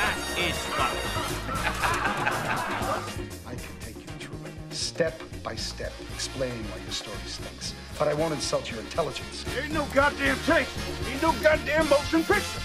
[0.00, 0.96] That is fun.
[3.46, 7.74] I can take you through it, step by step, explaining why your story stinks.
[7.98, 9.44] But I won't insult your intelligence.
[9.62, 10.68] Ain't no goddamn tape.
[11.12, 12.60] Ain't no goddamn motion picture.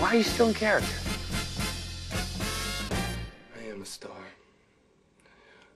[0.00, 0.96] Why are you still in character?
[3.58, 4.24] I am a star.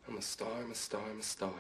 [0.09, 1.53] I'm a star, I'm a star, I'm a star.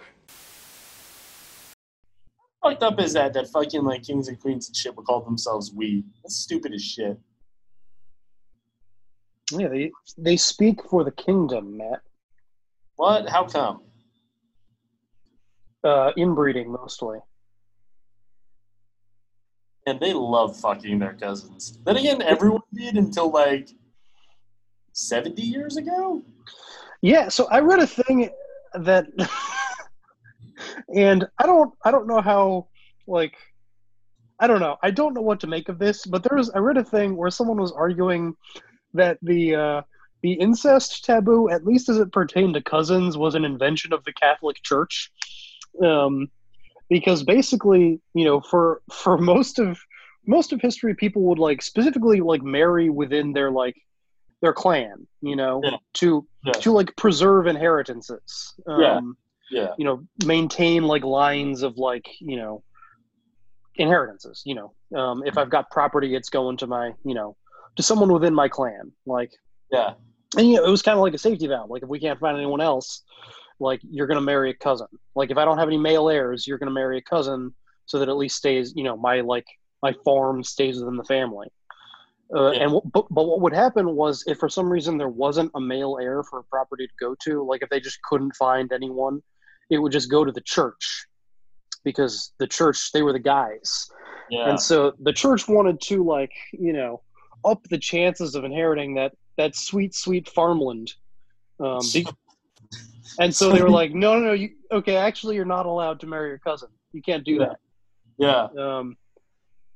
[2.62, 5.74] Fucked up is that that fucking like kings and queens and shit would call themselves
[5.74, 6.04] we.
[6.22, 7.18] That's stupid as shit.
[9.58, 12.00] Yeah, they they speak for the kingdom, Matt.
[12.96, 13.28] What?
[13.28, 13.82] How come?
[15.84, 17.18] Uh, inbreeding mostly.
[19.86, 21.78] And they love fucking their cousins.
[21.84, 23.68] Then again, everyone did until like
[24.92, 26.22] seventy years ago.
[27.00, 28.30] Yeah, so I read a thing
[28.74, 29.06] that,
[30.94, 32.68] and I don't I don't know how
[33.08, 33.34] like
[34.38, 36.58] I don't know I don't know what to make of this, but there was I
[36.58, 38.36] read a thing where someone was arguing
[38.94, 39.82] that the uh,
[40.22, 44.12] the incest taboo, at least as it pertained to cousins, was an invention of the
[44.12, 45.10] Catholic Church,
[45.82, 46.28] um,
[46.88, 49.78] because basically, you know, for for most of
[50.26, 53.76] most of history, people would like specifically like marry within their like
[54.40, 55.76] their clan, you know, Yeah.
[55.94, 56.52] to Yeah.
[56.52, 58.54] to like preserve inheritances.
[58.66, 59.00] Um, Yeah.
[59.50, 59.74] Yeah.
[59.76, 62.62] You know, maintain like lines of like you know
[63.74, 64.42] inheritances.
[64.44, 67.36] You know, um, if I've got property, it's going to my you know
[67.76, 68.92] to someone within my clan.
[69.06, 69.32] Like,
[69.70, 69.94] Yeah.
[70.36, 71.70] and you know, it was kind of like a safety valve.
[71.70, 73.02] Like, if we can't find anyone else,
[73.60, 74.88] like you're gonna marry a cousin.
[75.14, 77.54] Like, if I don't have any male heirs, you're gonna marry a cousin,
[77.86, 78.72] so that at least stays.
[78.76, 79.46] You know, my like
[79.82, 81.48] my farm stays within the family.
[82.34, 82.62] Uh, Yeah.
[82.64, 85.98] And but, but what would happen was if for some reason there wasn't a male
[86.00, 89.22] heir for a property to go to, like if they just couldn't find anyone,
[89.70, 91.06] it would just go to the church
[91.84, 93.88] because the church they were the guys.
[94.30, 94.48] Yeah.
[94.48, 97.02] And so the church wanted to like, you know,
[97.44, 100.92] up the chances of inheriting that that sweet sweet farmland.
[101.60, 102.06] Um, be-
[103.20, 104.96] and so they were like, no, no, no, you okay?
[104.96, 106.68] Actually, you're not allowed to marry your cousin.
[106.92, 107.40] You can't do
[108.18, 108.48] Yeah.
[108.56, 108.78] yeah.
[108.78, 108.96] um,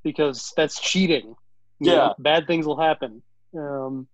[0.03, 1.35] because that's cheating.
[1.81, 1.97] You Yeah.
[1.97, 3.23] know, bad things will happen.
[3.57, 4.07] Um,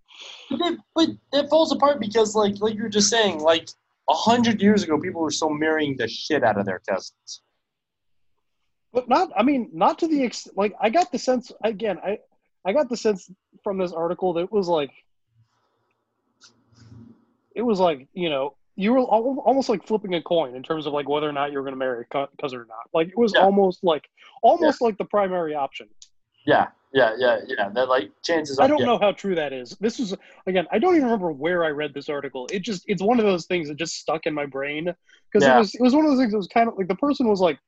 [0.51, 3.69] But it, but it falls apart because, like, like you were just saying, like
[4.09, 7.43] a hundred years ago, people were still marrying the shit out of their cousins.
[8.93, 12.19] but not i mean not to the ex like i got the sense again i
[12.65, 13.31] i got the sense
[13.65, 14.91] from this article that it was like
[17.55, 20.93] it was like you know you were almost like flipping a coin in terms of
[20.93, 23.19] like whether or not you were going to marry a cousin or not like it
[23.19, 23.43] was Yeah.
[23.43, 24.09] almost like
[24.43, 25.89] almost like the primary option
[26.47, 27.69] Yeah, yeah, yeah, yeah.
[27.69, 28.59] That like chances.
[28.59, 28.87] i don't yeah.
[28.87, 30.15] know how true that is this was
[30.47, 33.27] again i don't even remember where i read this article it just it's one of
[33.27, 34.85] those things that just stuck in my brain
[35.31, 35.57] because Yeah.
[35.57, 37.29] it was it was one of those things that was kind of like the person
[37.29, 37.59] was like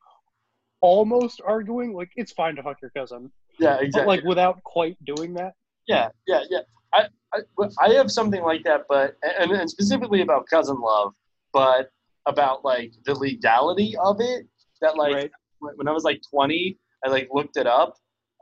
[0.81, 4.17] almost arguing like it's fine to fuck your cousin Yeah, but exactly.
[4.17, 5.55] like without quite doing that.
[5.87, 6.61] Yeah, yeah, yeah.
[6.93, 7.41] I, I,
[7.81, 11.13] I have something like that, but and, and specifically about cousin love,
[11.53, 11.91] but
[12.27, 14.47] about like the legality of it.
[14.81, 15.31] That like Right.
[15.77, 17.97] when I was like 20, I like looked it up.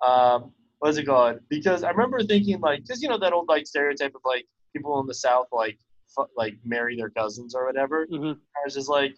[0.06, 1.38] Um, what's it called?
[1.48, 4.98] Because I remember thinking like, because you know that old like stereotype of like people
[5.00, 5.78] in the South like
[6.14, 8.06] fu- like marry their cousins or whatever.
[8.06, 8.34] Mhm.
[8.34, 9.16] I was just like,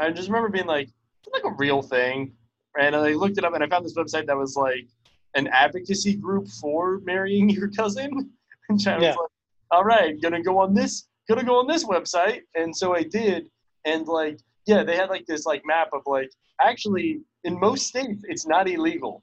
[0.00, 0.90] I just remember being like,
[1.32, 2.34] like a real thing.
[2.78, 4.88] And I looked it up and I found this website that was like
[5.34, 8.30] an advocacy group for marrying your cousin.
[8.68, 9.10] And I was Yeah.
[9.10, 9.30] like,
[9.70, 12.42] all right, gonna go on this, gonna go on this website.
[12.54, 13.48] And so I did.
[13.84, 18.22] And like, yeah, they had like this like map of like, actually, in most states,
[18.28, 19.22] it's not illegal.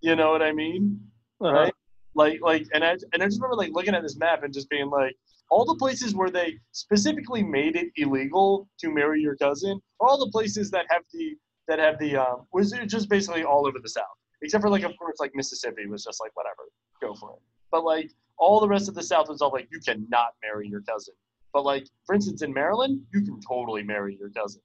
[0.00, 1.00] You know what I mean?
[1.40, 1.52] Uh-huh.
[1.52, 1.74] Right?
[2.14, 4.68] Like, like, and I and I just remember like looking at this map and just
[4.68, 5.16] being like,
[5.50, 10.30] all the places where they specifically made it illegal to marry your cousin, all the
[10.30, 11.36] places that have the
[11.68, 14.04] that have the um was it just basically all over the South,
[14.42, 16.62] except for like of course like Mississippi was just like whatever,
[17.00, 17.42] go for it.
[17.70, 20.82] But like all the rest of the South was all like you cannot marry your
[20.82, 21.14] cousin.
[21.52, 24.60] But like for instance in Maryland, you can totally marry your cousin.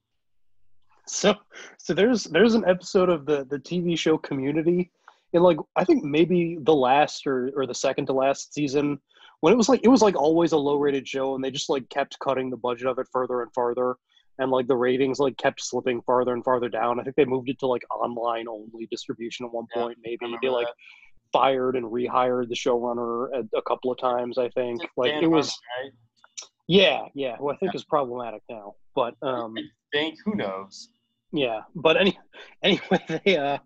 [1.06, 1.34] So,
[1.78, 4.90] so there's there's an episode of the the TV show Community,
[5.32, 9.00] in like I think maybe the last or or the second to last season,
[9.40, 11.70] when it was like it was like always a low rated show, and they just
[11.70, 13.96] like kept cutting the budget of it further and farther,
[14.40, 16.98] and like the ratings like kept slipping farther and farther down.
[16.98, 19.98] I think they moved it to like online only distribution at one Yeah, point.
[20.04, 20.74] Maybe they like that.
[21.32, 24.38] fired and rehired the showrunner a, a couple of times.
[24.38, 25.48] I think like Dan it was.
[25.82, 25.92] Right?
[26.68, 27.36] Yeah, yeah.
[27.36, 30.88] Who I think is problematic now, but um, I think who knows?
[31.32, 31.60] yeah.
[31.74, 32.18] But any
[32.62, 33.58] anyway, they uh,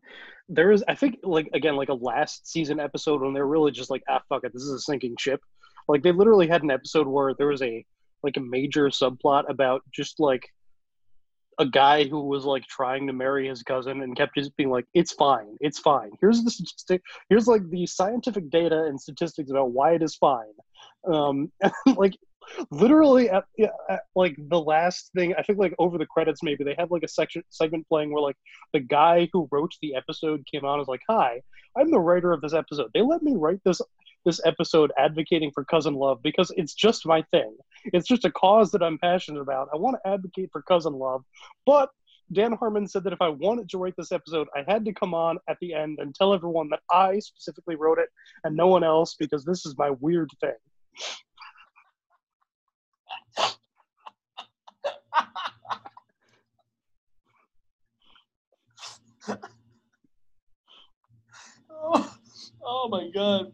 [0.48, 3.90] there is I think like again like a last season episode when they're really just
[3.90, 5.40] like ah fuck it, this is a sinking ship.
[5.88, 7.84] Like they literally had an episode where there was a
[8.22, 10.48] like a major subplot about just like
[11.58, 14.86] a guy who was like trying to marry his cousin and kept just being like,
[14.94, 17.02] "It's fine, it's fine." Here's the statistic.
[17.28, 20.54] Here's like the scientific data and statistics about why it is fine.
[21.06, 22.14] Um, and, like
[22.70, 23.44] literally at,
[23.88, 27.02] at like the last thing i think like over the credits maybe they had like
[27.02, 28.36] a section segment playing where like
[28.72, 31.40] the guy who wrote the episode came out and was like hi
[31.76, 33.80] i'm the writer of this episode they let me write this
[34.24, 37.54] this episode advocating for cousin love because it's just my thing
[37.92, 41.22] it's just a cause that i'm passionate about i want to advocate for cousin love
[41.66, 41.90] but
[42.32, 45.14] dan harmon said that if i wanted to write this episode i had to come
[45.14, 48.08] on at the end and tell everyone that i specifically wrote it
[48.44, 50.52] and no one else because this is my weird thing
[61.86, 62.14] Oh,
[62.64, 63.52] oh my god.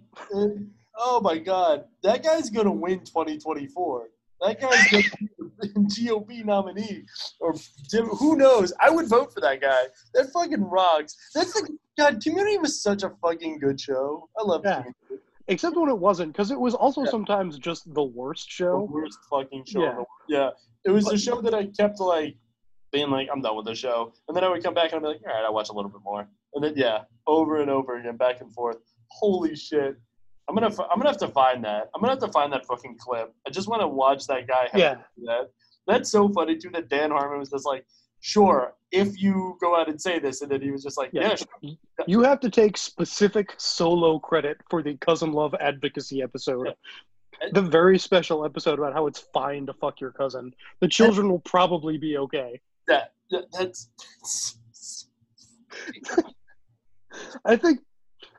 [0.97, 1.85] Oh my god.
[2.03, 4.09] That guy's gonna win 2024.
[4.41, 7.05] That guy's the GOP nominee.
[7.41, 7.55] Or
[8.19, 8.73] who knows?
[8.81, 9.83] I would vote for that guy.
[10.15, 11.17] That fucking rocks.
[11.35, 14.29] That's the God, Community was such a fucking good show.
[14.39, 14.77] I love Yeah.
[14.83, 15.25] Community.
[15.49, 17.11] except when it wasn't because it was also Yeah.
[17.11, 19.83] sometimes just the worst The show worst fucking show.
[19.83, 20.03] Yeah.
[20.29, 20.51] Yeah.
[20.85, 22.37] It was a show that I kept like
[22.93, 24.13] being like, I'm done with the show.
[24.29, 25.73] And then I would come back and I'd be like, all right, I'll watch a
[25.73, 26.27] little bit more.
[26.55, 28.79] And then yeah, over and over again, back and forth.
[29.11, 29.97] Holy shit.
[30.51, 31.91] I'm gonna I'm gonna have to find that.
[31.95, 33.33] I'm gonna have to find that fucking clip.
[33.47, 34.69] I just want to watch that guy.
[34.73, 34.95] have Yeah.
[34.95, 35.51] to do that.
[35.87, 36.71] That's so funny too.
[36.71, 37.87] That Dan Harmon was just like,
[38.21, 41.29] sure, if you go out and say this, and then he was just like, Yeah.
[41.29, 41.77] yeah, sure.
[42.09, 46.75] you have to take specific solo credit for the cousin love advocacy episode
[47.53, 51.39] the very special episode about how it's fine to fuck your cousin the children will
[51.41, 53.89] probably be okay that, that that's.
[57.47, 57.81] i think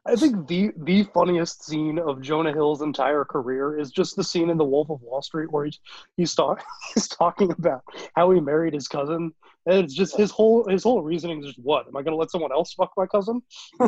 [0.07, 4.49] i think the the funniest scene of jonah hill's entire career is just the scene
[4.49, 5.79] in the wolf of wall street where he's
[6.17, 6.63] he's, talk,
[6.93, 7.83] he's talking about
[8.15, 9.31] how he married his cousin
[9.67, 12.17] and it's just his whole his whole reasoning is just what am i going to
[12.17, 13.41] let someone else fuck my cousin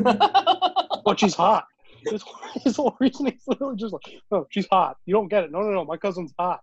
[1.04, 1.66] but she's hot.
[2.10, 2.24] His,
[2.64, 4.98] his whole reasoning is literally just like, oh, she's hot.
[5.06, 5.52] You don't get it.
[5.52, 5.86] No, no, no.
[5.86, 6.62] My cousin's hot.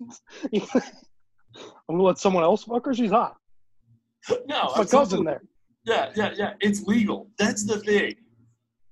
[0.00, 0.60] I'm
[1.88, 2.94] gonna let someone else fuck her.
[2.94, 3.36] She's hot.
[4.46, 5.42] no, My cousin there.
[5.84, 6.52] Yeah, yeah, yeah.
[6.60, 7.28] It's legal.
[7.38, 8.16] That's the thing.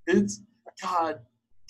[0.06, 0.40] It's
[0.82, 1.20] God.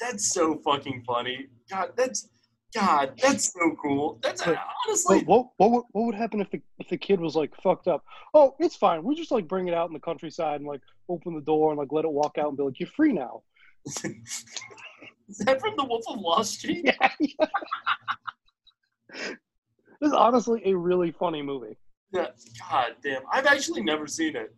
[0.01, 1.47] That's so fucking funny.
[1.71, 2.29] God, that's
[2.75, 3.13] God.
[3.23, 4.19] That's so cool.
[4.23, 5.19] That's But- honestly.
[5.19, 7.89] Wait, what, what, would- what would happen if the, if the kid was like fucked
[7.89, 8.05] up?
[8.35, 9.03] Oh, it's fine.
[9.05, 11.79] We just like bring it out in the countryside and like open the door and
[11.79, 13.43] like let it walk out and be like, you're free now.
[15.29, 16.85] Is that from the Wolf of Wall Street?
[17.01, 17.09] Yeah.
[17.21, 17.47] yeah.
[20.01, 21.77] this is honestly a really funny movie.
[22.13, 22.27] Yeah.
[22.71, 23.23] God damn.
[23.33, 24.55] I've actually never seen it.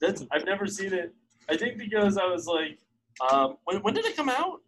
[0.00, 1.14] That's I've never seen it.
[1.48, 2.78] I think because I was like,
[3.30, 4.60] um, when, when did it come out?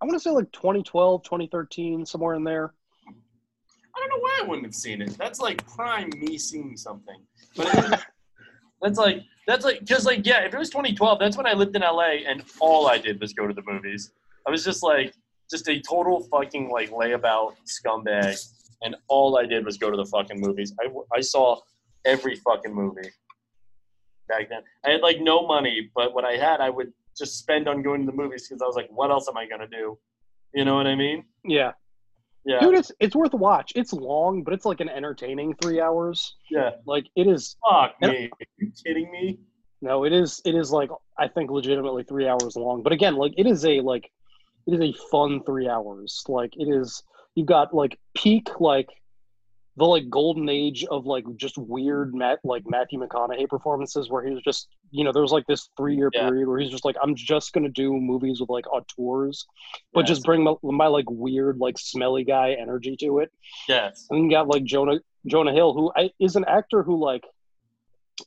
[0.00, 2.74] I want to say like 2012, 2013, somewhere in there.
[3.06, 5.16] I don't know why I wouldn't have seen it.
[5.18, 7.16] That's like prime me seeing something.
[7.56, 8.04] But
[8.82, 11.74] that's like that's like because like yeah, if it was 2012, that's when I lived
[11.74, 14.12] in LA and all I did was go to the movies.
[14.46, 15.14] I was just like
[15.50, 18.38] just a total fucking like layabout scumbag,
[18.82, 20.72] and all I did was go to the fucking movies.
[20.80, 21.60] I I saw
[22.04, 23.10] every fucking movie
[24.28, 24.62] back then.
[24.84, 28.00] I had like no money, but what I had, I would just spend on going
[28.00, 29.98] to the movies because I was like, what else am I gonna do?
[30.54, 31.24] You know what I mean?
[31.44, 31.72] Yeah.
[32.44, 32.60] Yeah.
[32.60, 33.72] Dude, it's it's worth a watch.
[33.74, 36.36] It's long, but it's like an entertaining three hours.
[36.50, 36.70] Yeah.
[36.86, 38.30] Like it is Fuck me.
[38.32, 39.38] Are you kidding me?
[39.80, 42.82] no, it is it is like I think legitimately three hours long.
[42.82, 44.10] But again, like it is a like
[44.66, 46.22] it is a fun three hours.
[46.28, 47.02] Like it is
[47.34, 48.88] you've got like peak like
[49.78, 54.32] the like golden age of like just weird Matt like Matthew McConaughey performances where he
[54.34, 56.28] was just you know there was like this three year Yeah.
[56.28, 59.46] period where he's just like I'm just gonna do movies with like auteurs,
[59.94, 60.08] but Yes.
[60.08, 63.30] just bring my, my like weird like smelly guy energy to it.
[63.68, 64.06] Yes.
[64.10, 67.24] And you got like Jonah Jonah Hill, who I, is an actor who like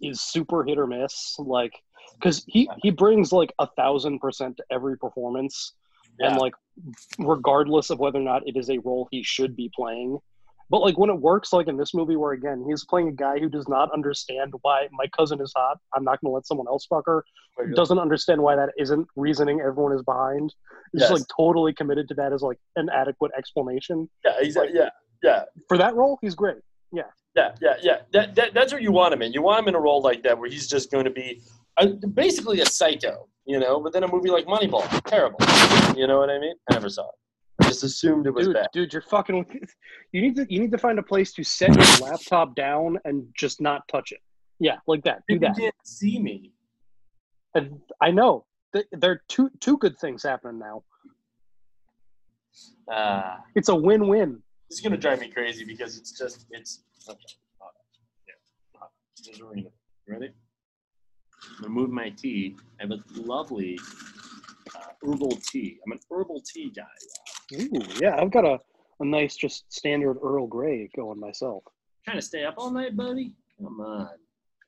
[0.02, 1.74] is super hit or miss, like
[2.18, 5.74] because he he brings like a thousand percent to every performance,
[6.20, 6.28] Yeah.
[6.30, 6.54] and like
[7.20, 10.18] regardless of whether or not it is a role he should be playing.
[10.72, 13.38] But like when it works, like in this movie, where again he's playing a guy
[13.40, 15.78] who does not understand why my cousin is hot.
[15.94, 17.26] I'm not going to let someone else fuck her.
[17.76, 20.56] Doesn't understand why that isn't reasoning everyone is behind.
[20.94, 21.20] He's just Yes.
[21.20, 24.78] like totally committed to that as like an adequate explanation Yeah, exactly.
[24.80, 24.90] Yeah,
[25.22, 26.18] yeah, for that role.
[26.22, 26.58] He's great.
[26.94, 27.04] yeah,
[27.36, 27.98] yeah, yeah.
[28.14, 29.34] That, that that's what you want him in.
[29.34, 31.42] You want him in a role like that where he's just going to be
[31.78, 33.80] a, basically a psycho, you know.
[33.82, 35.40] But then a movie like Moneyball, terrible.
[35.98, 36.56] You know what I mean?
[36.70, 37.16] I never saw it.
[37.62, 38.68] I just assumed it was Dude, bad.
[38.74, 39.38] dude, you're fucking.
[39.40, 39.76] with-
[40.14, 43.26] You need to you need to find a place to set your laptop down and
[43.38, 44.20] just not touch it.
[44.60, 45.24] Yeah, like that.
[45.28, 45.58] Do People that.
[45.58, 46.52] can't see me.
[47.56, 50.84] And I know there are two two good things happening now.
[52.92, 54.42] Uh, It's a win-win.
[54.70, 56.84] this is gonna drive me crazy because it's just it's.
[57.10, 57.18] Okay.
[58.28, 58.34] Yeah.
[58.74, 58.90] hold on.
[59.26, 59.66] There's a ring.
[60.08, 60.30] You ready?
[61.58, 62.56] I'm gonna move my tea.
[62.80, 63.80] I have a lovely
[64.76, 65.80] uh, herbal tea.
[65.86, 66.84] I'm an herbal tea guy.
[67.54, 68.60] Ooh, yeah, I've got a,
[69.00, 71.64] a nice just standard Earl Grey going myself.
[72.06, 73.34] Trying to stay up all night, buddy.
[73.62, 74.10] Come on.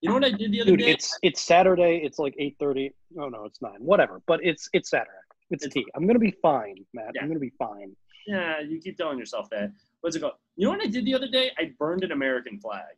[0.01, 0.91] You know what I did the other Dude, day?
[0.91, 2.01] it's it's Saturday.
[2.03, 2.93] It's like eight thirty.
[3.19, 3.77] Oh no, it's nine.
[3.79, 4.21] Whatever.
[4.27, 5.11] But it's it's Saturday.
[5.49, 5.89] It's It's- tea.
[5.95, 7.11] I'm gonna be fine, Matt.
[7.15, 7.21] Yeah.
[7.21, 7.95] I'm gonna be fine.
[8.27, 9.71] Yeah, you keep telling yourself that.
[10.01, 10.33] What's it called?
[10.57, 11.51] You know what I did the other day?
[11.57, 12.95] I burned an American flag.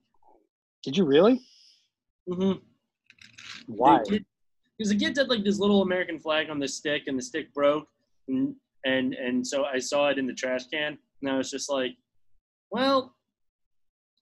[0.84, 1.42] Did you really?
[2.30, 2.60] Mm-hmm.
[3.68, 4.00] Why?
[4.77, 7.54] Because the kid had like this little American flag on the stick, and the stick
[7.54, 7.88] broke,
[8.27, 11.70] and and and so I saw it in the trash can, and I was just
[11.70, 11.98] like,
[12.72, 13.15] well,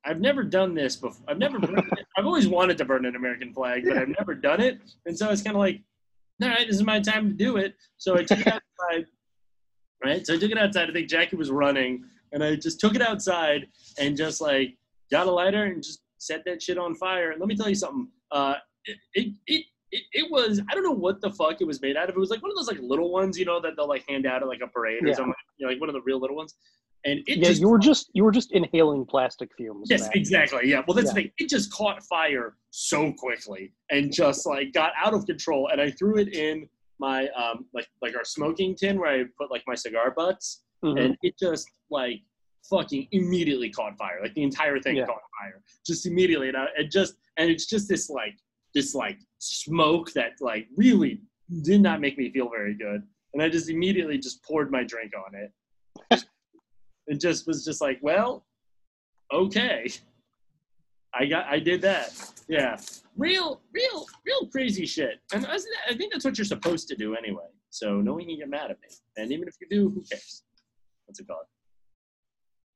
[0.06, 1.24] I've never done this before.
[1.28, 1.60] I've never.
[2.18, 5.30] I've always wanted to burn an American flag, but I've never done it, and so
[5.30, 5.82] it's kind of like,
[6.42, 7.76] all right, this is my time to do it.
[7.98, 9.06] So I took it outside.
[10.04, 10.90] Right, so I took it outside.
[10.90, 13.68] I think Jackie was running, and I just took it outside
[13.98, 14.78] and just like
[15.12, 17.32] got a lighter and just set that shit on fire.
[17.32, 18.10] And let me tell you something.
[18.32, 18.56] Uh,
[18.86, 21.96] it, it, it, it, it was I don't know what the fuck it was made
[21.96, 22.16] out of.
[22.16, 24.26] It was like one of those like little ones, you know, that they'll like hand
[24.26, 25.14] out at like a parade or Yeah.
[25.16, 25.34] something.
[25.58, 26.56] You know, like one of the real little ones.
[27.06, 29.88] And it yeah, just you were just you were just inhaling plastic fumes.
[29.90, 30.70] Yes, exactly.
[30.70, 30.82] Yeah.
[30.88, 31.14] Well, that's Yeah.
[31.14, 31.32] the thing.
[31.38, 35.70] It just caught fire so quickly and just like got out of control.
[35.72, 36.68] And I threw it in
[37.00, 41.00] my um like like our smoking tin where I put like my cigar butts, Mhm.
[41.04, 42.22] and it just like
[42.70, 44.20] fucking immediately caught fire.
[44.22, 45.06] Like the entire thing Yeah.
[45.06, 46.48] caught fire just immediately.
[46.48, 48.36] And I, it just and it's just this like
[48.74, 51.22] this like smoke that like really
[51.62, 53.04] did not make me feel very good.
[53.34, 56.24] And I just immediately just poured my drink on it.
[57.08, 58.46] it just was just like, well,
[59.34, 59.90] okay.
[61.14, 62.14] I got I did that.
[62.48, 62.78] Yeah.
[63.18, 65.20] Real real real crazy shit.
[65.34, 65.58] And I,
[65.90, 67.44] I think that's what you're supposed to do anyway.
[67.70, 68.88] So no one can get mad at me.
[69.18, 70.44] And even if you do, who cares?
[71.06, 71.46] What's it called?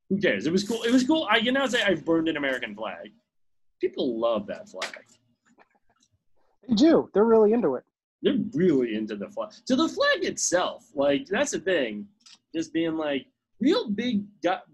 [0.09, 0.47] Who cares?
[0.47, 0.83] It was cool.
[0.83, 1.27] It was cool.
[1.29, 3.11] I can now say I burned an American flag.
[3.81, 4.97] People love that flag.
[6.67, 7.09] They do.
[7.13, 7.83] They're really into it.
[8.21, 9.51] They're really into the flag.
[9.67, 12.07] To the flag itself, like that's the thing.
[12.55, 13.27] Just being like
[13.59, 14.23] real big,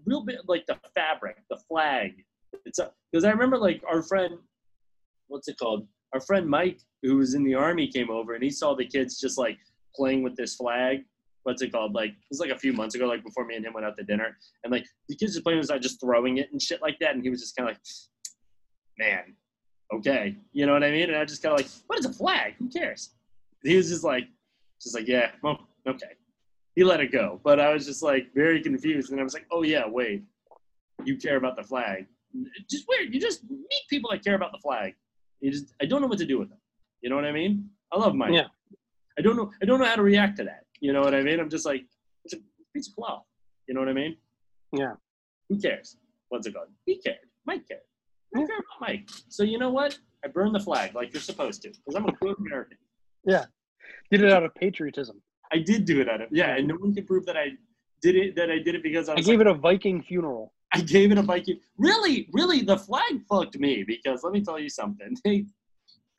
[0.06, 2.24] real big, like the fabric, the flag.
[2.64, 2.80] It's
[3.12, 4.38] because I remember like our friend,
[5.28, 5.86] what's it called?
[6.12, 9.20] Our friend Mike, who was in the army, came over and he saw the kids
[9.20, 9.58] just like
[9.94, 11.04] playing with this flag.
[11.42, 11.94] What's it called?
[11.94, 13.98] Like it was like a few months ago, like before me and him went out
[13.98, 16.80] to dinner, and like the kids just playing with it, just throwing it and shit
[16.80, 17.82] like that, and he was just kind of like,
[18.98, 19.34] man,
[19.92, 21.10] okay, you know what I mean?
[21.10, 22.54] And I just kind of like, what is a flag?
[22.58, 23.10] Who cares?
[23.62, 24.28] He was just like,
[24.80, 26.12] just like, yeah, well, okay.
[26.74, 29.46] He let it go, but I was just like very confused, and I was like,
[29.50, 30.24] oh yeah, wait,
[31.04, 32.06] you care about the flag?
[32.68, 33.14] Just weird.
[33.14, 34.94] You just meet people that care about the flag.
[35.40, 36.58] You just, I don't know what to do with them.
[37.00, 37.70] You know what I mean?
[37.92, 38.32] I love Mike.
[38.32, 38.46] Yeah.
[39.16, 39.52] I don't know.
[39.62, 40.64] I don't know how to react to that.
[40.80, 41.38] You know what I mean?
[41.38, 41.84] I'm just like,
[42.24, 42.38] it's a
[42.74, 43.22] piece of cloth.
[43.68, 44.16] You know what I mean?
[44.72, 44.94] Yeah.
[45.48, 45.96] Who cares?
[46.28, 46.68] What's it called?
[46.86, 47.18] He cared.
[47.46, 47.82] Mike cared.
[48.34, 49.08] I about Mike.
[49.28, 49.98] So you know what?
[50.24, 52.78] I burned the flag like you're supposed to because I'm a good American.
[53.26, 53.44] Yeah.
[54.10, 55.20] Did it out of patriotism.
[55.52, 57.50] I did do it out of yeah, and no one can prove that I
[58.02, 58.36] did it.
[58.36, 60.52] That I did it because I I gave like, it a Viking funeral.
[60.72, 61.60] I gave it a Viking.
[61.78, 65.16] Really, really, the flag fucked me because let me tell you something.
[65.24, 65.46] They,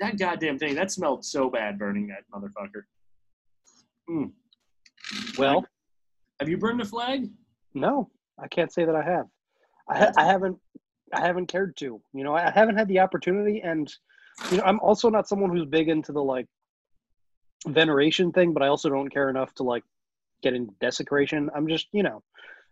[0.02, 2.84] that goddamn thing that smelled so bad burning that motherfucker.
[4.10, 4.32] Mm.
[5.38, 5.66] Well,
[6.42, 7.30] Have you burned a flag?
[7.74, 9.26] no, I can't say that I have.
[9.90, 10.58] I, ha- I haven't.
[11.14, 12.02] I haven't cared to.
[12.14, 13.94] You know, I haven't had the opportunity, and
[14.52, 16.48] you know, I'm also not someone who's big into the like
[17.68, 19.84] veneration thing, but I also don't care enough to like
[20.42, 21.50] get into desecration.
[21.56, 22.24] I'm just, you know,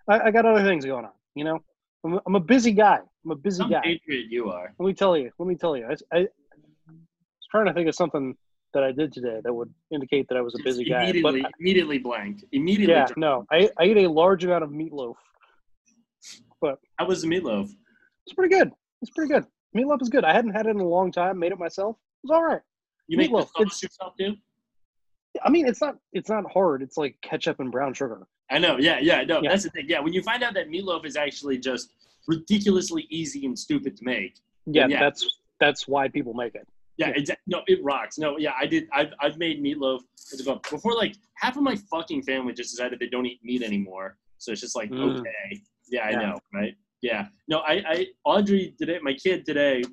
[0.08, 1.12] I, I got other things going on.
[1.36, 1.64] You know,
[2.04, 3.00] I'm, a- I'm a busy guy.
[3.26, 3.82] I'm a busy Some guy.
[3.84, 4.74] patriot you are.
[4.78, 5.32] Let me tell you.
[5.40, 5.86] Let me tell you.
[5.88, 8.36] I, I was trying to think of something
[8.74, 11.06] that I did today that would indicate that I was a busy guy.
[11.22, 12.44] But Immediately, immediately blank.
[12.52, 12.94] Immediately.
[12.94, 15.16] yeah, no, I, I ate a large amount of meatloaf.
[16.60, 17.70] But How was the meatloaf?
[18.26, 18.72] It's pretty good.
[19.02, 19.46] It's pretty good.
[19.76, 20.24] Meatloaf is good.
[20.24, 21.40] I hadn't had it in a long time.
[21.40, 21.98] Made it myself.
[22.24, 22.62] It was all right.
[23.08, 24.36] You make the Meatloaf, sauce yourself too?
[25.44, 26.82] I mean, it's not it's not hard.
[26.82, 28.28] It's like ketchup and brown sugar.
[28.52, 28.78] I know.
[28.78, 29.24] Yeah, yeah.
[29.24, 29.50] No, Yeah.
[29.50, 29.86] that's the thing.
[29.90, 31.94] Yeah, when you find out that meatloaf is actually just
[32.28, 34.40] ridiculously easy and stupid to make.
[34.68, 35.00] Yeah, Yeah.
[35.00, 36.68] that's that's why people make it.
[36.98, 37.16] Yeah, Yeah.
[37.16, 38.18] Exa- no, it rocks.
[38.20, 38.88] No, yeah, I did.
[38.94, 40.62] I've, I've made meatloaf what's it called?
[40.70, 40.94] before.
[40.96, 44.18] Like half of my fucking family just decided they don't eat meat anymore.
[44.38, 45.20] So it's just like Mm.
[45.20, 46.76] okay, yeah, I know, right?
[47.04, 49.84] Yeah, no, I, I, Audrey today, my kid today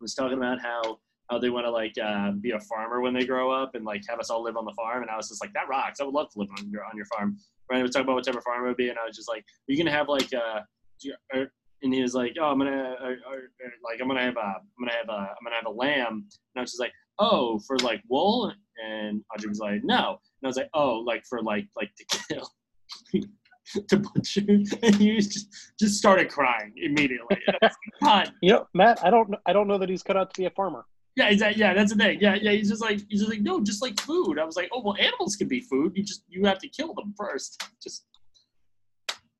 [0.00, 3.24] was talking about how how they want to like uh, be a farmer when they
[3.24, 5.02] grow up and like have us all live on the farm.
[5.02, 6.00] And I was just like, that rocks.
[6.00, 7.36] I would love to live on your on your farm.
[7.68, 9.28] Ryan would talk about what type of farm it would be, and I was just
[9.28, 10.60] like, are you're gonna have like uh,
[11.82, 12.94] and he was like, oh, I'm gonna
[13.84, 16.12] like I'm gonna have a I'm gonna have a I'm gonna have a lamb.
[16.54, 18.52] And I was just like, oh, for like wool.
[18.84, 20.10] And Audrey was like, no.
[20.10, 22.48] And I was like, oh, like for like like to kill.
[23.88, 25.48] to punch you, and he was just
[25.78, 27.38] just started crying immediately.
[27.62, 27.72] Like,
[28.02, 30.46] God, You know, Matt, I don't I don't know that he's cut out to be
[30.46, 30.84] a farmer.
[31.16, 31.60] yeah, exactly.
[31.60, 32.18] Yeah, that's the thing.
[32.20, 32.52] Yeah, yeah.
[32.52, 34.38] He's just like he's just like no, just like food.
[34.38, 35.92] I was like, oh well, animals can be food.
[35.94, 37.62] You just you have to kill them first.
[37.82, 38.06] Just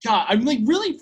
[0.04, 0.98] God, I'm like really.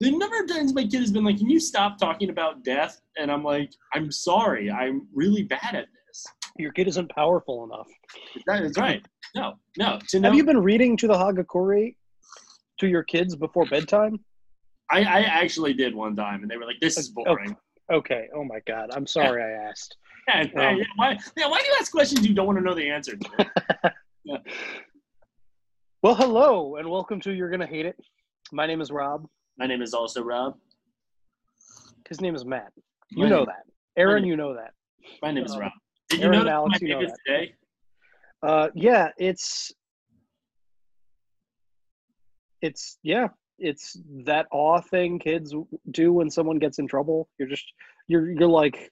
[0.00, 3.00] The number of times my kid has been like, "Can you stop talking about death?"
[3.16, 4.70] And I'm like, "I'm sorry.
[4.70, 6.26] I'm really bad at this."
[6.58, 7.88] Your kid isn't powerful enough.
[8.46, 9.04] That is right.
[9.34, 9.98] No, no.
[10.08, 11.94] To know, Have you been reading to the Hagakure
[12.78, 14.18] to your kids before bedtime?
[14.90, 17.56] I, I actually did one time, and they were like, "This is boring."
[17.92, 18.28] Okay.
[18.34, 18.90] Oh my God.
[18.94, 19.96] I'm sorry I asked.
[20.26, 21.18] Yeah, yeah, Um, yeah, why?
[21.36, 23.50] Yeah, why do you ask questions you don't want to know the answer to?
[26.02, 27.96] Well, hello and welcome to You're Gonna Hate It.
[28.52, 29.26] My name is Rob.
[29.58, 30.56] My name is also Rob.
[32.08, 32.72] His name is Matt.
[33.10, 33.62] You My know name- that.
[34.00, 34.72] Aaron, name- you know that.
[35.22, 35.72] My name is Uh, Rob.
[36.10, 37.54] Did you Aaron know that Alex, my you know is today?
[38.42, 39.72] Uh, yeah, it's
[42.64, 43.28] it's yeah,
[43.58, 45.54] it's that awe thing kids
[45.90, 47.28] do when someone gets in trouble.
[47.38, 47.72] You're just
[48.08, 48.90] you're you're like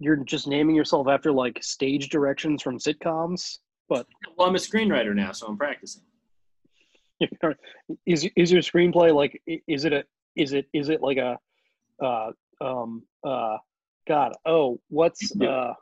[0.00, 3.58] you're just naming yourself after like stage directions from sitcoms.
[3.88, 6.02] But Well, I'm a screenwriter now, so I'm practicing.
[8.06, 10.04] is is your screenplay like is it a
[10.36, 11.36] is it is it like a
[12.02, 13.56] uh um uh
[14.06, 15.72] God oh what's uh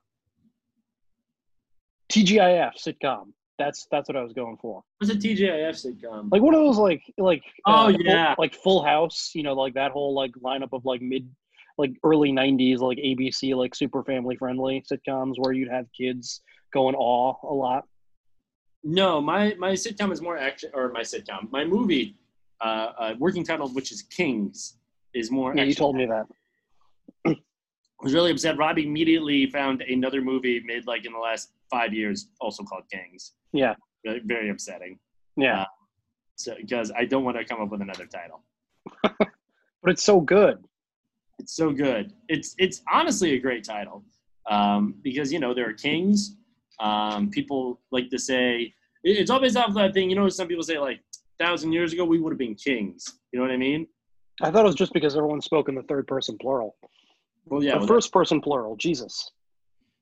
[2.11, 3.33] TGIF sitcom?
[3.59, 4.83] That's that's what I was going for.
[5.01, 6.29] Was a TGIF sitcom?
[6.31, 8.35] like one of those like like Oh, uh, Full- yeah.
[8.39, 11.29] like Full House, you know, like that whole like lineup of like mid
[11.79, 16.95] like early '90s like ABC like super family friendly sitcoms where you'd have kids going
[16.95, 17.85] awe a lot.
[18.85, 22.17] No, my my sitcom is more action, or my sitcom, my movie,
[22.61, 24.77] uh, uh, working title, which is Kings,
[25.15, 25.55] is more.
[25.57, 26.27] Yeah, you told me that.
[27.27, 28.59] I was really upset.
[28.59, 33.33] Rob immediately found another movie made like in the last five years, also called Kings.
[33.53, 33.75] Yeah,
[34.05, 34.99] Very, very upsetting.
[35.37, 35.67] yeah, Uh,
[36.37, 38.43] So because I don't want to come up with another title.
[39.03, 40.65] but it's so good.
[41.39, 42.13] It's so good.
[42.29, 44.05] It's it's honestly a great title
[44.49, 46.37] um, because you know there are kings.
[46.81, 48.73] Um, people like to say
[49.05, 50.09] it- it's always off that thing.
[50.11, 51.01] You know, some people say like
[51.39, 53.19] thousand years ago we would have been kings.
[53.33, 53.87] You know what I mean?
[54.43, 56.77] I thought it was just because everyone spoke in the third person plural.
[57.47, 57.73] Well, yeah.
[57.75, 58.77] the well, first person plural.
[58.77, 59.31] Jesus.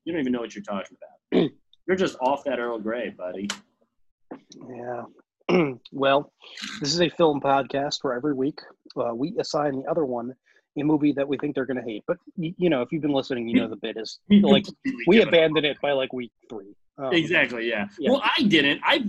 [0.03, 1.14] you don't even know what you're talking about.
[1.87, 3.47] You're just off that Earl Grey, buddy.
[4.69, 5.03] Yeah.
[5.91, 6.31] well,
[6.79, 8.59] this is a film podcast where every week
[8.97, 10.33] uh, we assign the other one
[10.77, 12.03] a movie that we think they're going to hate.
[12.05, 14.65] But y- you know, if you've been listening, you know the bit is like
[15.07, 16.75] we abandoned it by like week three.
[16.97, 17.69] Um, Exactly.
[17.69, 17.85] Yeah.
[17.99, 18.11] Yeah.
[18.11, 18.81] Well, I didn't.
[18.83, 19.05] I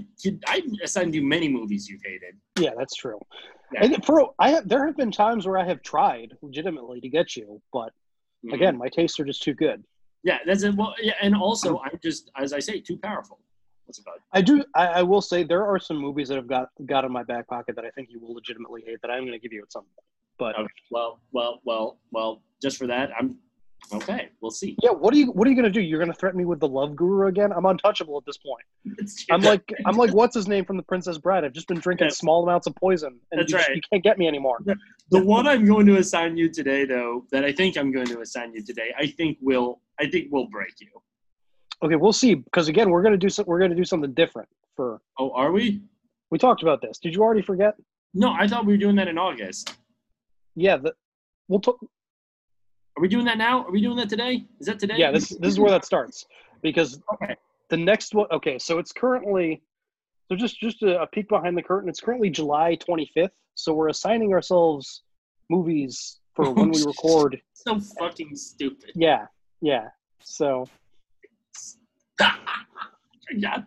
[0.46, 2.36] I assigned you many movies you've hated.
[2.58, 3.18] Yeah, that's true.
[3.72, 3.84] Yeah.
[3.84, 7.34] And for I have, there have been times where I have tried legitimately to get
[7.36, 7.92] you, but
[8.44, 8.52] Mhm.
[8.54, 9.82] again, my tastes are just too good.
[10.26, 10.38] Yeah.
[10.46, 10.74] That's it.
[10.74, 13.38] Well, yeah, and also um, I'm just as I say, too powerful.
[13.86, 14.18] What's about?
[14.32, 14.64] I do.
[14.74, 17.46] I, I will say there are some movies that have got got in my back
[17.46, 19.70] pocket that I think you will legitimately hate that I'm going to give you at
[19.70, 20.06] some point.
[20.38, 20.72] But Okay.
[20.90, 22.42] Well, well, well, well.
[22.60, 23.36] Just for that, I'm
[23.92, 24.30] okay.
[24.40, 24.76] We'll see.
[24.82, 25.80] yeah, what are you what are you going to do?
[25.80, 27.52] You're going to threaten me with the love guru again?
[27.52, 28.64] I'm untouchable at this point.
[29.30, 31.44] I'm like I'm like what's his name from the Princess Bride?
[31.44, 32.12] I've just been drinking Yeah.
[32.14, 33.76] small amounts of poison, and That's you, just- right.
[33.76, 34.58] you can't get me anymore.
[35.10, 38.20] the one I'm going to assign you today, though, that I think I'm going to
[38.20, 40.88] assign you today, I think will I think will break you.
[41.82, 42.34] Okay, we'll see.
[42.34, 44.48] Because again, we're going to do some, we're going to do something different.
[44.76, 45.82] For Oh, are we?
[46.30, 46.98] we talked about this.
[46.98, 47.74] Did you already forget?
[48.14, 49.76] No, I thought we were doing that in August.
[50.54, 50.92] Yeah, the,
[51.48, 51.78] we'll talk.
[52.96, 53.64] Are we doing that now?
[53.64, 54.46] Are we doing that today?
[54.58, 54.94] Is that today?
[54.96, 56.24] Yeah, this this is where that starts
[56.62, 57.36] because Okay.
[57.68, 58.26] the next one.
[58.32, 59.62] Okay, so it's currently
[60.28, 61.88] so just just a, a peek behind the curtain.
[61.90, 63.30] It's currently July 25th.
[63.54, 65.02] So we're assigning ourselves
[65.50, 67.40] movies for when we record.
[67.52, 68.92] so fucking stupid.
[68.94, 69.26] Yeah,
[69.60, 69.88] yeah.
[70.22, 70.66] So
[73.36, 73.58] yeah,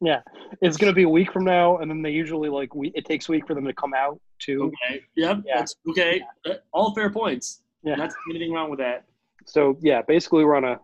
[0.00, 0.20] yeah,
[0.60, 2.88] it's gonna be a week from now, and then they usually like we.
[2.96, 4.72] It takes a week for them to come out too.
[4.88, 5.02] okay.
[5.14, 5.42] Yep.
[5.46, 5.58] Yeah.
[5.58, 6.20] That's okay.
[6.44, 7.60] Uh, All fair points.
[7.82, 7.96] Yeah.
[7.96, 9.04] Not anything wrong with that.
[9.46, 10.80] So yeah, basically we're on a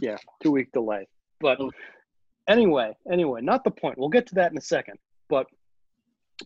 [0.00, 1.06] yeah two week delay.
[1.40, 1.70] But Oh.
[2.48, 3.98] anyway, anyway, not the point.
[3.98, 4.98] We'll get to that in a second.
[5.28, 5.46] But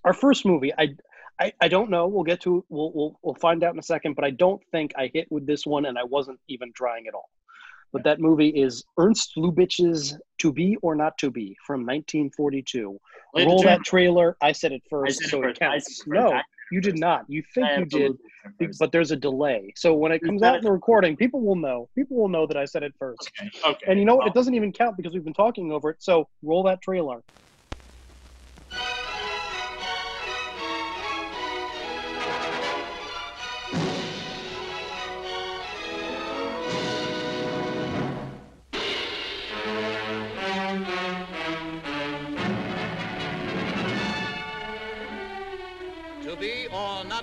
[0.05, 0.95] our first movie, I
[1.41, 2.07] I, I don't know.
[2.07, 4.15] We'll get to we'll, we'll we'll find out in a second.
[4.15, 7.15] But I don't think I hit with this one, and I wasn't even trying at
[7.15, 7.29] all.
[7.93, 12.99] But that movie is Ernst Lubitsch's "To Be or Not to Be" from 1942.
[13.37, 14.37] Roll that trailer.
[14.41, 15.61] I said it first, said it so first.
[15.61, 15.87] it I counts.
[16.01, 16.07] it first.
[16.09, 17.25] No, you did not.
[17.29, 17.85] You think you did.
[17.85, 18.19] absolutely-
[18.59, 18.79] be- first.
[18.79, 19.73] but there's a delay.
[19.77, 21.89] So when it comes out in the recording, people will know.
[21.95, 23.31] People will know that I said it first.
[23.41, 23.51] Okay.
[23.65, 23.87] Okay.
[23.89, 24.27] And you know what?
[24.27, 25.97] It doesn't even count because we've been talking over it.
[26.01, 27.23] So roll that trailer.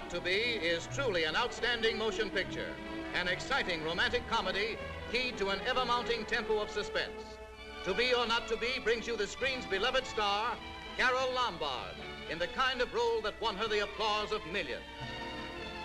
[0.01, 2.73] Not to Be is truly an outstanding motion picture,
[3.13, 4.75] an exciting romantic comedy
[5.11, 7.37] keyed to an ever mounting tempo of suspense.
[7.83, 10.57] To Be or Not to Be brings you the screen's beloved star,
[10.97, 11.93] Carole Lombard,
[12.31, 14.81] in the kind of role that won her the applause of millions.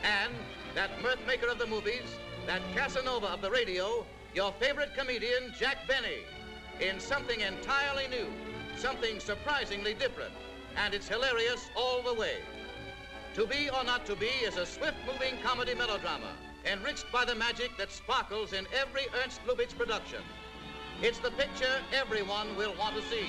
[0.02, 0.32] And
[0.74, 5.86] that mirth maker of the movies, that Casanova of the radio, your favorite comedian, Jack
[5.86, 6.24] Benny,
[6.80, 8.28] in something entirely new,
[8.78, 10.32] something surprisingly different,
[10.74, 12.38] and it's hilarious all the way.
[13.36, 16.32] To Be or Not to Be is a swift-moving comedy melodrama,
[16.64, 20.22] enriched by the magic that sparkles in every Ernst Lubitsch production.
[21.02, 23.26] It's the picture everyone will want to see.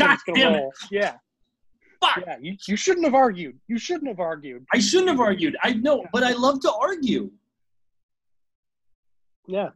[0.00, 0.64] God damn it!
[0.90, 1.14] Yeah.
[2.00, 2.24] Fuck!
[2.26, 2.36] Yeah.
[2.40, 3.58] You, you shouldn't have argued.
[3.68, 4.64] You shouldn't have argued.
[4.72, 5.56] I shouldn't have argued.
[5.62, 7.30] I know, but I love to argue.
[9.46, 9.70] Yeah.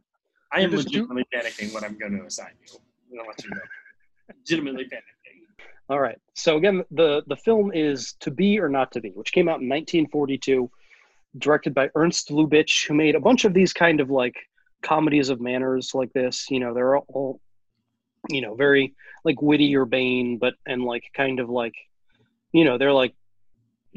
[0.51, 2.79] I am just do- legitimately panicking what I'm going to assign you.
[3.11, 3.57] I'm gonna let you know.
[4.39, 5.15] legitimately panicking.
[5.89, 6.17] All right.
[6.33, 9.61] So again, the the film is To Be or Not to Be, which came out
[9.61, 10.69] in 1942,
[11.37, 14.35] directed by Ernst Lubitsch, who made a bunch of these kind of like
[14.81, 16.49] comedies of manners like this.
[16.49, 17.39] You know, they're all,
[18.29, 21.75] you know, very like witty or bane, but and like kind of like,
[22.51, 23.15] you know, they're like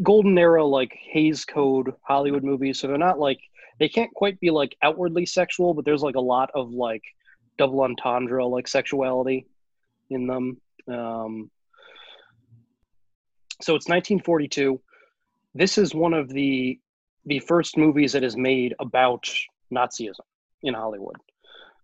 [0.02, 2.80] golden era like Hays Code Hollywood movies.
[2.80, 3.40] So they're not like
[3.78, 7.02] they can't quite be like outwardly sexual, but there's like a lot of like
[7.58, 9.46] double entendre like sexuality
[10.10, 10.60] in them.
[10.88, 11.50] Um,
[13.60, 14.80] so it's 1942.
[15.54, 16.78] This is one of the
[17.26, 19.28] the first movies that is made about
[19.72, 20.14] Nazism
[20.62, 21.16] in Hollywood.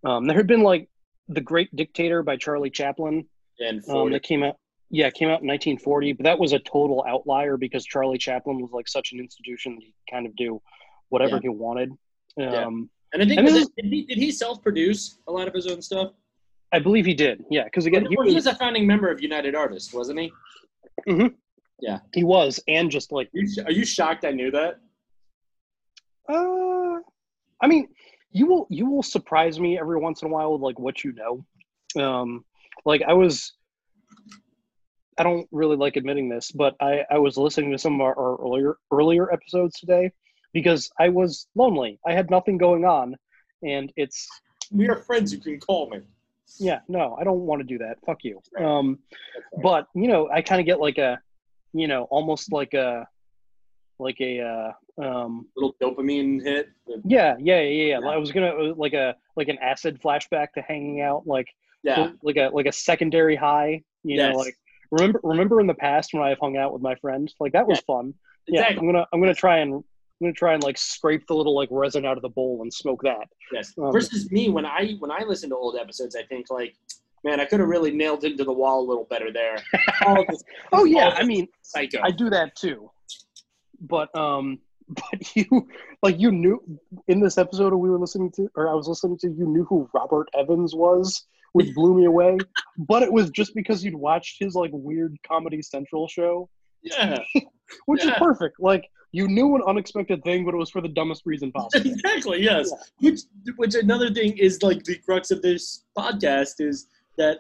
[0.05, 0.89] Um, there had been like
[1.29, 3.27] The Great Dictator by Charlie Chaplin
[3.61, 4.57] And um, that came out.
[4.91, 8.71] Yeah, came out in 1940, but that was a total outlier because Charlie Chaplin was
[8.73, 10.61] like such an institution that he could kind of do
[11.09, 11.41] whatever Yeah.
[11.43, 11.91] he wanted.
[11.91, 11.99] Um,
[12.37, 12.67] Yeah.
[12.67, 15.81] and I think and was did, he, did he self-produce a lot of his own
[15.83, 16.13] stuff?
[16.73, 17.45] I believe he did.
[17.51, 20.21] Yeah, because again, he Well, he was, was a founding member of United Artists, wasn't
[20.21, 20.33] he?
[21.81, 22.01] Yeah.
[22.13, 24.79] He was, and just like Are you, sh- are you shocked I knew that?
[26.29, 26.99] Uh,
[27.61, 27.89] I mean,
[28.35, 31.13] you will you will surprise me every once in a while with like what you
[31.13, 31.47] know.
[32.03, 32.45] Um,
[32.85, 33.55] like I was,
[35.17, 38.19] I don't really like admitting this, but I I was listening to some of our,
[38.19, 40.11] our earlier earlier episodes today
[40.53, 42.01] because I was lonely.
[42.05, 43.17] I had nothing going on,
[43.63, 44.29] and it's
[44.73, 45.33] We are friends.
[45.33, 46.01] You can call me.
[46.59, 47.99] yeah no I don't want to do that.
[48.05, 48.41] Fuck you.
[48.59, 48.99] Um,
[49.63, 51.21] but you know I kind of get like a,
[51.73, 53.07] you know, almost like a,
[54.01, 56.69] like a uh, um Little dopamine hit.
[57.05, 57.99] Yeah, yeah, yeah, yeah.
[58.01, 58.09] Yeah.
[58.09, 61.49] I was gonna uh, like a like an acid flashback to hanging out, like
[61.83, 62.13] Yeah.
[62.23, 63.83] like a like a secondary high.
[64.05, 64.33] You Yes.
[64.33, 64.55] know, like
[64.91, 67.81] remember remember in the past when I've hung out with my friends, like that was
[67.81, 68.15] fun.
[68.47, 68.79] Yeah, Exactly.
[68.87, 69.85] I'm gonna I'm gonna try and I'm
[70.21, 73.03] gonna try and like scrape the little like resin out of the bowl and smoke
[73.03, 73.27] that.
[73.53, 73.73] Yes.
[73.77, 76.77] Um, Versus me, when I when I listen to old episodes, I think like,
[77.25, 79.57] man, I could have really nailed it into the wall a little better there.
[80.29, 81.99] This- Oh yeah, I mean psycho.
[82.05, 82.91] I do that too.
[83.81, 85.69] But um but you
[86.03, 86.63] like you knew
[87.09, 89.89] in this episode we were listening to or I was listening to you knew who
[89.95, 92.39] Robert Evans was, which blew me away.
[92.77, 96.49] But it was just because you'd watched his like weird Comedy Central show,
[96.83, 97.19] yeah.
[97.87, 98.57] which is perfect.
[98.59, 101.89] Like you knew an unexpected thing, but it was for the dumbest reason possible.
[101.89, 102.43] exactly.
[102.43, 102.71] Yes.
[102.99, 103.21] Which
[103.57, 107.39] which another thing is like the crux of this podcast is that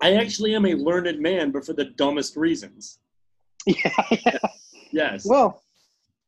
[0.00, 2.98] I actually am a learned man, but for the dumbest reasons.
[3.66, 4.38] yeah.
[4.92, 5.24] Yes.
[5.24, 5.62] Well,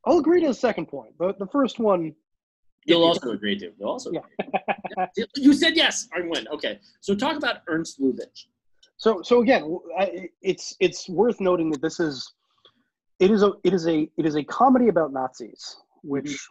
[0.05, 1.13] I'll agree to the second point.
[1.17, 2.15] But the first one
[2.87, 3.71] You'll also agree to.
[3.79, 4.11] You'll also.
[4.11, 5.25] Yeah.
[5.35, 6.07] you said yes.
[6.15, 6.47] I win.
[6.49, 6.79] Okay.
[7.01, 8.45] So talk about Ernst Lubitsch.
[8.97, 12.31] So so again, I, it's it's worth noting that this is
[13.19, 16.47] it is a it is a it is a comedy about Nazis, which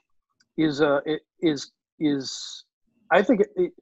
[0.59, 2.65] is a it is is
[3.13, 3.73] I think it, it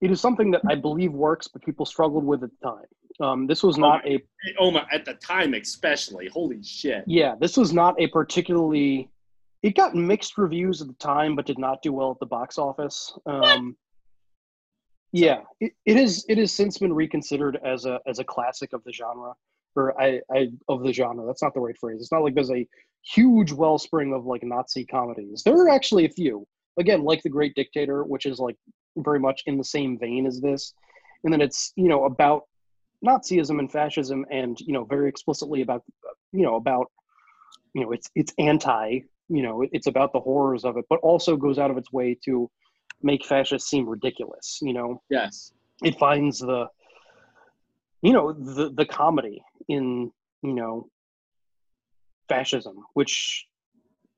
[0.00, 2.84] it is something that I believe works, but people struggled with at the time.
[3.18, 4.22] Um, this was not a
[4.60, 4.86] Oh my!
[4.92, 6.28] At the time, especially.
[6.28, 7.04] Holy shit.
[7.06, 9.10] yeah, this was not a particularly.
[9.66, 12.56] It got mixed reviews at the time, but did not do well at the box
[12.56, 13.12] office.
[13.26, 13.76] Um,
[15.10, 16.24] yeah, it, it is.
[16.28, 19.32] It has since been reconsidered as a as a classic of the genre.
[19.74, 21.26] or I, I of the genre.
[21.26, 22.00] That's not the right phrase.
[22.00, 22.64] It's not like there's a
[23.12, 25.42] huge wellspring of like Nazi comedies.
[25.44, 26.46] There are actually a few.
[26.78, 28.56] Again, like The Great Dictator, which is like
[28.98, 30.74] very much in the same vein as this,
[31.24, 32.42] and then it's you know about
[33.04, 35.82] Nazism and fascism, and you know very explicitly about
[36.30, 36.86] you know about
[37.74, 41.36] you know it's it's anti you know it's about the horrors of it, but also
[41.36, 42.50] goes out of its way to
[43.02, 44.58] make fascists seem ridiculous.
[44.62, 45.52] You know, Yes.
[45.82, 46.66] it finds the
[48.02, 50.10] you know the the comedy in
[50.42, 50.88] you know
[52.28, 53.46] fascism which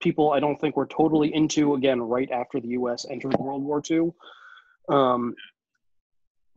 [0.00, 3.82] people i don't think were totally into again right after the us entered world war
[3.90, 4.10] ii
[4.88, 5.34] um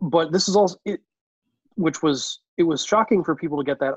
[0.01, 0.99] but this is also it
[1.75, 3.95] which was it was shocking for people to get that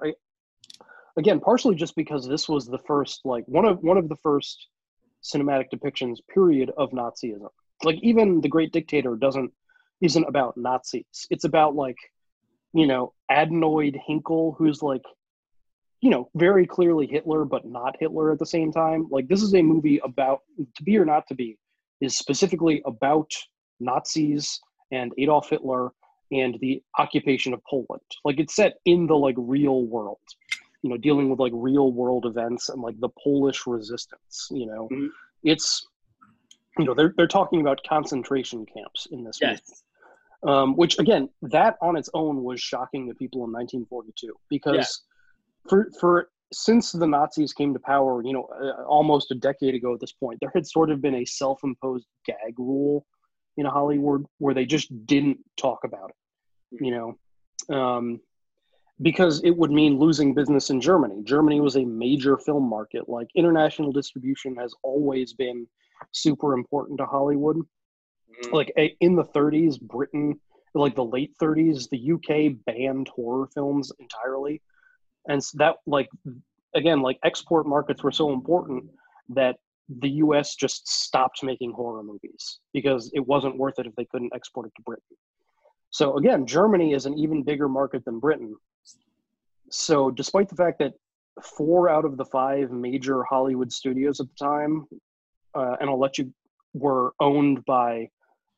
[1.17, 4.69] again partially just because this was the first like one of one of the first
[5.25, 7.49] cinematic depictions period of nazism.
[7.83, 9.51] Like even the great dictator doesn't
[10.01, 11.27] isn't about nazis.
[11.31, 11.97] It's about like
[12.73, 15.03] you know adenoid hynkel who's like
[16.01, 19.09] you know very clearly hitler but not hitler at the same time.
[19.11, 20.41] Like this is a movie about
[20.77, 21.59] to be or not to be
[22.01, 23.31] is specifically about
[23.81, 25.93] nazis and adolf hitler
[26.33, 28.03] and the occupation of poland.
[28.25, 30.19] Like it's set in the like real world
[30.85, 34.89] you know dealing with like real world events and like the polish resistance you know?
[35.43, 35.87] It's
[36.79, 39.61] you know they're, they're talking about concentration camps in this movie
[40.47, 45.71] um, which again that on its own was shocking to people in 1942 because Yeah.
[45.71, 49.95] for for since the nazis came to power you know uh, almost a decade ago
[49.95, 53.07] at this point there had sort of been a self-imposed gag rule
[53.57, 56.17] in hollywood where they just didn't talk about it
[56.81, 57.09] you know?
[57.75, 58.21] Um,
[59.03, 61.23] because it would mean losing business in germany.
[61.25, 63.09] Germany was a major film market.
[63.09, 65.67] Like international distribution has always been
[66.13, 67.57] super important to hollywood.
[67.57, 68.55] Mm-hmm.
[68.55, 70.39] Like a, in the 30s britain
[70.77, 74.63] like the late 30s the uk banned horror films entirely.
[75.29, 76.09] And s- that like
[76.75, 78.85] again like export markets were so important
[79.31, 79.57] that
[79.89, 84.33] the us just stopped making horror movies because it wasn't worth it if they couldn't
[84.35, 85.03] export it to britain.
[85.91, 88.55] So again germany is an even bigger market than britain
[89.75, 90.95] so despite the fact that
[91.43, 94.87] four out of the five major hollywood studios at the time
[95.55, 96.33] uh, and i'll let you
[96.75, 98.09] were owned by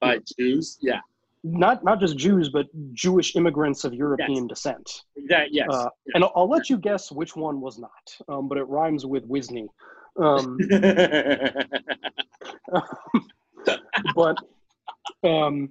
[0.01, 0.79] by Jews.
[0.81, 1.01] Yeah.
[1.43, 5.03] not not just Jews, but Jewish immigrants of European descent.
[5.29, 5.69] That yes.
[5.71, 9.07] Uh, And I'll, I'll let you guess which one was not, um, but it rhymes
[9.07, 9.69] with Wisney.
[10.19, 10.59] Um,
[14.15, 14.37] but
[15.23, 15.71] um,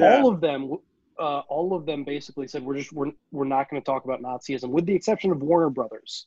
[0.00, 0.76] all of them,
[1.22, 4.20] uh, all of them basically said we're just we're, we're not going to talk about
[4.20, 6.26] Nazism, with the exception of Warner Brothers.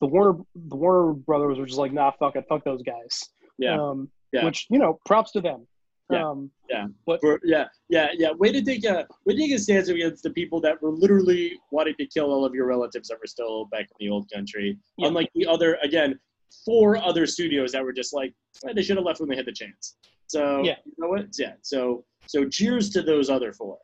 [0.00, 0.38] The Warner
[0.72, 3.14] the Warner Brothers were just like, nah, fuck it, fuck those guys.
[3.58, 3.78] Yeah.
[3.80, 4.44] Um, Yeah.
[4.44, 5.66] Which you know, props to them.
[6.10, 6.28] Yeah.
[6.28, 6.86] Um, Yeah.
[7.06, 8.32] But For, yeah, yeah, yeah.
[8.32, 11.58] Way to take a way to take a stance against the people that were literally
[11.70, 14.78] wanting to kill all of your relatives that were still back in the old country.
[14.98, 15.08] Yeah.
[15.08, 16.18] Unlike the other, again,
[16.64, 18.32] four other studios that were just like
[18.66, 19.96] eh, they should have left when they had the chance.
[20.26, 20.76] So Yeah.
[20.84, 21.26] you know what?
[21.38, 21.54] Yeah.
[21.62, 23.78] So so cheers to those other four.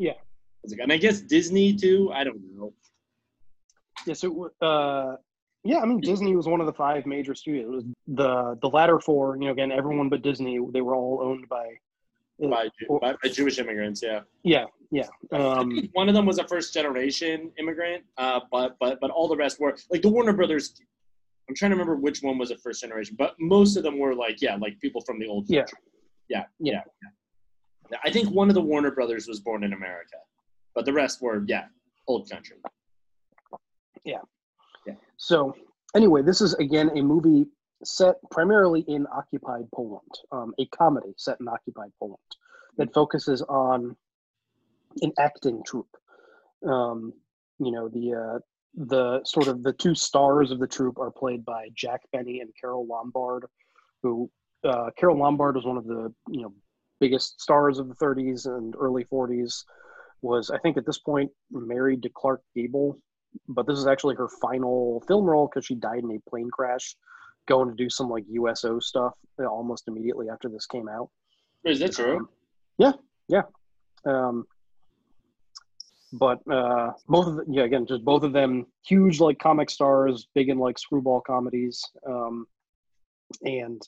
[0.00, 0.14] Yeah.
[0.82, 2.10] And I guess Disney too.
[2.12, 2.72] I don't know.
[4.06, 5.16] Yeah, so uh,
[5.62, 7.66] yeah, I mean Disney was one of the five major studios.
[7.66, 7.84] It was
[8.20, 11.66] the the latter four, you know, again, everyone but Disney, they were all owned by.
[12.42, 12.64] uh, By,
[13.02, 14.20] by, by Jewish immigrants, yeah.
[14.42, 15.08] Yeah, yeah.
[15.32, 19.36] Um, One of them was a first generation immigrant, uh, but but but all the
[19.44, 20.64] rest were like the Warner Brothers.
[21.46, 24.14] I'm trying to remember which one was a first generation, but most of them were
[24.24, 25.66] like yeah, like people from the old Yeah.
[26.28, 27.10] Yeah, yeah, yeah.
[28.04, 30.16] I think one of the Warner Brothers was born in America,
[30.74, 31.66] but the rest were yeah,
[32.06, 32.56] old country.
[34.04, 34.18] Yeah.
[34.86, 34.94] Yeah.
[35.16, 35.54] So
[35.94, 37.46] anyway, this is again a movie
[37.84, 42.18] set primarily in occupied Poland, um, a comedy set in occupied Poland
[42.76, 43.96] that focuses on
[45.02, 45.96] an acting troupe.
[46.66, 47.12] Um,
[47.58, 48.38] you know, the uh,
[48.74, 52.50] the sort of the two stars of the troupe are played by Jack Benny and
[52.58, 53.46] Carole Lombard,
[54.02, 54.30] who
[54.64, 56.52] uh, Carole Lombard was one of the you know
[57.00, 59.64] biggest stars of the 30s and early 40s.
[60.22, 62.98] Was I think at this point married to Clark Gable,
[63.48, 66.94] but this is actually her final film role because she died in a plane crash
[67.48, 71.08] going to do some like USO stuff almost immediately after this came out.
[71.64, 72.28] Is that true?
[72.78, 72.92] Yeah,
[73.28, 73.42] yeah.
[74.06, 74.46] Um,
[76.12, 80.28] but uh, both of the, yeah, again, just both of them huge like comic stars,
[80.34, 82.46] big in like screwball comedies, um,
[83.42, 83.80] and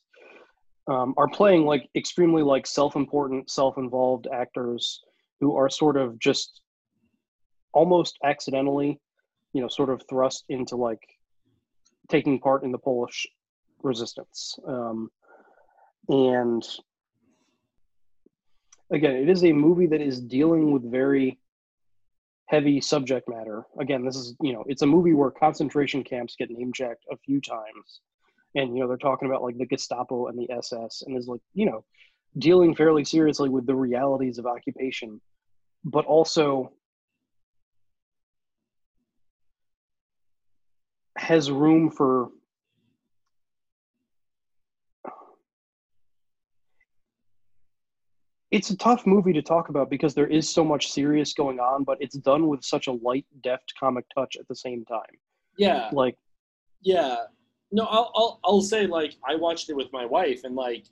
[0.89, 5.01] um, are playing like extremely like self-important, self-involved actors
[5.41, 6.61] who are sort of just
[7.73, 9.01] almost accidentally,
[9.53, 11.03] you know, sort of thrust into like
[12.09, 13.27] taking part in the Polish
[13.83, 14.57] resistance.
[14.67, 15.11] Um,
[16.09, 16.67] and
[18.91, 21.39] again, it is a movie that is dealing with very
[22.47, 23.65] heavy subject matter.
[23.81, 27.17] Again, this is you know it's a movie where concentration camps get name checked a
[27.17, 28.01] few times,
[28.55, 31.41] and you know they're talking about like the Gestapo and the SS, and is like
[31.55, 31.85] you know
[32.39, 35.21] dealing fairly seriously with the realities of occupation,
[35.85, 36.73] but also
[41.17, 42.31] has room for
[48.53, 51.85] it's a tough movie to talk about because there is so much serious going on,
[51.85, 55.01] but it's done with such a light, deft comic touch at the same time.
[55.57, 55.89] Yeah.
[55.91, 56.19] Like,
[56.83, 57.17] yeah.
[57.73, 60.85] No, I'll, I'll, I'll say like I watched it with my wife and like,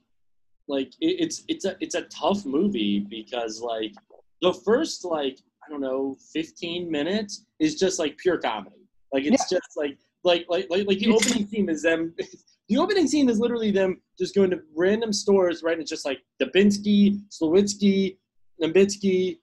[0.66, 3.92] like it, it's it's a it's a tough movie because like
[4.40, 8.88] the first like I don't know 15 minutes is just like pure comedy.
[9.12, 9.58] Like it's Yeah.
[9.58, 12.14] just like like like like, like the opening scene is them.
[12.68, 15.72] The opening scene is literally them just going to random stores, right?
[15.72, 18.16] And it's just like Dubinsky, Slowitsky,
[18.62, 19.38] Nambitsky,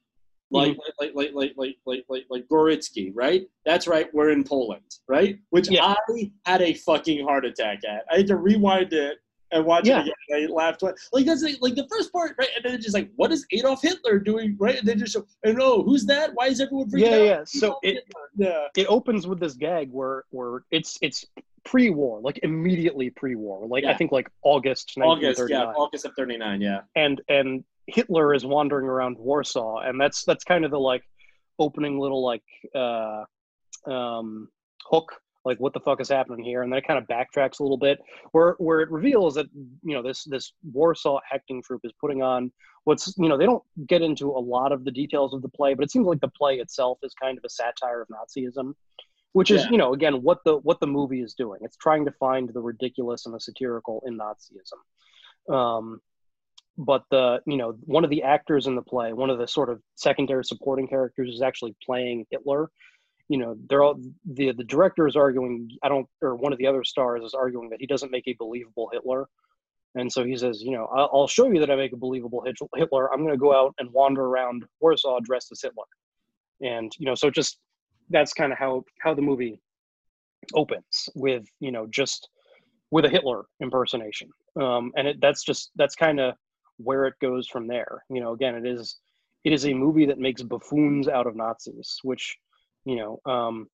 [0.54, 0.80] Mm-hmm.
[1.00, 3.48] like, like, like, like, like, like, like, like Goritsky, right?
[3.66, 4.08] That's right.
[4.14, 5.38] We're in Poland, right?
[5.50, 5.96] Which I
[6.46, 8.06] had a fucking heart attack at.
[8.12, 9.18] I had to rewind it
[9.52, 10.00] and watch Yeah.
[10.06, 10.50] it again.
[10.50, 10.84] I laughed.
[10.84, 12.50] Like that's like, like the first part, right?
[12.56, 14.78] And then it's just like, what is Adolf Hitler doing, right?
[14.78, 16.32] And then just show, and oh, who's that?
[16.34, 17.24] Why is everyone freaking yeah, out?
[17.26, 17.44] yeah.
[17.46, 18.04] So it
[18.36, 18.68] yeah.
[18.76, 21.26] it opens with this gag where where it's it's
[21.68, 25.76] pre-war, like immediately pre-war, like I think like August August, yeah, 1939.
[25.76, 26.80] August of '39, yeah.
[26.96, 31.04] and and Hitler is wandering around Warsaw, and that's that's kind of the like
[31.60, 33.24] opening little like uh,
[33.86, 34.48] um,
[34.86, 35.12] hook,
[35.44, 37.78] like what the fuck is happening here, and then it kind of backtracks a little
[37.78, 38.00] bit,
[38.32, 39.48] where where it reveals that
[39.84, 42.50] you know this this Warsaw acting troupe is putting on
[42.86, 45.74] what's you know they don't get into a lot of the details of the play,
[45.74, 48.74] but it seems like the play itself is kind of a satire of Nazism.
[49.34, 49.72] Which is, Yeah.
[49.72, 51.60] you know, again, what the what the movie is doing.
[51.64, 55.54] It's trying to find the ridiculous and the satirical in Nazism.
[55.54, 56.02] Um,
[56.78, 59.70] but the you know one of the actors in the play one of the sort
[59.70, 62.70] of secondary supporting characters is actually playing hitler
[63.30, 64.00] you know they're all
[64.34, 67.70] the the director is arguing i don't or one of the other stars is arguing
[67.70, 69.28] that he doesn't make a believable hitler
[69.96, 72.46] and so he says you know i'll, I'll show you that i make a believable
[72.76, 75.86] hitler i'm going to go out and wander around warsaw dressed as hitler
[76.62, 77.58] and you know so just
[78.10, 79.60] that's kind of how how the movie
[80.54, 82.30] opens with you know just
[82.92, 84.30] with a hitler impersonation
[84.62, 86.36] um and it, that's just that's kind of
[86.78, 88.04] where it goes from there.
[88.10, 88.98] You know, again, it is
[89.44, 92.38] it is a movie that makes buffoons out of Nazis, which
[92.86, 93.68] you know um,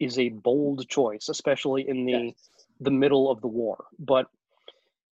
[0.00, 2.34] is a bold choice, especially in the
[2.80, 3.84] the middle of the war.
[3.98, 4.26] But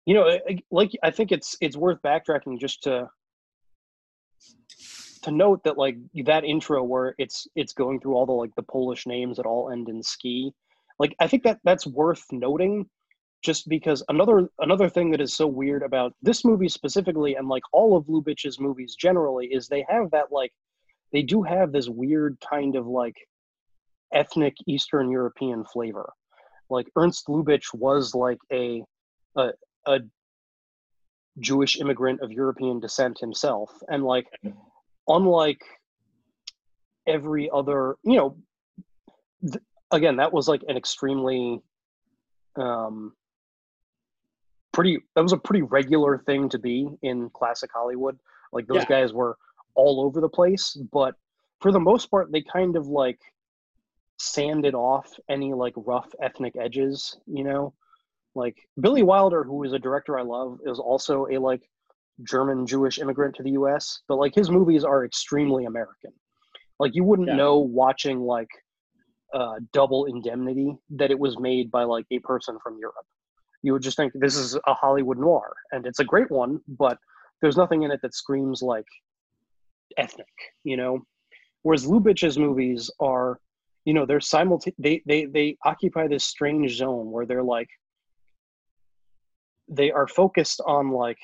[0.05, 3.09] you know, I- like I think it's it's worth backtracking just to
[5.23, 8.63] to note that like that intro where it's it's going through all the like the
[8.63, 10.53] Polish names that all end in ski.
[10.99, 12.89] Like I think that that's worth noting
[13.43, 17.63] just because another another thing that is so weird about this movie specifically and like
[17.71, 20.51] all of Lubitsch's movies generally is they have that like
[21.11, 23.15] they do have this weird kind of like
[24.13, 26.11] ethnic Eastern European flavor.
[26.69, 28.83] Like Ernst Lubitsch was like a
[29.35, 29.49] a,
[29.87, 29.99] a
[31.39, 34.27] Jewish immigrant of European descent himself, and like
[35.07, 35.61] unlike
[37.07, 38.37] every other, you know,
[39.41, 41.61] th- again that was like an extremely
[42.55, 43.13] um
[44.71, 48.17] pretty that was a pretty regular thing to be in classic hollywood
[48.51, 48.85] like those Yeah.
[49.01, 49.37] guys were
[49.75, 51.15] all over the place but
[51.61, 53.19] for the most part they kind of like
[54.17, 57.73] sanded off any like rough ethnic edges you know
[58.35, 61.69] like billy wilder who is a director i love is also a like
[62.21, 66.11] german jewish immigrant to the us but like his movies are extremely american.
[66.79, 67.35] Like you wouldn't Yeah.
[67.35, 68.49] know watching like
[69.33, 73.05] uh, double indemnity that it was made by like a person from europe.
[73.63, 76.97] You would just think this is a hollywood noir and it's a great one but
[77.41, 78.85] there's nothing in it that screams like
[79.97, 80.27] ethnic
[80.63, 80.99] you know?
[81.63, 83.39] Whereas lubitsch's movies are
[83.85, 87.69] you know they're simultaneous they, they they occupy this strange zone where they're like
[89.67, 91.17] they are focused on like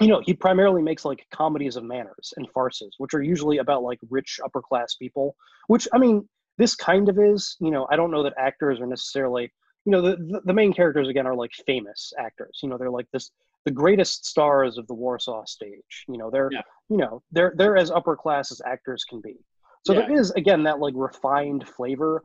[0.00, 3.82] you know he primarily makes like comedies of manners and farces which are usually about
[3.82, 5.36] like rich upper class people
[5.68, 6.26] which i mean
[6.58, 9.52] this kind of is you know i don't know that actors are necessarily
[9.84, 12.90] you know the, the, the main characters again are like famous actors you know they're
[12.90, 13.30] like this
[13.66, 16.62] the greatest stars of the warsaw stage you know they're Yeah.
[16.88, 19.36] you know they're they're as upper class as actors can be
[19.84, 20.00] so Yeah.
[20.06, 22.22] there is again that like refined flavor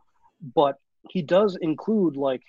[0.53, 0.75] but
[1.09, 2.41] he does include like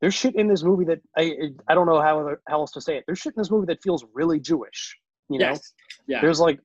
[0.00, 1.34] there's shit in this movie that i
[1.68, 3.66] i don't know how other- how else to say it there's shit in this movie
[3.66, 4.96] that feels really jewish
[5.28, 5.72] you know Yes.
[6.06, 6.20] Yeah.
[6.20, 6.60] there's like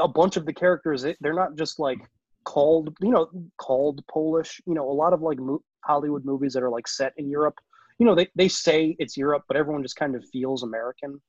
[0.00, 1.98] a bunch of the characters they- they're not just like
[2.44, 3.28] called you know
[3.58, 7.12] called polish you know a lot of like mo- hollywood movies that are like set
[7.16, 7.54] in europe
[7.98, 11.20] you know they, they say it's europe but everyone just kind of feels american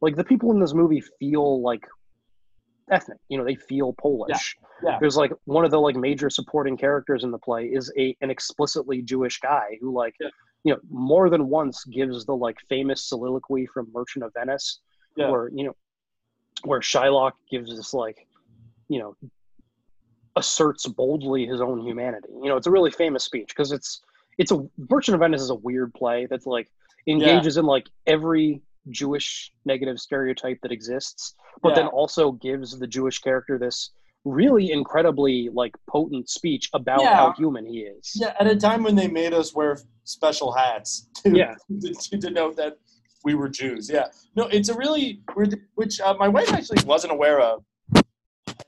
[0.00, 1.84] like the people in this movie feel like
[2.90, 3.18] ethnic.
[3.28, 4.56] You know, they feel Polish.
[4.82, 4.98] yeah.
[5.00, 8.30] There's like one of the like major supporting characters in the play is a an
[8.30, 10.28] explicitly Jewish guy who like Yeah.
[10.64, 14.80] You know more than once gives the like famous soliloquy from Merchant of Venice
[15.16, 15.30] Yeah.
[15.30, 15.76] where you know
[16.64, 18.26] where Shylock gives this like
[18.88, 19.16] you know
[20.36, 22.28] asserts boldly his own humanity.
[22.42, 24.00] You know, it's a really famous speech because it's
[24.38, 26.68] it's a Merchant of Venice is a weird play that's like
[27.06, 33.18] engages in like every Jewish negative stereotype that exists, but then also gives the Jewish
[33.20, 33.90] character this
[34.24, 37.16] really incredibly like potent speech about Yeah.
[37.16, 38.12] how human he is.
[38.14, 41.54] Yeah, at a time when they made us wear special hats to, Yeah.
[41.80, 42.78] to, to denote that
[43.24, 43.90] we were Jews.
[43.92, 44.06] Yeah.
[44.36, 47.64] No, it's a really weird, which uh, my wife actually wasn't aware of.
[47.94, 48.04] And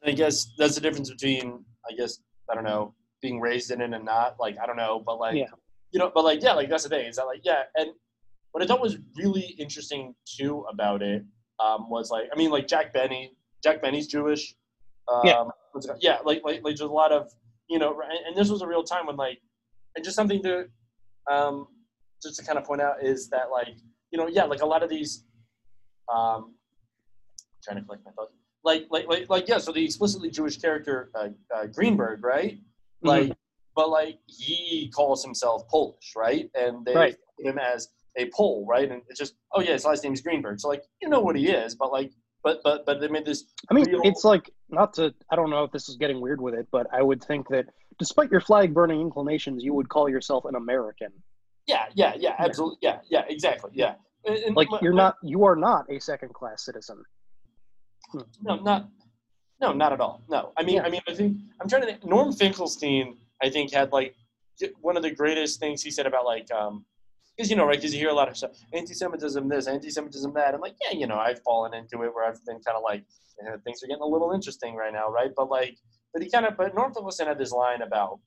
[0.06, 2.18] I guess that's the difference between, I guess,
[2.50, 4.36] I don't know, being raised in it and not.
[4.38, 5.46] Like, I don't know, but like, Yeah.
[5.92, 7.06] you know, but like, yeah, like that's the thing.
[7.06, 7.90] Is that like, yeah, and
[8.52, 11.24] what I thought was really interesting too about it
[11.64, 14.54] um, was like, I mean, like Jack Benny, Jack Benny's Jewish.
[15.12, 15.44] Um, Yeah.
[15.72, 15.98] called?
[16.00, 17.32] yeah, like, like, like, there's a lot of,
[17.68, 19.40] you know, and, and this was a real time when like,
[19.96, 20.66] and just something to,
[21.30, 21.66] um,
[22.22, 23.76] just to kind of point out is that like,
[24.10, 25.24] you know, yeah, like a lot of these,
[26.12, 26.54] um,
[27.62, 28.32] trying to collect my thoughts.
[28.64, 29.58] Like, like, like, like, yeah.
[29.58, 32.54] So the explicitly Jewish character uh, uh, Greenberg, right?
[32.54, 33.08] Mm-hmm.
[33.08, 33.32] Like,
[33.76, 36.48] but like he calls himself Polish, right?
[36.54, 37.16] And they Right.
[37.40, 38.90] him as a Pole, right?
[38.90, 40.60] And it's just, oh yeah, his last name's Greenberg.
[40.60, 42.12] So like, you know what he is, but like,
[42.44, 43.44] but but but they made this.
[43.70, 45.12] I mean, real- it's like not to.
[45.30, 47.66] I don't know if this is getting weird with it, but I would think that
[47.98, 51.10] despite your flag burning inclinations, you would call yourself an American.
[51.66, 53.94] yeah, yeah, yeah, absolutely, yeah, yeah, exactly, yeah.
[54.26, 55.16] And- Like my- you're not.
[55.22, 57.02] You are not a second class citizen.
[58.42, 58.88] No, not.
[59.60, 60.22] No, not at all.
[60.28, 60.82] No, I mean, Yeah.
[60.84, 61.86] I mean, I think I'm trying to.
[61.88, 62.04] think.
[62.04, 64.14] Norm Finkelstein, I think, had like
[64.80, 66.84] one of the greatest things he said about like, um,
[67.36, 67.78] because you know, right?
[67.78, 70.54] Because you hear a lot of stuff, anti-Semitism, this, anti-Semitism, that.
[70.54, 73.04] I'm like, yeah, you know, I've fallen into it where I've been kind of like,
[73.40, 75.30] you know, things are getting a little interesting right now, right?
[75.36, 75.76] But like,
[76.12, 78.20] but he kind of, but Norm Finkelstein had this line about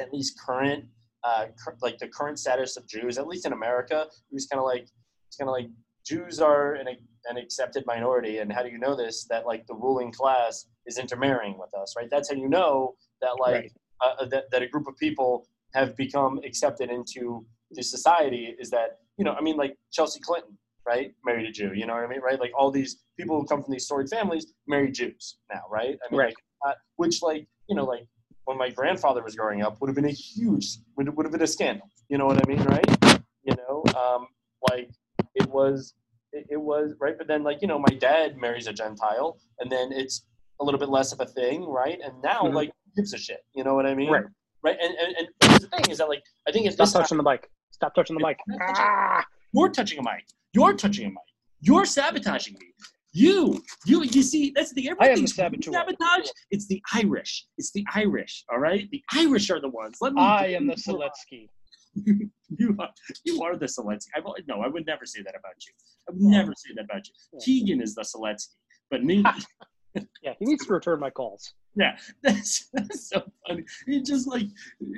[0.00, 0.84] at least current,
[1.24, 4.06] uh, cur- like the current status of Jews, at least in America.
[4.30, 4.88] He was kind of like,
[5.28, 5.68] it's kind of like
[6.06, 6.88] Jews are an,
[7.26, 9.24] an accepted minority, and how do you know this?
[9.30, 12.08] That like the ruling class is intermarrying with us, right?
[12.10, 13.72] That's how you know that like Right.
[14.20, 18.54] uh, that that a group of people have become accepted into the society.
[18.58, 19.32] Is that you know?
[19.32, 20.56] I mean, like Chelsea Clinton,
[20.86, 21.12] right?
[21.24, 21.72] Married a Jew.
[21.74, 22.38] You know what I mean, right?
[22.40, 25.98] Like all these people who come from these storied families marry Jews now, right?
[26.04, 26.26] I mean, Right.
[26.28, 28.06] like, uh, which like you know, like
[28.44, 31.42] when my grandfather was growing up, would have been a huge, would, would have been
[31.42, 31.88] a scandal.
[32.08, 33.20] You know what I mean, right?
[33.44, 34.26] You know, um,
[34.70, 34.90] like
[35.34, 35.94] it was,
[36.32, 37.16] it, it was right.
[37.16, 40.24] But then, like you know, my dad marries a Gentile, and then it's
[40.60, 41.98] a little bit less of a thing, right?
[42.04, 42.54] And now, Mhm.
[42.54, 43.40] like, gives a shit.
[43.54, 44.10] You know what I mean?
[44.12, 44.24] Right.
[44.64, 44.76] Right.
[44.82, 47.50] And and, and the thing is that like I think it's Stop touching the mic.
[47.70, 48.38] Stop touching the mic.
[48.60, 49.24] Ah!
[49.52, 50.24] You're touching a mic.
[50.52, 51.18] You're touching a mic.
[51.60, 52.66] You're sabotaging me.
[53.14, 56.30] You, you, you see, that's the I am the everything's sabotage.
[56.50, 57.46] It's the Irish.
[57.58, 58.42] It's the Irish.
[58.50, 59.98] All right, the Irish are the ones.
[60.00, 60.22] Let me.
[60.22, 61.48] I am the Siletsky.
[62.58, 62.88] You are,
[63.24, 64.06] you are the Siletsky.
[64.16, 65.72] I, will- no, I would never say that about you.
[66.08, 67.38] I would never say that about you.
[67.40, 68.54] Keegan is the Siletsky,
[68.90, 69.22] but me.
[70.22, 71.52] Yeah, he needs to return my calls.
[71.74, 73.64] Yeah, that's, that's so funny.
[73.86, 74.46] It just like,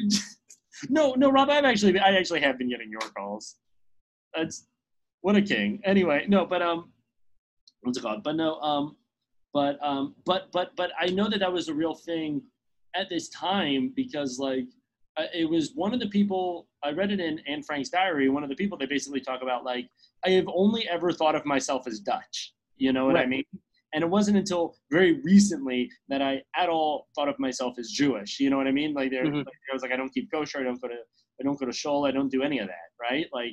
[0.09, 0.39] just-
[0.91, 1.51] no, no, Rob.
[1.51, 3.57] I've actually, I actually have been getting your calls.
[4.35, 4.67] That's
[5.21, 5.81] what a king.
[5.85, 6.91] Anyway, no, but um,
[7.83, 8.23] what's it called?
[8.25, 8.97] But no, um,
[9.53, 12.43] but um, but but but I know that that was a real thing
[12.97, 14.67] at this time because like
[15.33, 18.29] it was one of the people I read it in Anne Frank's diary.
[18.29, 19.89] One of the people they basically talk about like
[20.27, 22.53] I have only ever thought of myself as Dutch.
[22.77, 23.45] You know what I mean?
[23.95, 28.41] And it wasn't until very recently that I at all thought of myself as Jewish.
[28.41, 28.93] You know what I mean?
[28.93, 29.37] Like there, Mhm.
[29.47, 30.59] like, I was like, I don't keep kosher.
[30.59, 30.97] I don't go to,
[31.41, 32.05] I don't go to shul.
[32.05, 32.89] I don't do any of that.
[33.01, 33.27] Right?
[33.33, 33.53] Like,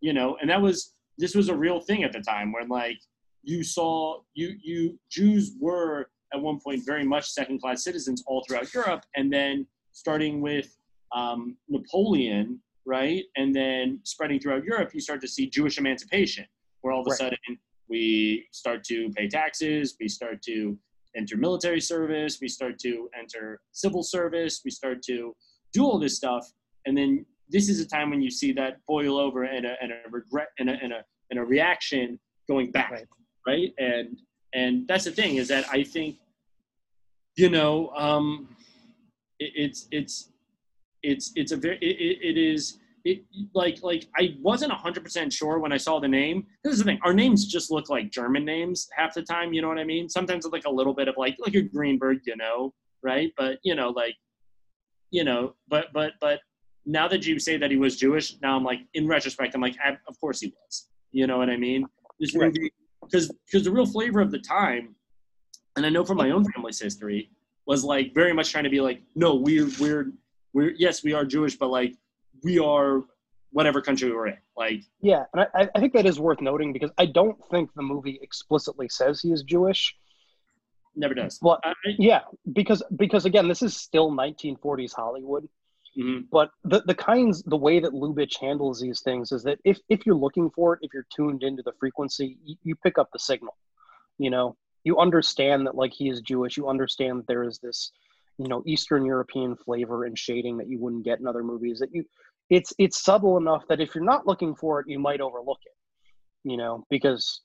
[0.00, 2.98] you know, and that was this was a real thing at the time where like
[3.42, 8.42] you saw you you Jews were at one point very much second class citizens all
[8.44, 10.74] throughout Europe, and then starting with
[11.14, 16.46] um, Napoleon, right, and then spreading throughout Europe, you start to see Jewish emancipation,
[16.80, 17.18] where all of a Right.
[17.18, 17.38] sudden
[17.88, 20.78] we start to pay taxes, we start to
[21.16, 25.34] enter military service, we start to enter civil service, we start to
[25.72, 26.46] do all this stuff,
[26.86, 29.92] and then this is a time when you see that boil over and a, and
[29.92, 32.18] a regret and a, and a, and a reaction
[32.48, 33.06] going back, Right.
[33.46, 33.74] right?
[33.78, 34.18] And
[34.54, 36.16] and that's the thing is that I think,
[37.36, 38.54] you know, um,
[39.38, 40.28] it, it's it's
[41.02, 43.24] it's it's a very it, it, it is it
[43.54, 46.46] like like I wasn't hundred percent sure when I saw the name.
[46.64, 49.52] This is the thing: our names just look like German names half the time.
[49.52, 50.08] You know what I mean?
[50.08, 52.72] Sometimes it's like a little bit of like like a Greenberg, you know,
[53.02, 53.32] right?
[53.36, 54.14] But you know, like
[55.10, 56.40] you know, but but but
[56.86, 59.76] now that you say that he was Jewish, now I'm like in retrospect, I'm like,
[59.84, 60.88] "Ab- of course he was.
[61.12, 61.86] You know what I mean?
[62.18, 62.72] This movie
[63.02, 64.94] because because the real flavor of the time,
[65.76, 67.30] and I know from my own family's history,
[67.66, 70.12] was like very much trying to be like, no, we're we're
[70.52, 71.96] we're yes, we are Jewish, but like
[72.42, 73.02] we are
[73.52, 74.38] whatever country we're in.
[74.56, 77.82] Like Yeah, and I, I think that is worth noting because I don't think the
[77.82, 79.94] movie explicitly says he is Jewish.
[80.96, 81.38] never does.
[81.40, 82.20] Well, I, yeah,
[82.52, 85.48] because because again, this is still 1940s Hollywood.
[85.98, 86.24] mhm.
[86.30, 90.06] But the the kinds, the way that Lubitsch handles these things is that if if
[90.06, 93.18] you're looking for it, if you're tuned into the frequency, you, you pick up the
[93.18, 93.56] signal.
[94.18, 96.56] You know, you understand that like he is Jewish.
[96.56, 97.92] You understand that there is this,
[98.38, 101.78] you know, Eastern European flavor and shading that you wouldn't get in other movies.
[101.78, 102.04] That you,
[102.56, 105.76] it's it's subtle enough that if you're not looking for it, you might overlook it.
[106.50, 107.40] You know, because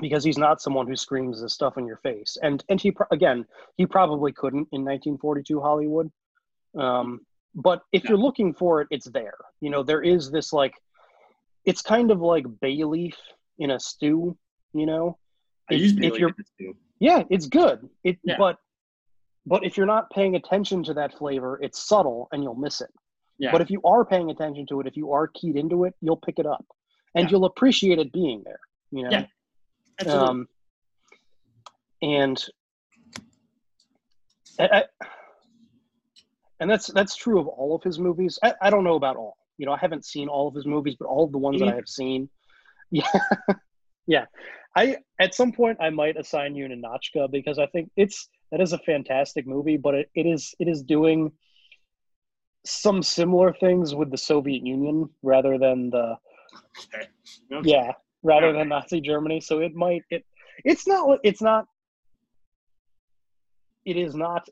[0.00, 2.36] because he's not someone who screams this stuff in your face.
[2.42, 3.44] And and he again,
[3.76, 6.10] he probably couldn't in 1942 Hollywood.
[6.78, 7.20] Um,
[7.54, 9.34] but if you're looking for it, it's there.
[9.60, 10.72] You know, there is this like,
[11.66, 13.16] it's kind of like bay leaf
[13.58, 14.36] in a stew.
[14.72, 15.18] You know,
[15.70, 16.72] I If- use if Bailey you're Gibbons too.
[16.98, 17.88] yeah, it's good.
[18.04, 18.36] It Yeah.
[18.38, 18.56] but
[19.44, 22.90] but if you're not paying attention to that flavor, it's subtle and you'll miss it.
[23.42, 23.50] Yeah.
[23.50, 26.16] But if you are paying attention to it, if you are keyed into it, you'll
[26.28, 26.64] pick it up,
[27.16, 27.30] and Yeah.
[27.32, 28.60] you'll appreciate it being there.
[28.92, 29.10] You know.
[29.10, 29.24] Yeah,
[29.98, 30.28] absolutely.
[30.28, 30.48] Um,
[32.02, 32.44] and
[34.60, 35.06] I, I-
[36.60, 38.38] and that's that's true of all of his movies.
[38.44, 39.36] I, I don't know about all.
[39.58, 41.68] You know, I haven't seen all of his movies, but all of the ones that
[41.68, 42.30] I have seen,
[42.92, 43.08] yeah,
[44.06, 44.26] yeah.
[44.76, 48.72] I at some point I might assign you Ninotchka because I think it's that is
[48.72, 51.32] a fantastic movie, but it, it is it is doing
[52.64, 56.16] some similar things with the Soviet Union rather than the
[56.94, 57.06] Okay.
[57.52, 57.68] Okay.
[57.70, 57.92] yeah
[58.22, 58.58] rather Okay.
[58.58, 60.24] than nazi germany so it might it
[60.64, 61.66] it's not it's not
[63.84, 64.48] it is not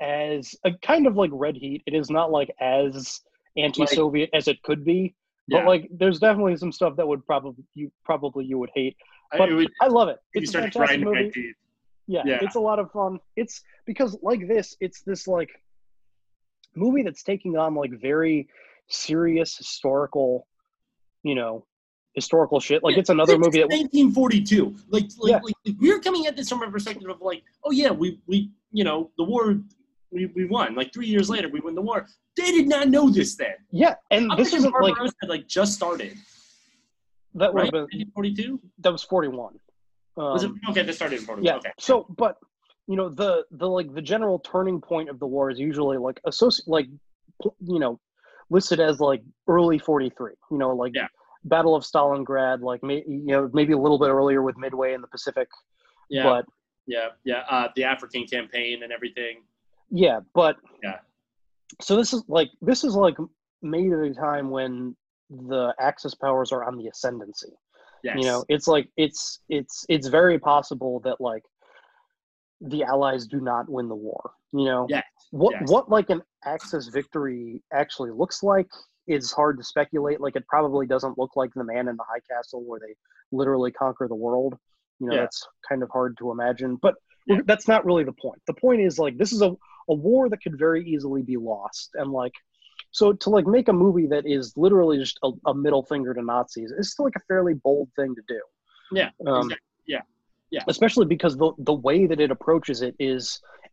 [0.00, 3.20] as a kind of like red heat it is not like as
[3.56, 5.14] anti-soviet as it could be
[5.48, 5.66] but Yeah.
[5.66, 8.96] like there's definitely some stuff that would probably you probably you would hate
[9.32, 11.30] I- but it would- i love it it's a fantastic movie
[12.06, 12.38] yeah, Yeah.
[12.42, 13.18] it's a lot of fun.
[13.34, 15.48] It's because like this, it's this like
[16.76, 18.48] movie that's taking on like very
[18.88, 20.46] serious historical,
[21.22, 21.66] you know,
[22.14, 22.82] historical shit.
[22.82, 24.74] Like Yeah, it's another movie that 1942.
[24.90, 25.40] Like, like, Yeah.
[25.42, 28.84] like, we're coming at this from a perspective of like, oh yeah, we we you
[28.84, 29.58] know the war
[30.10, 30.74] we, we won.
[30.76, 32.06] Like three years later, we win the war.
[32.36, 33.54] They did not know this then.
[33.70, 36.16] yeah, and this Operation isn't like had like just started.
[37.34, 37.70] that Right?
[37.72, 38.60] been 1942.
[38.80, 39.58] that was forty one.
[40.16, 40.82] Was it Um, okay?
[40.84, 41.44] That started in 41.
[41.44, 41.56] yeah.
[41.58, 41.72] Okay.
[41.80, 42.36] So, but
[42.86, 46.20] you know, the the like the general turning point of the war is usually like
[46.26, 46.86] associate like
[47.60, 47.98] you know
[48.50, 50.34] listed as like early forty three.
[50.50, 51.08] You know, like Yeah.
[51.46, 55.00] Battle of Stalingrad, like may, you know maybe a little bit earlier with Midway in
[55.00, 55.48] the Pacific.
[56.08, 56.22] Yeah.
[56.24, 56.46] But
[56.86, 57.08] yeah.
[57.24, 57.42] Yeah.
[57.50, 59.42] Uh, the African campaign and everything.
[59.90, 60.98] yeah, but Yeah.
[61.80, 63.16] So this is like this is like
[63.62, 64.94] made at a time when
[65.30, 67.52] the Axis powers are on the ascendancy.
[68.02, 68.16] Yes.
[68.18, 71.42] You know, it's like it's it's it's very possible that like
[72.60, 74.32] the Allies do not win the war.
[74.52, 75.04] You know, Yes.
[75.30, 75.70] what yes.
[75.70, 78.68] what like an Axis victory actually looks like
[79.06, 80.20] is hard to speculate.
[80.20, 82.94] Like it probably doesn't look like the Man in the High Castle where they
[83.32, 84.54] literally conquer the world.
[85.00, 85.20] You know, Yeah.
[85.22, 86.76] that's kind of hard to imagine.
[86.76, 86.94] But
[87.26, 87.40] Yeah.
[87.46, 88.40] that's not really the point.
[88.46, 89.54] The point is like this is a,
[89.88, 91.90] a war that could very easily be lost.
[91.94, 92.32] And like
[92.92, 96.22] so to like make a movie that is literally just a, a middle finger to
[96.22, 98.40] Nazis is still like a fairly bold thing to do.
[98.92, 99.10] Yeah.
[99.26, 99.66] Um, exactly.
[99.86, 100.02] Yeah.
[100.54, 100.64] Yeah.
[100.74, 103.22] especially because the the way that it approaches it is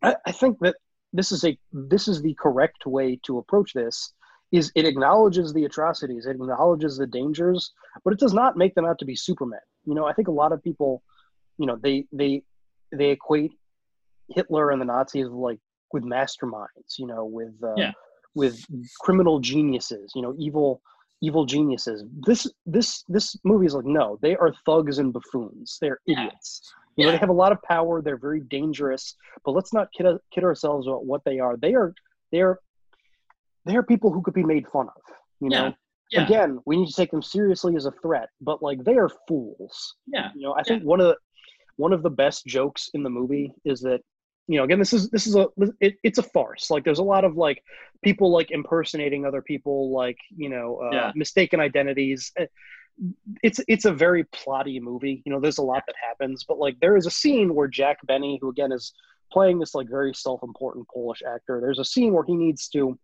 [0.08, 0.76] I, I think that
[1.18, 1.52] this is a
[1.92, 3.96] this is the correct way to approach this
[4.58, 7.62] is it acknowledges the atrocities it acknowledges the dangers
[8.04, 10.38] but it does not make them out to be supermen you know i think a
[10.42, 10.92] lot of people
[11.60, 12.32] you know they they
[13.00, 13.52] they equate
[14.36, 15.60] hitler and the nazis like
[15.92, 17.92] with masterminds you know with uh, Yeah.
[18.42, 18.56] with
[19.04, 20.68] criminal geniuses you know evil
[21.22, 22.04] evil geniuses.
[22.26, 25.78] This this this movie is like no they are thugs and buffoons.
[25.80, 26.72] They're idiots.
[26.96, 28.02] You know they have a lot of power.
[28.02, 29.16] They're very dangerous.
[29.44, 31.56] But let's not kid, kid ourselves about what they are.
[31.56, 31.94] They are
[32.30, 32.58] they're
[33.64, 35.02] they're people who could be made fun of
[35.42, 35.66] you know?
[35.66, 35.72] Yeah.
[36.10, 36.24] Yeah.
[36.26, 39.96] again we need to take them seriously as a threat but like they are fools.
[40.06, 40.30] Yeah.
[40.34, 41.16] you know i think one of the
[41.76, 44.00] one of the best jokes in the movie is that
[44.52, 45.46] you know again this is this is a
[45.80, 46.70] it, it's a farce.
[46.70, 47.62] Like there's a lot of like
[48.04, 51.12] people like impersonating other people like you know uh, Yeah.
[51.14, 52.30] mistaken identities.
[52.36, 52.46] Eh,
[53.42, 55.22] it's it's a very plotty movie.
[55.24, 57.98] You know there's a lot that happens but like there is a scene where jack
[58.06, 58.92] benny who again is
[59.32, 62.98] playing this like very self-important polish actor there's a scene where he needs to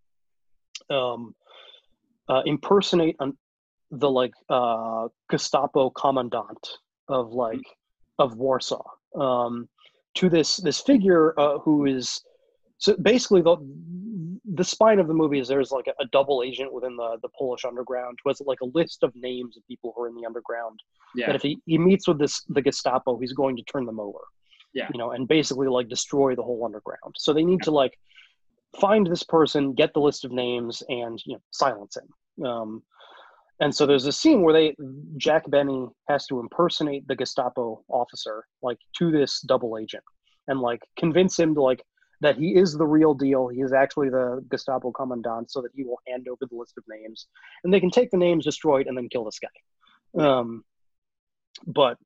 [0.90, 1.34] um
[2.28, 3.32] uh, impersonate an,
[3.90, 6.64] the like uh gestapo commandant
[7.08, 7.66] of like
[8.18, 8.84] of warsaw.
[9.14, 9.68] Um
[10.18, 12.20] to this this figure uh, who is
[12.78, 13.56] so basically the
[14.54, 17.28] the spine of the movie is there's like a, a double agent within the the
[17.38, 20.26] Polish underground who has like a list of names of people who are in the
[20.26, 20.80] underground.
[21.14, 21.26] Yeah.
[21.26, 24.18] That if he, he meets with this the Gestapo, he's going to turn them over.
[24.74, 24.88] Yeah.
[24.92, 27.14] You know, and basically like destroy the whole underground.
[27.16, 27.96] So they need to like
[28.80, 32.44] find this person, get the list of names, and you know silence him.
[32.44, 32.82] Um,
[33.60, 34.76] and so there's a scene where they
[35.16, 40.04] Jack Benny has to impersonate the Gestapo officer like to this double agent
[40.46, 41.82] and like convince him to like
[42.20, 43.48] that he is the real deal.
[43.48, 46.84] He is actually the Gestapo commandant, so that he will hand over the list of
[46.88, 47.28] names,
[47.62, 50.24] and they can take the names, destroy it, and then kill this guy.
[50.24, 50.64] Um,
[51.66, 51.96] but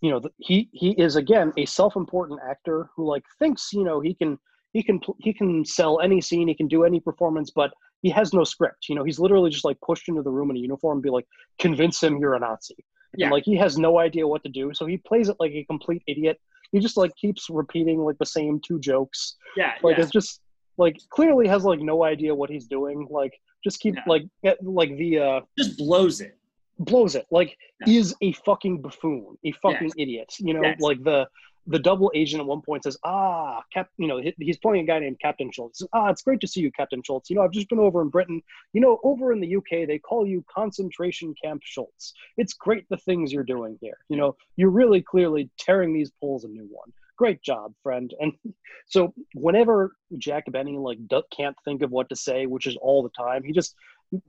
[0.00, 4.00] you know, the, he he is again a self-important actor who like thinks you know
[4.00, 4.38] he can
[4.72, 7.72] he can he can sell any scene, he can do any performance, but
[8.06, 8.82] he has no script.
[8.88, 11.10] You know, he's literally just like pushed into the room in a uniform and be
[11.18, 11.26] like,
[11.58, 12.76] convince him you're a Nazi.
[13.16, 13.26] Yeah.
[13.26, 15.64] And like he has no idea what to do, so he plays it like a
[15.64, 16.36] complete idiot.
[16.72, 19.20] He just like keeps repeating like the same two jokes.
[19.56, 20.02] Yeah, Like yeah.
[20.04, 20.40] it's just
[20.84, 22.98] like clearly has like no idea what he's doing.
[23.10, 23.34] Like
[23.64, 24.02] just keep Yeah.
[24.14, 26.34] like get, like the uh just blows it.
[26.78, 27.26] blows it.
[27.38, 27.50] Like
[27.86, 27.94] Yeah.
[27.98, 30.30] is a fucking buffoon, a fucking idiot.
[30.46, 31.20] You know, like the
[31.66, 34.86] the double agent at one point says, "Ah, Cap," you know, he- he's playing a
[34.86, 35.82] guy named Captain Schultz.
[35.92, 37.28] Ah, it's great to see you, Captain Schultz.
[37.28, 38.42] You know, I've just been over in Britain.
[38.72, 42.14] You know, over in the UK, they call you Concentration Camp Schultz.
[42.36, 43.98] It's great the things you're doing here.
[44.08, 46.92] You know, you're really clearly tearing these poles a new one.
[47.16, 48.14] Great job, friend.
[48.20, 48.32] And
[48.86, 50.98] so whenever Jack Benny like
[51.30, 53.74] can't think of what to say, which is all the time, he just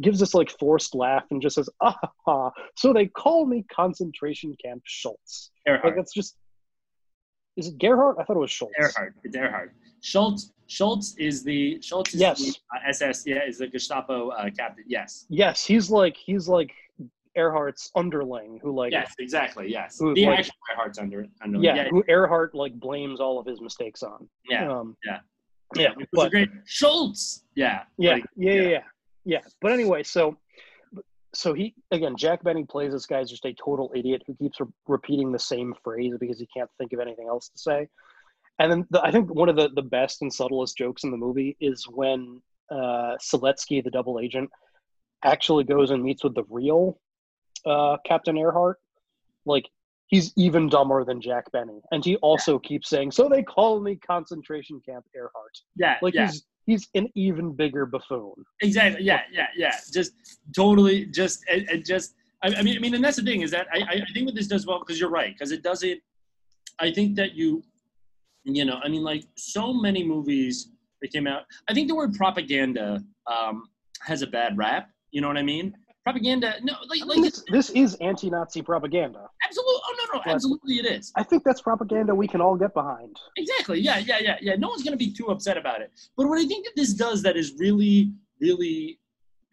[0.01, 4.81] gives this like forced laugh and just says, "Ah, so they call me Concentration Camp
[4.85, 5.51] Schultz."
[5.83, 6.35] Like that's just.
[7.57, 8.17] Is it Gerhardt?
[8.19, 8.73] I thought it was Schultz.
[8.79, 9.13] Ehrhardt.
[9.23, 9.69] It's Ehrhardt.
[10.01, 10.53] Schultz.
[10.67, 12.39] Schultz is the Schultz is Yes.
[12.39, 13.23] the uh, SS.
[13.25, 14.83] Yeah, is the Gestapo uh, captain.
[14.87, 15.25] Yes.
[15.29, 16.71] Yes, he's like he's like
[17.37, 19.13] Ehrhardt's underling who like Yes.
[19.19, 19.71] Exactly.
[19.71, 19.97] Yes.
[19.99, 21.25] Who, The like- actual Ehrhardt's under.
[21.41, 21.89] under yeah, Yeah.
[21.89, 24.27] who Ehrhardt like blames all of his mistakes on.
[24.49, 24.69] Yeah.
[24.71, 25.19] Um, Yeah.
[25.75, 27.43] yeah, It was a but great Schultz.
[27.55, 27.83] Yeah.
[27.97, 28.79] yeah, like, yeah, yeah, yeah,
[29.25, 29.39] yeah.
[29.61, 30.37] But anyway, so
[31.37, 34.65] so he again, Jack Benny plays this guy's just a total idiot who keeps re-
[34.87, 37.87] repeating the same phrase because he can't think of anything else to say.
[38.57, 41.17] And then the, I think one of the the best and subtlest jokes in the
[41.17, 44.49] movie is when uh, Siletsky, the double agent,
[45.23, 46.99] actually goes and meets with the real
[47.67, 48.75] uh, Captain Ehrhardt.
[49.45, 49.69] Like
[50.07, 53.95] he's even dumber than Jack Benny, and he also keeps saying, "So they call me
[53.95, 55.97] concentration camp Ehrhardt." Yeah.
[56.01, 56.25] Like yeah.
[56.25, 58.33] he's he's an even bigger buffoon.
[58.61, 59.03] Exactly.
[59.03, 59.21] Yeah.
[59.31, 59.47] Yeah.
[59.55, 59.73] Yeah.
[59.91, 60.11] Just
[60.55, 61.05] totally.
[61.05, 62.13] Just and, and just.
[62.43, 62.77] I, I mean.
[62.77, 63.79] I mean, and that's the thing is that I.
[63.79, 65.99] I think what this does well because you're right because it doesn't.
[66.79, 67.63] I think that you.
[68.43, 68.79] You know.
[68.83, 70.69] I mean, like so many movies
[71.01, 71.43] that came out.
[71.67, 73.63] I think the word propaganda um,
[74.01, 74.91] has a bad rap.
[75.11, 75.73] You know what I mean?
[76.07, 76.55] Propaganda.
[76.63, 76.73] No.
[76.87, 77.05] Like.
[77.05, 77.21] Like.
[77.21, 79.27] this, this is anti-Nazi propaganda.
[79.45, 79.81] Absolutely.
[79.85, 80.13] Oh no.
[80.13, 80.21] No.
[80.25, 80.75] But- Absolutely.
[80.75, 81.11] It is.
[81.15, 83.15] I think that's propaganda we can all get behind.
[83.35, 83.79] Exactly.
[83.81, 84.55] Yeah, yeah, yeah, yeah.
[84.55, 85.91] No one's going to be too upset about it.
[86.15, 88.99] But what I think that this does that is really, really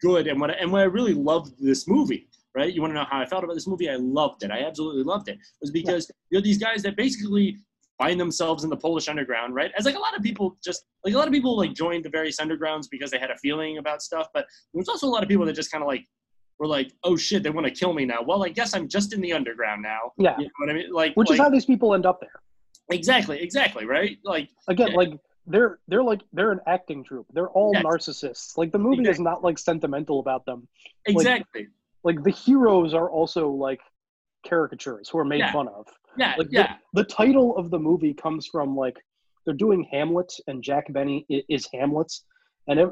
[0.01, 2.73] good, and what I, and what I really loved this movie, right?
[2.73, 3.89] You want to know how I felt about this movie?
[3.89, 4.51] I loved it.
[4.51, 5.37] I absolutely loved it.
[5.61, 7.57] Was because you know these guys that basically
[7.97, 9.71] find themselves in the Polish underground, right?
[9.77, 12.09] As like a lot of people just like a lot of people like joined the
[12.09, 15.29] various undergrounds because they had a feeling about stuff, but there's also a lot of
[15.29, 16.05] people that just kind of like
[16.59, 18.21] were like, oh shit, they want to kill me now.
[18.21, 20.13] Well, I guess I'm just in the underground now.
[20.17, 20.35] Yeah.
[20.37, 20.91] You know what I mean?
[20.91, 22.41] Like, Which like, is how these people end up there.
[22.89, 24.17] exactly, exactly, right?
[24.23, 24.95] Like, Again, Yeah.
[24.97, 25.09] like
[25.47, 27.27] they're they're like they're an acting troupe.
[27.33, 27.83] They're all Yes.
[27.83, 28.57] narcissists.
[28.57, 30.67] Like the movie is not like sentimental about them.
[31.05, 31.67] exactly.
[32.03, 33.81] Like the heroes are also like
[34.47, 35.51] caricatures who are made Yeah.
[35.51, 35.87] fun of.
[36.17, 38.97] Yeah, Like the- yeah, the, title of the movie comes from like
[39.43, 42.11] they're doing Hamlet and Jack Benny is Hamlet,
[42.67, 42.91] and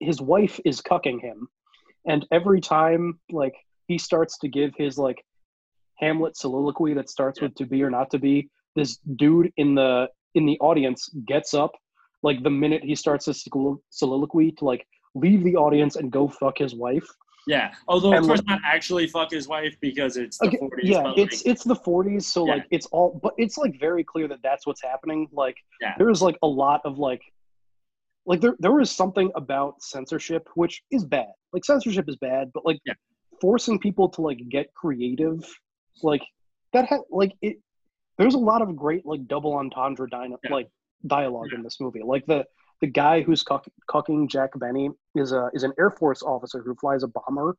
[0.00, 1.48] his wife is cucking him,
[2.06, 3.54] and every time like
[3.88, 5.22] he starts to give his like
[5.96, 10.08] Hamlet soliloquy that starts with "to be or not to be," this dude in the
[10.34, 11.72] in the audience gets up
[12.22, 13.44] like the minute he starts his
[13.90, 17.06] soliloquy to like leave the audience and go fuck his wife.
[17.46, 17.72] yeah.
[17.88, 20.80] Although, of course, like- not actually fuck his wife because it's the Okay, 40s.
[20.82, 22.54] yeah, but, it's like, it's the 40s, so Yeah.
[22.54, 25.28] like it's all, but it's like very clear that that's what's happening.
[25.32, 25.94] Like Yeah.
[25.96, 27.22] there's like a lot of like,
[28.26, 31.32] like there there is something about censorship which is bad.
[31.52, 32.94] Like censorship is bad, but like Yeah.
[33.40, 35.38] forcing people to like get creative,
[36.02, 36.22] like
[36.72, 37.56] that ha- like it.
[38.18, 40.52] There's a lot of great like double entendre dyna- Yeah.
[40.54, 40.68] like
[41.06, 42.02] dialogue in this movie.
[42.02, 42.44] Like the
[42.80, 46.74] the guy who's cuck- cucking Jack Benny is a is an Air Force officer who
[46.74, 47.56] flies a bomber,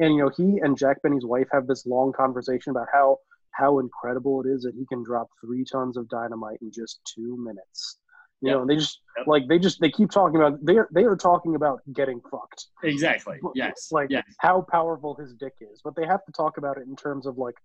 [0.00, 3.18] and you know he and Jack Benny's wife have this long conversation about how
[3.50, 7.36] how incredible it is that he can drop three tons of dynamite in just two
[7.36, 7.98] minutes.
[8.40, 8.56] You Yep.
[8.58, 9.26] know, they just Yep.
[9.26, 12.66] like they just they keep talking about they are they are talking about getting fucked.
[12.84, 13.38] exactly.
[13.54, 13.88] Yes.
[13.90, 14.24] Like yes.
[14.38, 17.36] how powerful his dick is, but they have to talk about it in terms of
[17.38, 17.56] like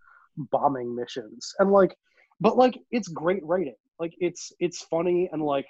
[0.51, 1.95] bombing missions and like,
[2.41, 3.75] but like it's great writing.
[3.99, 5.67] Like it's it's funny and like,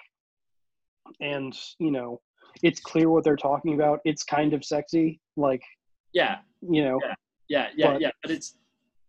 [1.20, 2.20] and you know,
[2.62, 4.00] it's clear what they're talking about.
[4.04, 5.62] It's kind of sexy, like
[6.14, 6.98] Yeah, you know.
[7.02, 7.14] yeah,
[7.48, 8.10] yeah, yeah, But- yeah.
[8.22, 8.56] But it's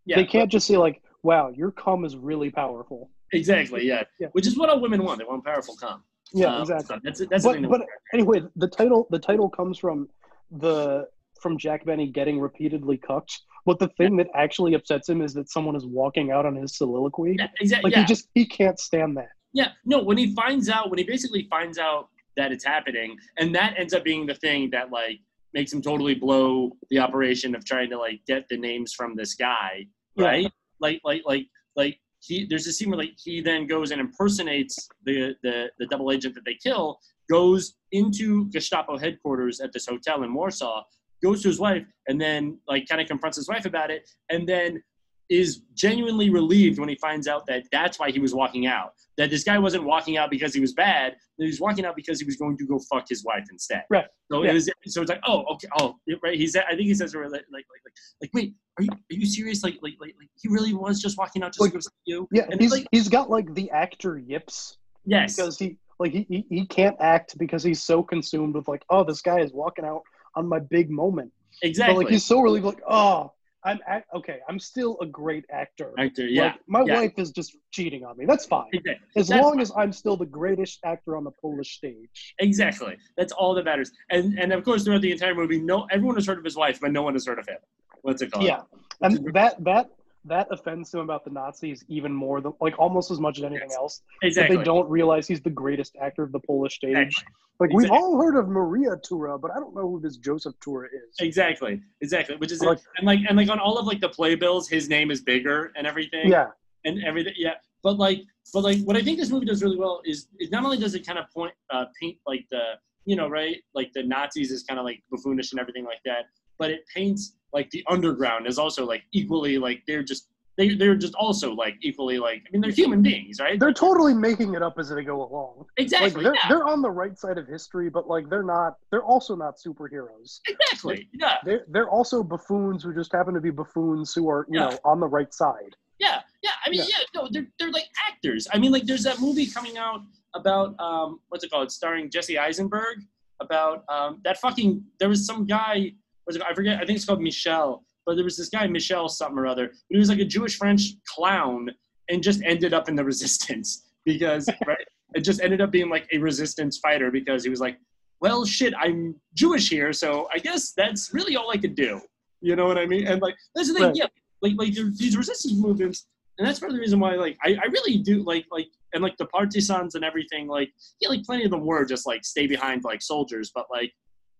[0.04, 4.02] yeah, they can't just say like, "Wow, your cum is really powerful." Exactly yeah.
[4.20, 4.28] Yeah.
[4.32, 5.18] Which is what all women want.
[5.18, 6.02] They want powerful cum.
[6.32, 6.98] Yeah, Um, exactly.
[7.04, 7.66] That's that's the.
[7.68, 10.08] But, but anyway, the title the title comes from
[10.50, 11.06] the
[11.40, 13.38] from Jack Benny getting repeatedly cucked.
[13.64, 16.76] But the thing that actually upsets him is that someone is walking out on his
[16.76, 17.36] soliloquy.
[17.38, 17.88] yeah, exactly.
[17.90, 18.02] Like yeah.
[18.02, 19.28] he just he can't stand that.
[19.52, 23.54] Yeah, no, when he finds out, when he basically finds out that it's happening, and
[23.54, 25.18] that ends up being the thing that like
[25.54, 29.34] makes him totally blow the operation of trying to like get the names from this
[29.34, 30.24] guy, Yeah.
[30.26, 30.52] right?
[30.80, 32.46] Like, like, like, like he.
[32.46, 36.34] There's a scene where like he then goes and impersonates the the the double agent
[36.34, 36.98] that they kill,
[37.30, 40.82] goes into Gestapo headquarters at this hotel in Warsaw,
[41.22, 44.48] goes to his wife, and then like kind of confronts his wife about it, and
[44.48, 44.82] then
[45.28, 48.92] is genuinely relieved when he finds out that that's why he was walking out.
[49.18, 51.16] That this guy wasn't walking out because he was bad.
[51.38, 53.84] He was walking out because he was going to go fuck his wife instead.
[53.90, 54.04] Right.
[54.30, 54.50] So Yeah.
[54.50, 54.70] it was.
[54.86, 56.38] So it's like, oh, okay, oh, right.
[56.38, 58.98] He said, I think he says, like, like, like, like, like, wait, are you, are
[59.14, 59.62] you serious?
[59.64, 61.88] Like, like, like, like, he really was just walking out just Like, to go see
[62.04, 62.28] you.
[62.30, 66.26] Yeah, And he's like, he's got like the actor yips yes, because he like he,
[66.28, 69.84] he he can't act because he's so consumed with like, oh, this guy is walking
[69.84, 70.02] out
[70.36, 71.32] on my big moment.
[71.62, 71.94] exactly.
[71.94, 73.32] But like he's so relieved, like, oh,
[73.66, 74.38] I'm act- okay.
[74.48, 75.92] I'm still a great actor.
[75.98, 76.44] Actor, yeah.
[76.44, 77.00] Like, my yeah.
[77.00, 78.24] wife is just cheating on me.
[78.24, 78.68] That's fine.
[78.72, 79.06] Exactly.
[79.16, 82.34] As That's long as I'm still the greatest actor on the Polish stage.
[82.38, 82.96] Exactly.
[83.16, 83.90] That's all that matters.
[84.10, 86.78] And and of course, throughout the entire movie, no everyone has heard of his wife,
[86.80, 87.58] but no one has heard of him.
[88.02, 88.44] What's it called?
[88.46, 88.62] Yeah,
[89.02, 89.90] and that that
[90.26, 93.68] that offends him about the Nazis even more than like almost as much as anything
[93.70, 93.76] Yes.
[93.78, 94.02] else.
[94.22, 94.56] exactly.
[94.56, 96.96] That they don't realize he's the greatest actor of the Polish stage.
[96.96, 97.34] Exactly.
[97.58, 100.88] Like we've all heard of Maria Tura, but I don't know who this Joseph Tura
[100.88, 101.14] is.
[101.20, 102.36] Exactly, exactly.
[102.36, 105.10] Which is Like- and like and like on all of like the playbills, his name
[105.10, 106.28] is bigger and everything.
[106.28, 106.48] Yeah,
[106.84, 107.32] and everything.
[107.36, 108.20] Yeah, but like,
[108.52, 110.94] but like, what I think this movie does really well is, is not only does
[110.94, 112.62] it kind of point, uh, paint like the,
[113.06, 116.26] you know, right, like the Nazis is kind of like buffoonish and everything like that,
[116.58, 120.28] but it paints like the underground is also like equally like they're just
[120.58, 123.60] they they're just also like equally like I mean they're human beings, right?
[123.60, 125.66] they're totally making it up as they go along.
[125.76, 128.76] exactly, Like they're yeah, they're on the right side of history, but like they're not.
[128.90, 130.40] They're also not superheroes.
[130.48, 131.34] exactly, yeah.
[131.44, 134.70] They're they're also buffoons who just happen to be buffoons who are you Yeah.
[134.70, 135.76] know on the right side.
[135.98, 136.50] Yeah, yeah.
[136.64, 136.86] I mean, Yeah.
[137.14, 137.20] yeah.
[137.20, 138.48] no, they're they're like actors.
[138.52, 140.00] I mean, like there's that movie coming out
[140.34, 141.70] about um, what's it called?
[141.70, 142.98] Starring Jesse Eisenberg
[143.40, 144.82] about um, that fucking.
[145.00, 145.92] There was some guy.
[146.26, 146.42] What's it?
[146.48, 146.76] I forget.
[146.76, 147.82] I think it's called Michel.
[148.04, 149.72] But there was this guy Michel something or other.
[149.88, 151.70] He was like a Jewish French clown
[152.08, 154.86] and just ended up in the resistance because right.
[155.14, 157.78] It just ended up being like a resistance fighter because he was like,
[158.20, 162.00] well, shit, I'm Jewish here, so I guess that's really all I could do.
[162.40, 163.06] You know what I mean?
[163.06, 163.96] And like that's the thing, Right.
[163.96, 164.06] yeah.
[164.42, 166.06] Like like these resistance movements,
[166.38, 169.02] and that's part of the reason why like I, I really do like like and
[169.02, 170.70] like the partisans and everything like
[171.00, 173.92] yeah like plenty of them were just like stay behind like soldiers, but like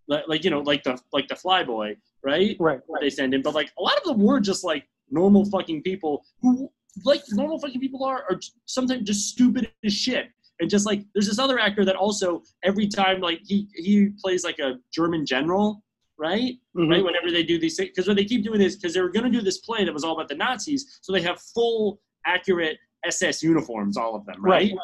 [0.09, 2.81] like, like you know like the like the flyboy right Right.
[2.87, 5.83] what they send in, but like a lot of them were just like normal fucking
[5.83, 6.71] people who
[7.05, 10.27] like normal fucking people are are sometimes just stupid as shit.
[10.59, 14.43] And just like there's this other actor that also every time like he he plays
[14.45, 15.83] like a German general,
[16.19, 16.55] right?
[16.77, 16.91] Mhm.
[16.91, 17.05] Right?
[17.05, 19.31] Whenever they do these things, because what they keep doing is because they were going
[19.31, 22.79] to do this play that was all about the Nazis, so they have full accurate
[23.05, 24.73] SS uniforms, all of them, right?
[24.73, 24.79] right?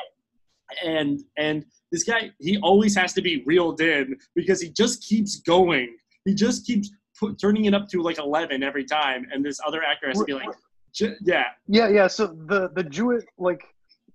[0.84, 5.40] And and this guy he always has to be reeled in because he just keeps
[5.40, 5.96] going.
[6.24, 9.82] He just keeps put, turning it up to like 11 every time, and this other
[9.82, 10.48] actor has to be like,
[11.22, 12.06] yeah, Yeah, yeah.
[12.06, 13.62] So the the Jewish like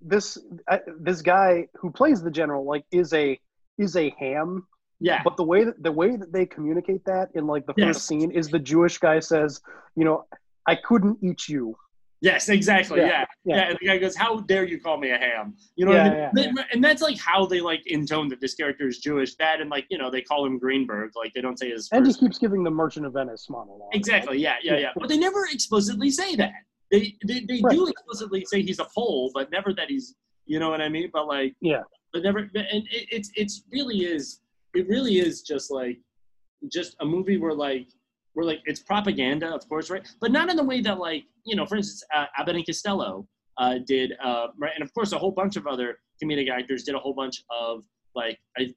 [0.01, 0.37] this
[0.67, 3.39] uh, this guy who plays the general like is a
[3.77, 4.67] is a ham.
[4.99, 7.99] yeah, But the way that the way that they communicate that in like the first
[7.99, 8.03] Yes.
[8.07, 9.61] scene is the Jewish guy says,
[9.95, 10.25] you know,
[10.67, 11.75] I couldn't eat you.
[12.21, 12.99] Yes, exactly.
[12.99, 13.55] Yeah, Yeah, yeah.
[13.55, 13.69] yeah.
[13.69, 16.43] And the guy goes, "How dare you call me a ham?" You know Yeah, what
[16.43, 16.55] I mean?
[16.73, 19.35] And that's like how they like intone that this character is Jewish.
[19.35, 21.11] That and like you know they call him Greenberg.
[21.15, 22.19] Like they don't say his And first.
[22.19, 23.89] keeps giving the Merchant of Venice monologue.
[23.93, 24.39] Exactly.
[24.39, 24.79] Yeah, yeah, Yeah.
[24.79, 24.89] yeah.
[24.95, 26.53] But they never explicitly say that.
[26.89, 27.75] They they, they Right.
[27.75, 30.15] do explicitly say he's a Pole, but never that he's.
[30.45, 31.09] You know what I mean?
[31.13, 31.53] But like.
[31.61, 31.81] Yeah.
[32.13, 32.39] But never.
[32.39, 34.41] And it, it's it's really is.
[34.73, 35.99] It really is just like,
[36.71, 37.87] just a movie where like.
[38.37, 40.07] Where like it's propaganda, of course, right?
[40.21, 43.27] But not in the way that like you know, for instance, uh, Abbott and Costello
[43.57, 46.93] uh, did, uh, right, and of course a whole bunch of other comedic actors did
[46.93, 47.83] a whole bunch of
[48.13, 48.71] like I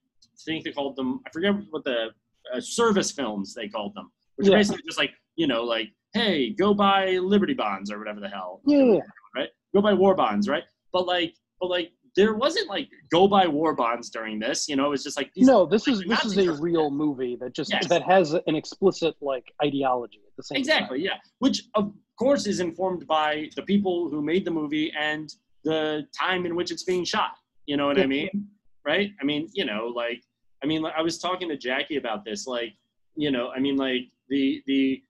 [0.47, 2.07] think they called them I forget what the
[2.55, 6.55] uh, service films they called them, which are basically just like you know like hey
[6.55, 9.01] go buy Liberty bonds or whatever the hell, Yeah, yeah, yeah.
[9.37, 9.49] right?
[9.75, 10.65] Go buy war bonds, right?
[10.91, 14.87] But like but like there wasn't like go buy war bonds during this, you know,
[14.87, 17.87] it was just like No, this is this is a real movie that just Yes.
[17.89, 20.61] that has an explicit like ideology at the same time.
[20.61, 21.19] Exactly, yeah.
[21.39, 25.33] Which of course is informed by the people who made the movie and
[25.65, 27.33] the time in which it's being shot.
[27.67, 28.49] You know what I mean?
[28.85, 29.11] Right?
[29.21, 30.23] I mean, you know, like
[30.63, 32.47] I mean, like, I was talking to Jackie about this.
[32.47, 32.75] Like,
[33.15, 35.03] you know, I mean, like the the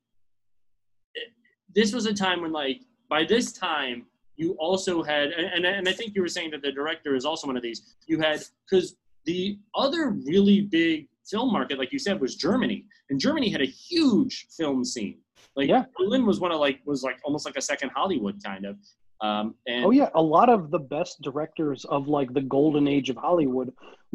[1.75, 4.07] this was a time when like by this time
[4.41, 7.47] you also had and, and, i think you were saying that the director is also
[7.47, 12.21] one of these you had because the other really big film market like you said
[12.21, 15.19] was germany and germany had a huge film scene
[15.57, 15.85] like Yeah.
[15.97, 18.77] berlin was one of like was like almost like a second hollywood kind of
[19.21, 23.11] um and Oh yeah, a lot of the best directors of like the golden age
[23.13, 23.69] of Hollywood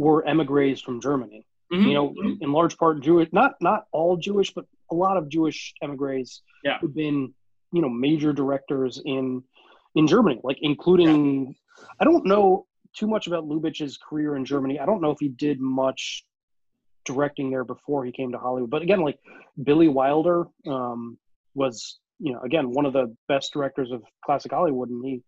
[0.03, 1.41] were emigres from Germany.
[1.71, 2.41] Mhm, You know, mhm.
[2.41, 6.29] in large part Jewish, not not all Jewish, but a lot of Jewish emigres
[6.63, 6.79] Yeah.
[6.79, 7.19] who've been
[7.75, 9.43] you know major directors in
[9.95, 11.55] in Germany, like including.
[11.99, 12.65] I don't know
[12.95, 14.79] too much about Lubitsch's career in Germany.
[14.79, 16.25] I don't know if he did much
[17.05, 18.69] directing there before he came to Hollywood.
[18.69, 19.19] But again, like
[19.63, 21.17] Billy Wilder um,
[21.53, 25.21] was, you know, again one of the best directors of classic Hollywood, and he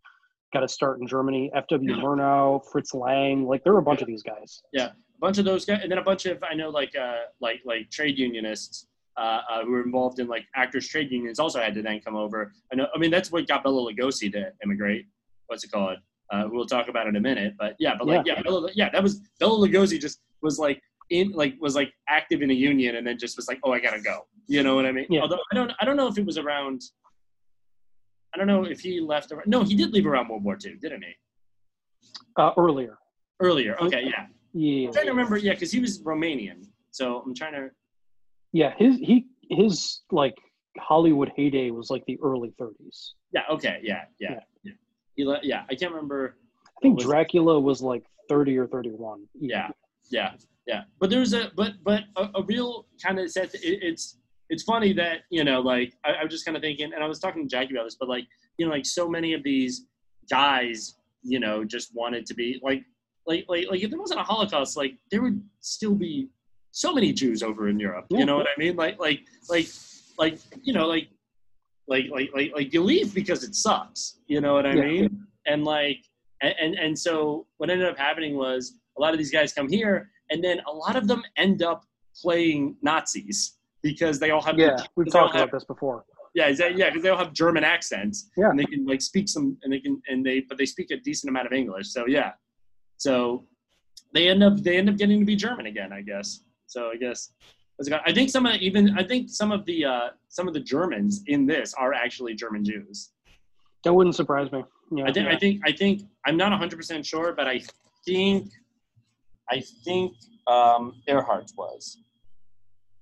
[0.54, 1.52] got a start in Germany.
[1.54, 1.96] F.W.
[1.96, 2.02] Yeah.
[2.02, 4.62] Murnau, Fritz Lang, like there were a bunch of these guys.
[4.74, 7.24] Yeah, a bunch of those guys, and then a bunch of I know like uh,
[7.42, 8.88] like like trade unionists
[9.18, 12.16] uh, uh, who were involved in like actors trade unions also had to then come
[12.16, 12.54] over.
[12.72, 12.88] I know.
[12.94, 15.06] I mean, that's what got Bela Lugosi to immigrate.
[15.48, 15.98] What's it called?
[16.32, 17.54] Uh, who we'll talk about it in a minute.
[17.58, 20.00] But yeah, but like yeah, Bela, yeah, that was Bela Lugosi.
[20.00, 23.48] Just was like in like was like active in a union, and then just was
[23.48, 24.28] like, oh, I gotta go.
[24.48, 25.08] You know what I mean?
[25.10, 25.22] Yeah.
[25.22, 26.82] Although I don't I don't know if it was around.
[28.34, 29.32] I don't know if he left.
[29.32, 31.14] Around, no, he did leave around World War II, didn't he?
[32.36, 32.98] Uh, earlier,
[33.40, 33.76] Earlier.
[33.82, 34.28] Okay, yeah.
[34.54, 35.38] yeah, I'm trying to remember.
[35.38, 36.68] Yeah, because he was Romanian.
[36.92, 37.70] So I'm trying to.
[38.54, 38.74] Yeah.
[38.78, 40.36] His he his like
[40.80, 43.12] Hollywood heyday was like the early 30s.
[43.32, 43.42] Yeah.
[43.52, 43.80] Okay.
[43.84, 44.04] Yeah.
[44.20, 44.32] Yeah.
[44.32, 44.40] Yeah.
[44.64, 44.72] Yeah.
[45.16, 45.64] He le- yeah.
[45.70, 46.36] I can't remember.
[46.66, 49.24] I think Was- Dracula was like 30 or 31.
[49.40, 49.70] Yeah.
[50.10, 50.34] Yeah.
[50.66, 50.84] Yeah.
[51.00, 53.54] But there's a but but a, a real kind of set.
[53.56, 54.18] It, it's
[54.50, 57.08] it's funny that you know like I, I was just kind of thinking, and I
[57.08, 58.26] was talking to Jackie about this, but like
[58.58, 59.86] you know like so many of these
[60.30, 62.84] guys you know just wanted to be like
[63.26, 66.30] like like like if there wasn't a Holocaust, like there would still be
[66.78, 68.06] so many Jews over in Europe.
[68.12, 68.20] Yeah.
[68.20, 68.76] You know what I mean?
[68.76, 69.68] Like like like
[70.20, 71.08] like you know like
[71.88, 74.20] like like like like you leave because it sucks.
[74.28, 74.84] You know what I Yeah.
[74.86, 75.28] mean?
[75.48, 76.00] And like
[76.44, 79.68] and, and and so what ended up happening was a lot of these guys come
[79.68, 81.84] here, and then a lot of them end up
[82.22, 85.66] playing Nazis because they all have Yeah, we've because they all talked have- about this
[85.66, 86.06] before.
[86.36, 88.30] yeah, that, yeah, because they all have German accents.
[88.38, 88.50] Yeah.
[88.52, 90.98] and they can like speak some, and they can, and they, but they speak a
[90.98, 91.88] decent amount of English.
[91.96, 92.32] So yeah,
[92.98, 93.46] so
[94.14, 96.42] they end up, they end up getting to be German again, I guess.
[96.68, 97.32] So I guess.
[98.06, 101.22] I think some of even, I think some of the, uh some of the Germans
[101.28, 103.12] in this are actually German Jews.
[103.84, 104.64] That wouldn't surprise me.
[104.92, 105.36] Yeah, I think, yeah.
[105.36, 107.62] I think, I think, I'm not 100 percent sure, but I
[108.06, 108.50] think,
[109.50, 110.14] I think
[110.48, 112.00] um Ehrhardt was.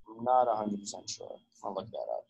[0.08, 1.36] I'm not 100 percent sure.
[1.64, 2.24] I'll look that up.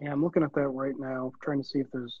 [0.00, 2.20] Yeah, I'm looking at that right now, trying to see if there's.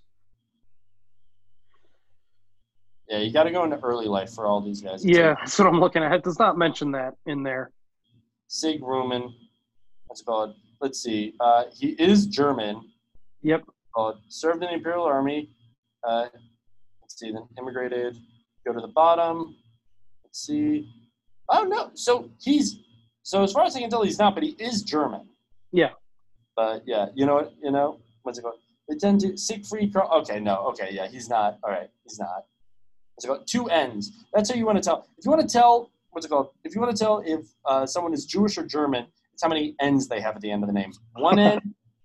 [3.08, 5.04] Yeah, you got to go into early life for all these guys.
[5.04, 6.12] Yeah, that's what I'm looking at.
[6.12, 7.70] It does not mention that in there.
[8.48, 9.32] Sig Ruman.
[10.06, 10.54] What's it called?
[10.80, 11.34] Let's see.
[11.40, 12.82] Uh, he is German.
[13.42, 13.64] Yep.
[13.96, 15.50] Uh, served in the Imperial Army.
[16.06, 16.26] Uh,
[17.00, 17.32] let's see.
[17.32, 18.16] Then immigrated.
[18.66, 19.56] Go to the bottom.
[20.24, 20.88] Let's see.
[21.48, 21.90] Oh no.
[21.94, 22.78] So he's.
[23.24, 25.28] So as far as I can tell, he's not, but he is German.
[25.70, 25.90] Yeah.
[26.56, 27.52] But yeah, you know what?
[27.62, 28.58] You know what's it called?
[28.88, 29.92] They tend to Siegfried.
[29.92, 30.56] Kro- Okay, no.
[30.68, 31.58] Okay, yeah, he's not.
[31.62, 32.44] All right, he's not.
[33.22, 33.46] What's it called?
[33.46, 34.24] Two ends.
[34.32, 35.06] That's how you want to tell.
[35.16, 36.48] If you want to tell, what's it called?
[36.64, 39.76] If you want to tell if uh, someone is Jewish or German, it's how many
[39.80, 40.92] ends they have at the end of the name.
[41.14, 41.60] One end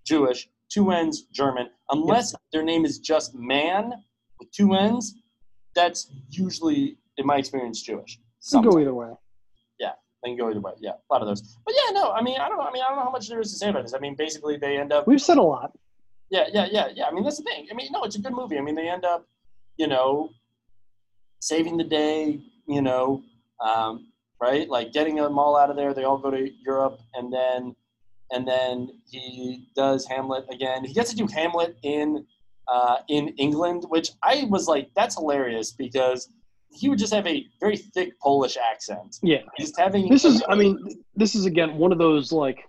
[0.05, 1.69] Jewish, two ends German.
[1.89, 3.93] Unless their name is just man
[4.39, 5.15] with two ends,
[5.73, 8.19] that's usually, in my experience, Jewish.
[8.51, 9.09] Can go either way.
[9.79, 9.93] Yeah,
[10.23, 10.73] they can go either way.
[10.79, 11.57] Yeah, a lot of those.
[11.65, 12.63] But yeah, no, I mean, I don't know.
[12.63, 13.93] I mean, I don't know how much there is to say about this.
[13.95, 15.07] I mean, basically, they end up.
[15.07, 15.71] We've said a lot.
[16.29, 17.05] Yeah, yeah, yeah, yeah.
[17.05, 17.67] I mean, that's the thing.
[17.71, 18.57] I mean, no, it's a good movie.
[18.57, 19.25] I mean, they end up,
[19.77, 20.29] you know,
[21.39, 22.39] saving the day.
[22.67, 23.23] You know,
[23.65, 24.07] um,
[24.41, 24.69] right?
[24.69, 25.93] Like getting them all out of there.
[25.93, 27.75] They all go to Europe, and then,
[28.31, 30.83] and then he does Hamlet again.
[30.83, 32.25] He gets to do Hamlet in,
[32.67, 36.29] uh, in England, which I was like, that's hilarious because
[36.71, 39.17] he would just have a very thick Polish accent.
[39.23, 39.41] Yeah.
[39.59, 42.63] Just having This is, I mean, this is again one of those like.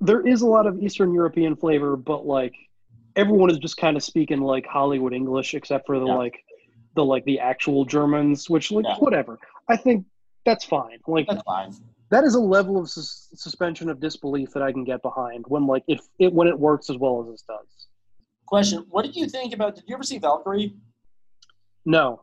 [0.00, 2.54] There is a lot of Eastern European flavor, but like
[3.16, 6.14] everyone is just kind of speaking like Hollywood English, except for the Yeah.
[6.16, 6.42] like,
[6.94, 8.96] the like the actual Germans, which like Yeah.
[8.98, 9.38] whatever.
[9.68, 10.06] I think
[10.44, 10.98] that's fine.
[11.06, 11.72] Like that's fine.
[12.10, 15.66] that is a level of sus- suspension of disbelief that I can get behind when
[15.66, 17.88] like if it when it works as well as this does.
[18.46, 19.74] Question: What did you think about?
[19.74, 20.76] Did you ever see Valkyrie?
[21.84, 22.22] No.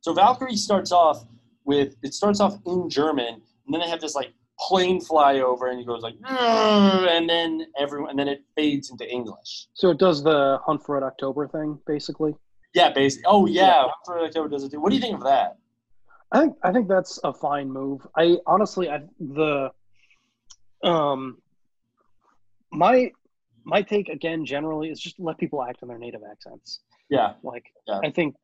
[0.00, 1.24] So Valkyrie starts off
[1.64, 5.68] with it starts off in German, and then they have this like plane fly over,
[5.68, 9.66] and he goes like, and then everyone, and then it fades into English.
[9.74, 12.34] So it does the Hunt for Red October thing, basically.
[12.74, 13.24] Yeah, basically.
[13.26, 14.80] Oh yeah, Hunt for Red October does it too.
[14.80, 15.58] What do you think of that?
[16.32, 18.06] I think I think that's a fine move.
[18.16, 19.70] I honestly, I the
[20.82, 21.38] um
[22.72, 23.12] my
[23.64, 26.80] my take again generally is just let people act in their native accents.
[27.08, 28.00] Yeah, Like Yeah.
[28.02, 28.34] I think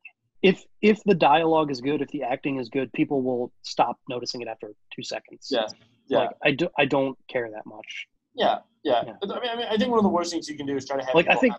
[0.41, 4.41] if if the dialogue is good, if the acting is good, people will stop noticing
[4.41, 5.47] it after two seconds.
[5.51, 5.67] yeah,
[6.11, 7.89] yeah, Like I do I don't care that much.
[8.35, 9.03] yeah, yeah.
[9.07, 9.13] Yeah.
[9.23, 10.85] I mean, I mean, I think one of the worst things you can do is
[10.85, 11.53] try to have Like I think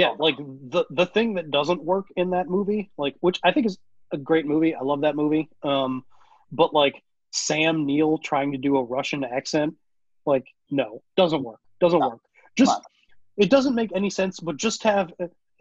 [0.00, 0.36] yeah, like
[0.74, 3.76] the the thing that doesn't work in that movie, like which I think is
[4.12, 4.74] a great movie.
[4.74, 5.48] I love that movie.
[5.62, 6.04] Um
[6.52, 6.96] but like
[7.32, 9.74] Sam Neill trying to do a Russian accent,
[10.26, 11.60] like no, doesn't work.
[11.80, 12.08] Doesn't No.
[12.10, 12.20] work.
[12.56, 12.80] Just
[13.36, 15.12] it doesn't make any sense, but just have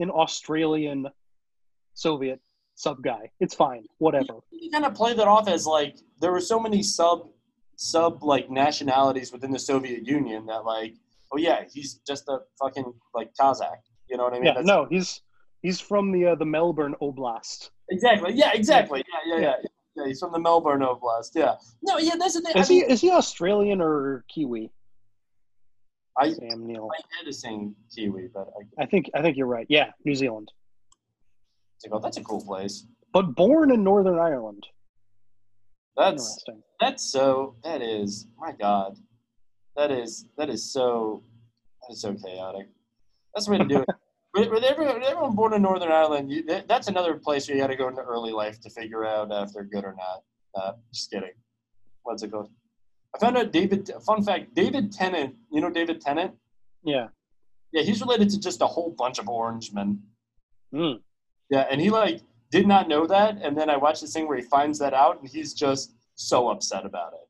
[0.04, 1.08] an Australian
[1.96, 2.40] Soviet
[2.76, 3.30] sub guy.
[3.40, 3.84] It's fine.
[4.00, 4.36] Whatever.
[4.52, 7.30] you kind of play that off as like there were so many sub
[7.76, 10.96] sub like nationalities within the Soviet Union that like
[11.34, 14.66] oh yeah he's just a fucking like Kazakh you know what I mean Yeah, That's-
[14.68, 15.22] no, he's
[15.62, 17.70] he's from the uh, the Melbourne Oblast.
[17.90, 19.56] exactly yeah exactly yeah yeah yeah
[19.96, 22.86] yeah he's from the Melbourne Oblast yeah no yeah that's the thing Is I mean
[22.86, 24.72] he is he Australian or Kiwi?
[26.18, 26.88] I Sam Neill.
[26.88, 28.48] my head is saying Kiwi but
[28.78, 29.66] I I think I think you're right.
[29.70, 30.52] Yeah, New Zealand,
[31.84, 34.66] like, oh that's a cool place but born in Northern Ireland.
[35.98, 36.44] That's
[36.80, 38.98] that's so that is my god.
[39.76, 41.24] That is that is so
[41.82, 42.68] that is so chaotic.
[43.34, 43.80] That's the way to do.
[43.80, 43.90] It
[44.34, 47.56] with, with, everyone, with everyone born in northern ireland you, that, that's another place where
[47.56, 49.96] you got to go into early life to figure out uh, if they're good or
[49.98, 50.24] not.
[50.56, 51.32] Uh, just kidding.
[52.04, 52.50] What's it called?
[53.16, 56.34] I found out david fun fact david tennant you know david tennant?
[56.84, 57.08] Yeah.
[57.72, 60.02] yeah he's related to just a whole bunch of orangemen.
[60.74, 61.00] Mm.
[61.50, 62.22] yeah and he like
[62.56, 65.16] did not know that and then i watched this thing where he finds that out
[65.20, 65.86] and he's just
[66.16, 67.28] so upset about it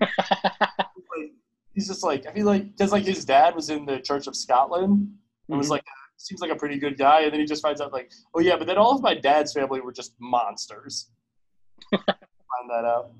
[0.00, 1.30] like,
[1.74, 4.34] he's just like I feel like because like his dad was in the Church of
[4.36, 4.94] Scotland
[5.48, 5.76] and was Mhm.
[5.76, 5.84] like
[6.16, 8.56] seems like a pretty good guy, and then he just finds out like oh yeah,
[8.58, 11.10] but then all of my dad's family were just monsters.
[11.90, 13.12] Find that out,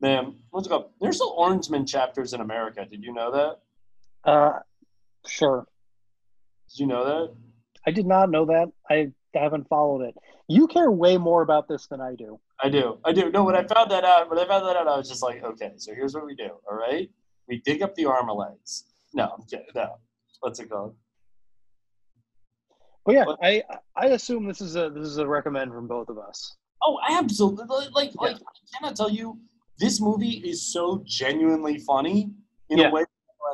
[0.00, 0.34] man.
[0.50, 0.90] What's it called?
[1.00, 2.86] There's still Orangeman chapters in America.
[2.90, 4.30] Did you know that?
[4.30, 4.58] Uh,
[5.26, 5.66] sure.
[6.70, 7.34] Did you know that?
[7.86, 8.66] I did not know that.
[8.90, 10.14] I haven't followed it.
[10.48, 12.38] You care way more about this than I do.
[12.62, 12.98] I do.
[13.04, 13.30] I do.
[13.30, 15.42] No, when I found that out, when I found that out, I was just like,
[15.42, 16.50] okay, so here's what we do.
[16.70, 17.10] All right,
[17.48, 18.84] we dig up the armor legs.
[19.14, 19.66] No, kidding.
[19.74, 19.98] No,
[20.40, 20.94] what's it called?
[23.04, 23.62] But yeah, What- I
[23.96, 26.56] I assume this is a this is a recommend from both of us.
[26.82, 27.86] Oh, absolutely.
[27.92, 29.38] Like, like I cannot tell you,
[29.78, 32.30] this movie is so genuinely funny
[32.70, 32.88] in Yeah.
[32.88, 33.04] a way.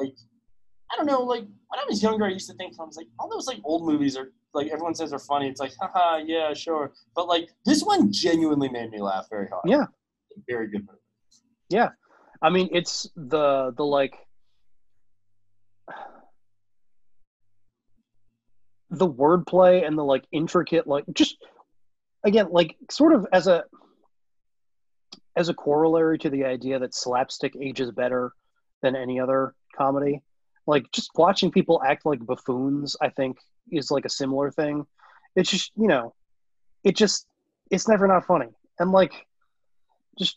[0.00, 0.14] Like,
[0.92, 1.22] I don't know.
[1.22, 3.58] Like when I was younger, I used to think, I was like, all those like
[3.64, 5.48] old movies are like everyone says they're funny.
[5.48, 6.92] It's like, haha, yeah, sure.
[7.14, 9.62] But like this one genuinely made me laugh very hard.
[9.66, 9.86] Yeah.
[10.48, 10.98] very good movie.
[11.68, 11.90] Yeah,
[12.42, 14.14] I mean it's the the like
[18.90, 21.36] the wordplay and the like intricate like just
[22.24, 23.64] again like sort of as a
[25.36, 28.32] as a corollary to the idea that slapstick ages better
[28.82, 30.20] than any other comedy
[30.66, 33.38] like just watching people act like buffoons i think
[33.70, 34.86] is like a similar thing.
[35.36, 36.14] It's just you know
[36.84, 37.26] it just
[37.70, 38.48] it's never not funny.
[38.78, 39.26] And like
[40.18, 40.36] just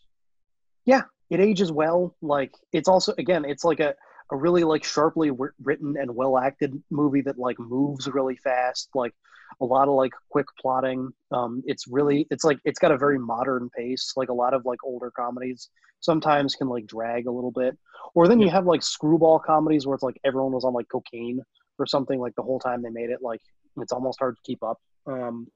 [0.84, 2.14] yeah it ages well.
[2.22, 3.94] Like it's also again it's like a,
[4.30, 8.90] a really like sharply wr- written and well acted movie that like moves really fast
[8.94, 9.12] like
[9.60, 11.10] a lot of like quick plotting.
[11.32, 14.12] Um it's really it's like it's got a very modern pace.
[14.16, 15.70] Like a lot of like older comedies
[16.00, 17.76] sometimes can like drag a little bit.
[18.14, 21.40] Or then you have like screwball comedies where it's like everyone was on like cocaine
[21.78, 23.40] or something like the whole time they made it like
[23.78, 25.46] it's almost hard to keep up um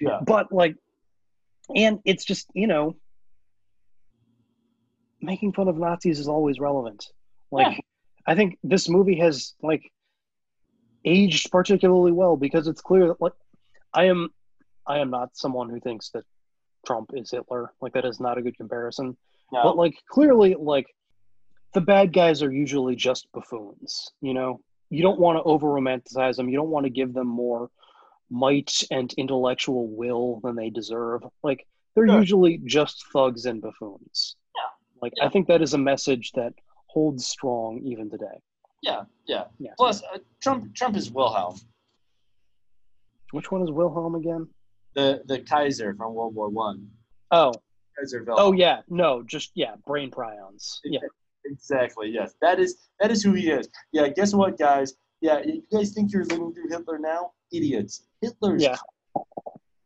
[0.00, 0.20] Yeah.
[0.26, 0.76] but like
[1.74, 2.96] and it's just you know
[5.20, 7.06] making fun of nazis is always relevant
[7.50, 7.78] like Yeah.
[8.26, 9.82] i think this movie has like
[11.04, 13.32] aged particularly well because it's clear that like
[13.94, 14.28] i am
[14.86, 16.24] i am not someone who thinks that
[16.86, 19.16] trump is hitler like that is not a good comparison
[19.52, 19.62] No.
[19.64, 20.86] but like clearly like
[21.74, 24.60] the bad guys are usually just buffoons you know
[24.90, 27.70] you don't want to over romanticize them you don't want to give them more
[28.30, 32.18] might and intellectual will than they deserve like they're Sure.
[32.18, 34.62] usually just thugs and buffoons Yeah.
[35.02, 35.26] like Yeah.
[35.26, 36.52] i think that is a message that
[36.86, 38.38] holds strong even today
[38.82, 39.44] yeah, yeah.
[39.58, 41.56] yeah Plus, uh, Trump Trump is Wilhelm,
[43.32, 44.46] which one is wilhelm again
[44.94, 46.88] the the Kaiser from World War One.
[47.30, 47.52] oh
[47.98, 48.48] Kaiser Wilhelm.
[48.48, 51.00] oh yeah no just yeah brain prions yeah
[51.44, 52.10] Exactly.
[52.10, 53.68] Yes, that is that is who he is.
[53.92, 54.08] Yeah.
[54.08, 54.94] Guess what, guys?
[55.20, 57.32] Yeah, you guys think you're living through Hitler now?
[57.52, 58.04] Idiots.
[58.20, 58.76] Hitler's Yeah.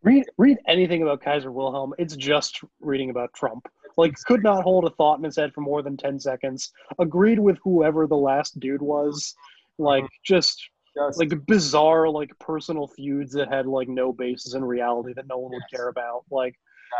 [0.02, 1.94] read read anything about Kaiser Wilhelm.
[1.98, 3.66] It's just reading about Trump.
[3.96, 6.72] Like could not hold a thought in his head for more than ten seconds.
[6.98, 9.34] Agreed with whoever the last dude was.
[9.78, 10.22] Like mm-hmm.
[10.24, 10.60] just
[10.94, 11.16] Yes.
[11.16, 15.52] like bizarre like personal feuds that had like no basis in reality that no one
[15.52, 16.24] would care about.
[16.30, 16.54] Like,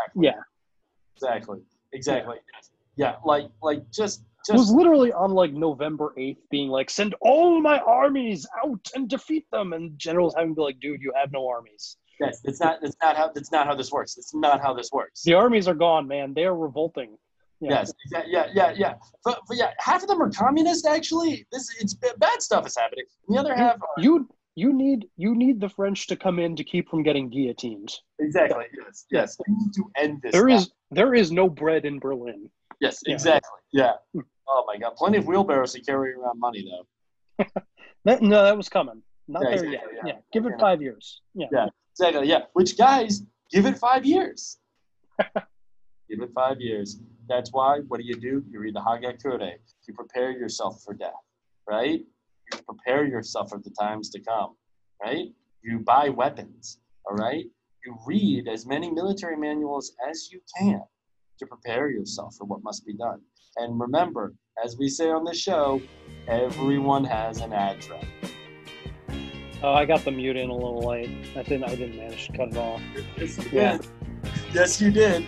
[0.07, 0.25] Exactly.
[0.25, 0.41] yeah,
[1.15, 1.59] Exactly.
[1.91, 2.37] Exactly.
[2.55, 2.71] Yes.
[2.95, 3.15] Yeah.
[3.23, 7.79] Like like just it was literally on like November eighth, being like, "Send all my
[7.79, 11.47] armies out and defeat them," and generals having to be like, "Dude, you have no
[11.47, 11.97] armies.
[12.19, 12.41] yes.
[12.43, 12.79] It's not.
[12.83, 13.31] It's not how.
[13.33, 14.17] That's not how this works.
[14.17, 15.21] It's not how this works.
[15.23, 16.33] The armies are gone, man.
[16.33, 17.17] They are revolting."
[17.59, 17.69] Yeah.
[17.69, 18.93] Yes, yeah, yeah, yeah, yeah.
[19.23, 20.85] But, but yeah, half of them are communist.
[20.85, 23.05] Actually, this it's bad stuff is happening.
[23.27, 26.57] And the other half, are, You you need you need the French to come in
[26.57, 27.93] to keep from getting guillotined.
[28.19, 28.65] exactly.
[28.77, 29.37] Yes, yes.
[29.47, 30.33] We need to end this.
[30.33, 32.49] There is there is no bread in Berlin.
[32.81, 33.13] Yes, yeah.
[33.13, 33.59] exactly.
[33.71, 33.93] Yeah.
[34.47, 37.45] Oh my God, plenty of wheelbarrows to carry around money though.
[38.05, 39.01] That, no, that was coming.
[39.29, 40.05] Not Yeah, there exactly, yet.
[40.05, 40.13] yeah.
[40.15, 40.19] Yeah.
[40.33, 41.21] give it five years.
[41.33, 41.47] Yeah.
[41.53, 42.27] Yeah, exactly.
[42.27, 42.41] Yeah.
[42.51, 44.57] Which guys, give it five years.
[46.09, 46.99] give it five years.
[47.29, 47.79] That's why.
[47.87, 48.43] What do you do?
[48.51, 49.53] You read the Hagakure.
[49.87, 51.13] You prepare yourself for death,
[51.69, 52.01] right?
[52.51, 54.55] You prepare yourself for the times to come,
[55.01, 55.27] right?
[55.61, 56.79] You buy weapons,
[57.09, 57.45] all right?
[57.85, 60.81] You read as many military manuals as you can
[61.39, 63.21] to prepare yourself for what must be done.
[63.57, 64.33] And remember,
[64.63, 65.81] as we say on the show,
[66.27, 68.03] everyone has an address.
[69.61, 71.09] Oh, I got the mute in a little late.
[71.35, 71.63] I didn't.
[71.65, 72.81] I didn't manage to cut it off.
[73.17, 73.77] Yes, you Yeah.
[73.77, 73.87] did.
[74.53, 75.25] Yes, you did.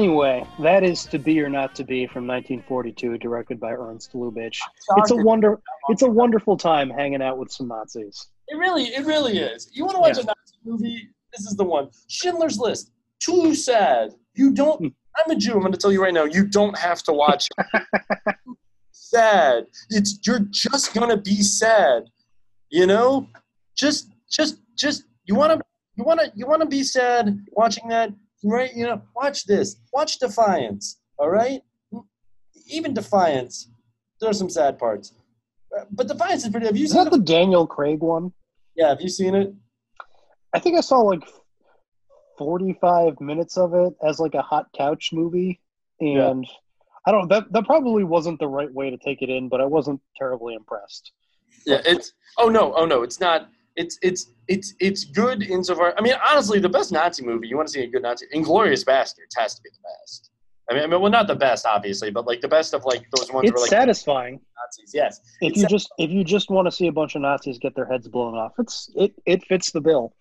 [0.00, 4.58] Anyway, that is "To Be or Not to Be" from 1942, directed by Ernst Lubitsch.
[4.96, 5.60] It's a wonder.
[5.90, 8.28] It's a wonderful time hanging out with some Nazis.
[8.48, 9.68] It really, it really is.
[9.74, 10.22] You want to watch Yeah.
[10.22, 11.10] a Nazi movie?
[11.36, 11.90] This is the one.
[12.08, 12.92] Schindler's List.
[13.22, 14.14] Too sad.
[14.32, 14.78] You don't.
[14.78, 14.86] Hmm.
[15.18, 15.52] I'm a Jew.
[15.52, 16.24] I'm going to tell you right now.
[16.24, 17.46] You don't have to watch.
[17.58, 18.36] it.
[18.92, 19.66] sad.
[19.90, 22.04] It's you're just gonna be sad.
[22.70, 23.28] You know,
[23.76, 25.04] just, just, just.
[25.26, 25.64] You want to,
[25.96, 28.10] you want to, you want to be sad watching that,
[28.44, 28.70] right?
[28.74, 29.76] You know, watch this.
[29.92, 31.00] Watch Defiance.
[31.18, 31.60] All right.
[32.66, 33.70] Even Defiance.
[34.20, 35.12] there are some sad parts.
[35.90, 36.66] But Defiance is pretty.
[36.66, 38.32] Have you Is seen that the Daniel Craig one?
[38.76, 39.52] Yeah, have you seen it?
[40.52, 41.22] I think I saw like
[42.38, 45.60] 45 minutes of it as like a hot couch movie,
[46.00, 46.44] and
[47.06, 47.28] I don't.
[47.28, 50.54] That that probably wasn't the right way to take it in, but I wasn't terribly
[50.54, 51.12] impressed.
[51.66, 53.48] Yeah, it's oh no, oh no, it's not.
[53.80, 55.94] It's it's it's it's good insofar.
[55.96, 58.84] I mean, honestly, the best Nazi movie you want to see a good Nazi, Inglourious
[58.84, 60.30] Basterds has to be the best.
[60.70, 63.04] I mean, I mean, well, not the best, obviously, but like the best of like
[63.16, 63.48] those ones.
[63.48, 64.34] It's where, like satisfying.
[64.34, 64.92] Nazis.
[64.94, 67.58] Yes, If It's you just if you just want to see a bunch of Nazis
[67.58, 70.14] get their heads blown off, it's it it fits the bill.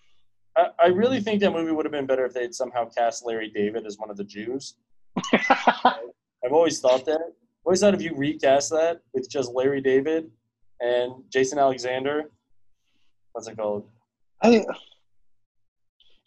[0.56, 3.26] I, I really think that movie would have been better if they had somehow cast
[3.26, 4.76] Larry David as one of the Jews.
[5.34, 7.34] I've always thought that.
[7.66, 10.32] Always thought if you recast that with just Larry David
[10.80, 12.32] and Jason Alexander,
[13.40, 13.88] what's it called?
[14.42, 14.66] I,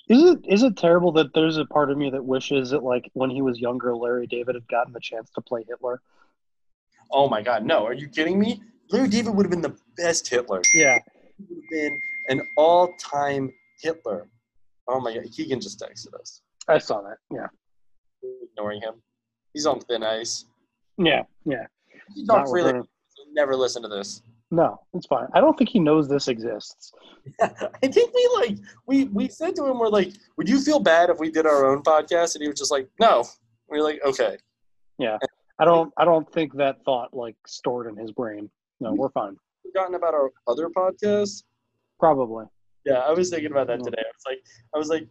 [0.08, 3.10] is it is it terrible that there's a part of me that wishes that like
[3.12, 6.00] when he was younger, Larry David had gotten the chance to play Hitler?
[7.10, 7.84] Oh my God, no!
[7.84, 8.62] Are you kidding me?
[8.90, 10.62] Larry David would have been the best Hitler.
[10.74, 11.00] Yeah,
[11.36, 13.52] He would have been an all-time
[13.82, 14.26] Hitler.
[14.88, 17.18] Oh my God, Keegan just texted us, I saw that.
[17.30, 17.48] Yeah,
[18.42, 18.94] ignoring him.
[19.52, 20.46] He's on thin ice.
[20.96, 21.66] yeah, yeah.
[22.14, 22.80] He Not talk freely.
[23.34, 24.22] Never listen to this.
[24.52, 25.28] No, it's fine.
[25.32, 26.92] I don't think he knows this exists.
[27.40, 27.50] Yeah,
[27.82, 31.08] I think we like we we said to him, we're like, would you feel bad
[31.08, 32.34] if we did our own podcast?
[32.34, 33.24] And he was just like, no.
[33.70, 34.36] We are like, okay.
[34.98, 35.16] Yeah,
[35.58, 35.90] I don't.
[35.96, 38.50] I don't think that thought like stored in his brain.
[38.78, 39.36] No, we're fine.
[39.64, 41.44] Forgotten about our other podcast.
[41.98, 42.44] Probably.
[42.84, 43.84] Yeah, I was thinking about that Hmm.
[43.84, 44.02] today.
[44.04, 44.38] I was like,
[44.74, 45.08] I was like,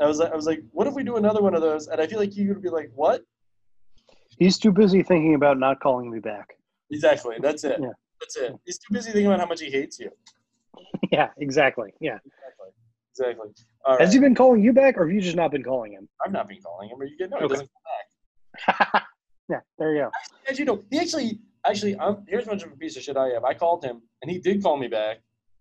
[0.00, 1.88] I was like, I was like, what if we do another one of those?
[1.88, 3.22] And I feel like you would be like, what?
[4.38, 6.50] He's too busy thinking about not calling me back.
[6.92, 7.36] Exactly.
[7.40, 7.78] That's it.
[7.80, 7.88] Yeah.
[8.24, 8.54] That's it.
[8.64, 10.10] He's too busy thinking about how much he hates you.
[11.12, 11.90] yeah, exactly.
[12.00, 12.18] Yeah.
[12.24, 12.68] Exactly.
[13.12, 13.48] Exactly.
[13.86, 14.00] Right.
[14.00, 16.08] Has he been calling you back, or have you just not been calling him?
[16.24, 16.98] I've not been calling him.
[17.00, 17.30] Are you getting?
[17.32, 17.52] No, he Okay.
[17.54, 19.02] doesn't come back.
[19.50, 20.10] Yeah, there you go.
[20.48, 23.28] As you know, he actually, actually, um, here's much of a piece of shit I
[23.28, 23.44] have.
[23.44, 25.18] I called him, and he did call me back.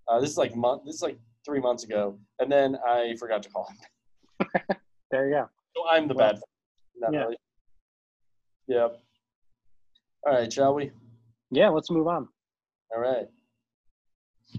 [0.07, 0.84] Uh, this is like month.
[0.85, 4.48] This is like three months ago, and then I forgot to call him.
[5.11, 5.49] There you go.
[5.76, 6.40] So I'm the Well, bad.
[6.95, 7.19] Not yeah.
[7.23, 7.38] really.
[8.68, 8.99] Yep.
[10.26, 10.91] All right, shall we?
[11.52, 12.30] Yeah, let's move on.
[12.95, 13.28] All right.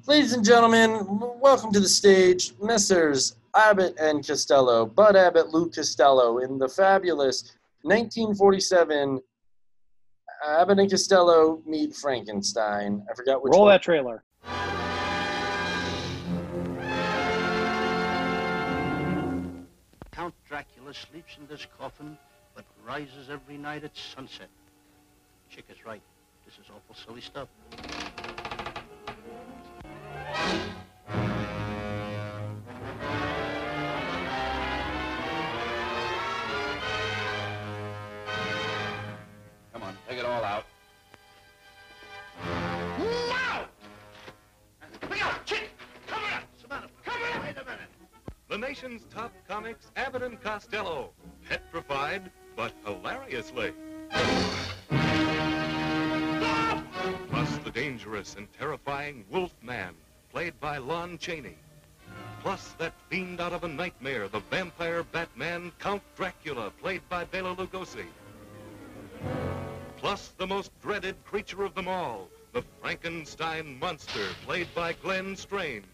[0.06, 1.06] Ladies and gentlemen,
[1.40, 3.36] welcome to the stage, Messrs.
[3.55, 7.52] Abbott and Costello, Bud Abbott, Lou Costello, in the fabulous
[7.82, 9.20] 1947
[10.44, 13.06] Abbott and Costello meet Frankenstein.
[13.09, 13.70] I forgot which Roll one.
[13.70, 14.24] that trailer.
[20.11, 22.19] Count Dracula sleeps in this coffin,
[22.55, 24.48] but rises every night at sunset.
[25.51, 26.02] Chick is right.
[26.44, 27.48] This is awful silly stuff.
[48.85, 51.11] Nation's top comics, Abbott and Costello.
[51.48, 53.73] Petrified, but hilariously.
[57.31, 59.94] Plus the dangerous and terrifying Wolfman,
[60.31, 61.56] played by Lon Chaney.
[62.43, 67.56] Plus that fiend out of a nightmare, the vampire Batman, Count Dracula, played by Bela
[67.56, 68.05] Lugosi.
[69.97, 75.86] Plus the most dreaded creature of them all, the Frankenstein monster, played by Glenn Strange.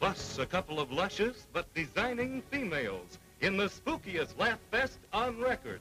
[0.00, 5.80] Plus a couple of luscious but designing females in the spookiest laugh fest on record.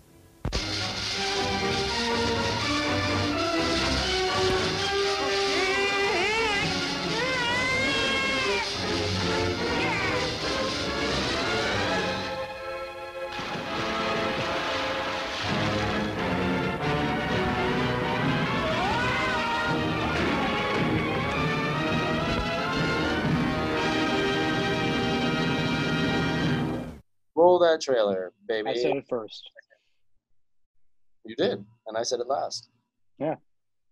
[27.60, 28.70] Roll that trailer, baby.
[28.70, 29.50] I said it first.
[31.26, 32.70] You did, and I said it last.
[33.20, 33.36] Yeah.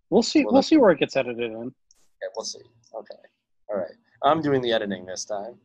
[0.09, 0.43] We'll see.
[0.45, 1.63] Well, we'll see where it gets edited in.
[2.21, 2.59] Yeah, we'll see.
[2.95, 3.15] Okay.
[3.69, 3.91] All right.
[4.23, 5.55] I'm doing the editing this time.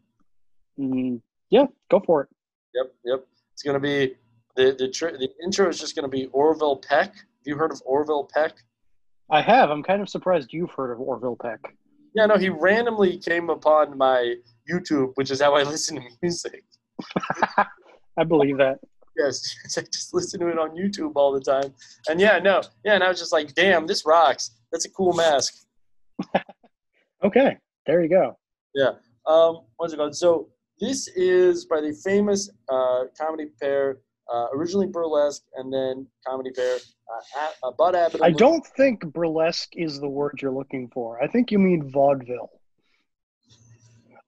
[0.78, 1.20] Mm,
[1.50, 2.28] yeah, go for it.
[2.74, 3.26] Yep, yep.
[3.52, 4.16] It's gonna be
[4.56, 7.14] the the tr- the intro is just gonna be Orville Peck.
[7.14, 8.54] Have you heard of Orville Peck?
[9.30, 9.70] I have.
[9.70, 11.60] I'm kind of surprised you've heard of Orville Peck.
[12.14, 12.36] Yeah, no.
[12.36, 14.34] He randomly came upon my
[14.70, 16.64] YouTube, which is how I listen to music.
[18.16, 18.78] I believe that.
[19.16, 21.74] Yes, I just listen to it on YouTube all the time.
[22.08, 24.52] And yeah, no, yeah, and I was just like, damn, this rocks.
[24.70, 25.54] That's a cool mask.
[27.24, 27.56] Okay,
[27.86, 28.36] there you go.
[28.74, 28.92] Yeah.
[29.26, 30.16] Um, what's it called?
[30.16, 30.48] So
[30.80, 33.98] this is by the famous uh, comedy pair,
[34.32, 38.22] uh, originally burlesque and then comedy pair, uh, uh, Bud Abbott.
[38.22, 41.22] I don't think burlesque is the word you're looking for.
[41.22, 42.50] I think you mean vaudeville.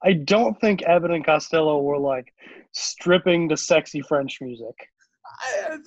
[0.04, 2.32] I don't think Abbott and Costello were like
[2.74, 4.74] stripping to sexy French music.
[5.40, 5.78] I,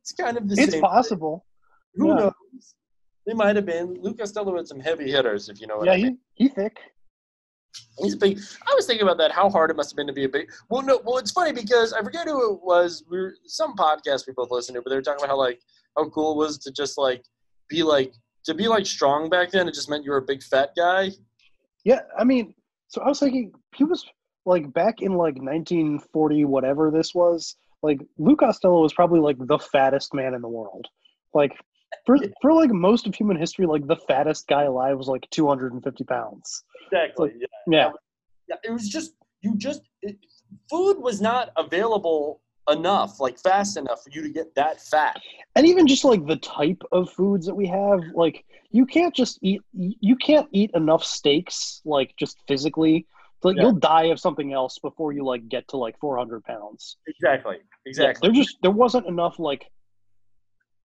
[0.00, 0.74] it's kind of the It's same.
[0.74, 1.44] It's possible.
[1.94, 2.14] Who Yeah.
[2.14, 2.32] knows?
[3.26, 3.94] They might have been.
[4.00, 6.18] Lou Costello had some heavy hitters, if you know what Yeah, I mean.
[6.34, 6.78] he, he thick.
[7.98, 8.38] He's big.
[8.68, 9.30] I was thinking about that.
[9.32, 10.50] How hard it must have been to be a big.
[10.68, 11.00] Well, no.
[11.04, 13.04] Well, it's funny because I forget who it was.
[13.08, 15.60] We were some podcast we both listened to, but they were talking about how like
[15.96, 17.24] how cool it was to just like
[17.68, 18.12] be like
[18.44, 19.68] to be like strong back then.
[19.68, 21.10] It just meant you were a big fat guy.
[21.84, 22.54] Yeah, I mean,
[22.88, 24.04] so I was thinking he was
[24.44, 27.56] like back in like 1940, whatever this was.
[27.82, 30.86] Like Lou Costello was probably like the fattest man in the world.
[31.34, 31.52] Like
[32.06, 36.04] for for like most of human history, like the fattest guy alive was like 250
[36.04, 36.64] pounds.
[36.86, 37.32] Exactly.
[37.38, 37.46] Yeah.
[37.66, 37.90] Yeah,
[38.48, 38.56] Yeah.
[38.64, 40.16] It was just you just it,
[40.70, 42.40] food was not available
[42.70, 45.20] enough, like fast enough for you to get that fat.
[45.56, 49.38] and even just like the type of foods that we have, like you can't just
[49.42, 49.60] eat.
[49.72, 53.06] You can't eat enough steaks, like just physically.
[53.44, 53.62] Like Yeah.
[53.62, 56.96] you'll die of something else before you like get to like 400 pounds.
[57.06, 57.56] Exactly.
[57.56, 58.28] Yeah, Exactly.
[58.28, 59.70] there just there wasn't enough like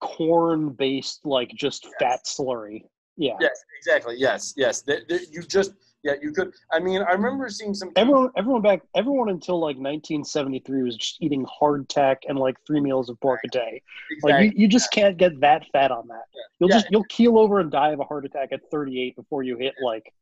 [0.00, 2.82] corn based like just fat slurry.
[3.16, 3.34] Yeah.
[3.40, 3.58] Yes.
[3.78, 4.14] Exactly.
[4.16, 4.54] Yes.
[4.56, 4.82] Yes.
[4.82, 5.72] Th- th- you just
[6.04, 6.12] yeah.
[6.22, 6.52] You could.
[6.72, 7.90] I mean, I remember seeing some.
[7.96, 13.08] Everyone everyone back everyone until like 1973 was just eating hardtack and like three meals
[13.08, 13.82] of pork a day.
[14.22, 14.62] Like you, Exactly.
[14.62, 16.22] you just can't get that fat on that.
[16.60, 16.76] You'll Yeah.
[16.76, 19.74] just you'll keel over and die of a heart attack at 38 before you hit
[19.82, 20.12] like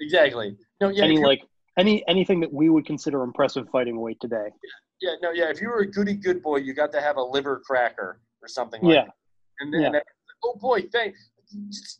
[0.00, 0.56] Exactly.
[0.80, 0.88] No.
[0.88, 1.04] Yeah.
[1.04, 1.42] any like
[1.78, 4.48] any anything that we would consider impressive fighting weight today.
[5.00, 5.12] Yeah.
[5.22, 5.30] No.
[5.32, 5.50] Yeah.
[5.50, 8.48] If you were a goody good boy, you got to have a liver cracker or
[8.48, 8.82] something.
[8.82, 9.04] like Yeah.
[9.04, 9.14] that.
[9.60, 10.00] And then, Yeah.
[10.44, 11.14] oh boy, thank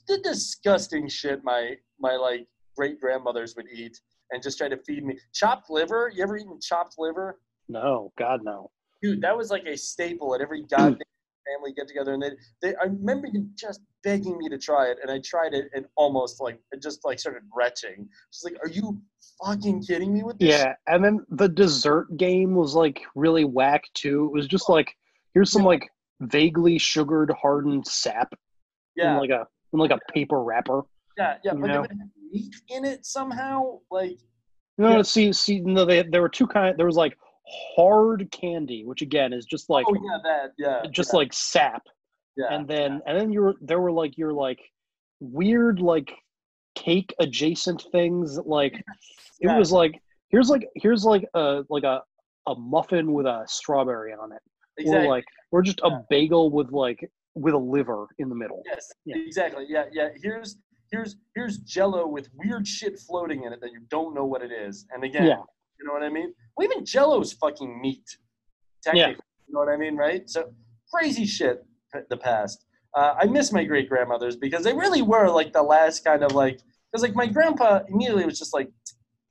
[0.08, 2.46] the disgusting shit my my like
[2.76, 3.98] great grandmothers would eat
[4.32, 6.10] and just try to feed me chopped liver.
[6.14, 7.40] You ever eaten chopped liver?
[7.68, 8.70] No, God no.
[9.02, 10.98] Dude, that was like a staple at every goddamn
[11.46, 12.14] family get together.
[12.14, 12.30] And they,
[12.62, 15.86] they, I remember them just begging me to try it, and I tried it and
[15.96, 18.08] almost like it just like started retching.
[18.30, 19.00] She's like, are you
[19.44, 20.50] fucking kidding me with this?
[20.50, 24.26] Yeah, and then the dessert game was like really whack too.
[24.26, 24.94] It was just like
[25.34, 25.88] here's some like
[26.20, 28.32] vaguely sugared hardened sap
[28.96, 29.12] Yeah.
[29.12, 30.82] in like a in like a paper wrapper.
[31.18, 31.72] Yeah, yeah, but know?
[31.72, 33.80] they would have meat in it somehow.
[33.90, 34.18] Like,
[34.78, 36.76] No, see, see, no, they, there were two kind.
[36.76, 37.16] There was like
[37.76, 41.16] hard candy, which again is just like oh yeah, that yeah, just yeah.
[41.18, 41.82] like sap,
[42.36, 42.46] Yeah.
[42.50, 44.60] and then and then you were there were like your like
[45.20, 46.12] weird like
[46.74, 48.84] cake adjacent things like it
[49.40, 49.58] Yeah.
[49.58, 52.02] was like here's like here's like a like a
[52.46, 54.42] a muffin with a strawberry on it
[54.78, 55.06] Exactly.
[55.06, 58.92] or like or just a bagel with like with a liver in the middle Yes,
[59.04, 59.16] Yeah.
[59.18, 59.64] exactly.
[59.68, 60.08] Yeah, yeah.
[60.22, 60.56] Here's
[60.90, 64.52] here's here's Jello with weird shit floating in it that you don't know what it
[64.52, 64.86] is.
[64.92, 65.42] And again, Yeah.
[65.78, 66.32] You know what I mean.
[66.56, 68.04] Well, even Jello's fucking meat.
[68.82, 70.28] Technically, you know what I mean, right?
[70.28, 70.52] So
[70.92, 71.64] crazy shit.
[72.10, 72.66] The past.
[72.94, 76.32] Uh, I miss my great grandmothers because they really were like the last kind of
[76.32, 76.60] like
[76.92, 78.70] because like my grandpa immediately was just like,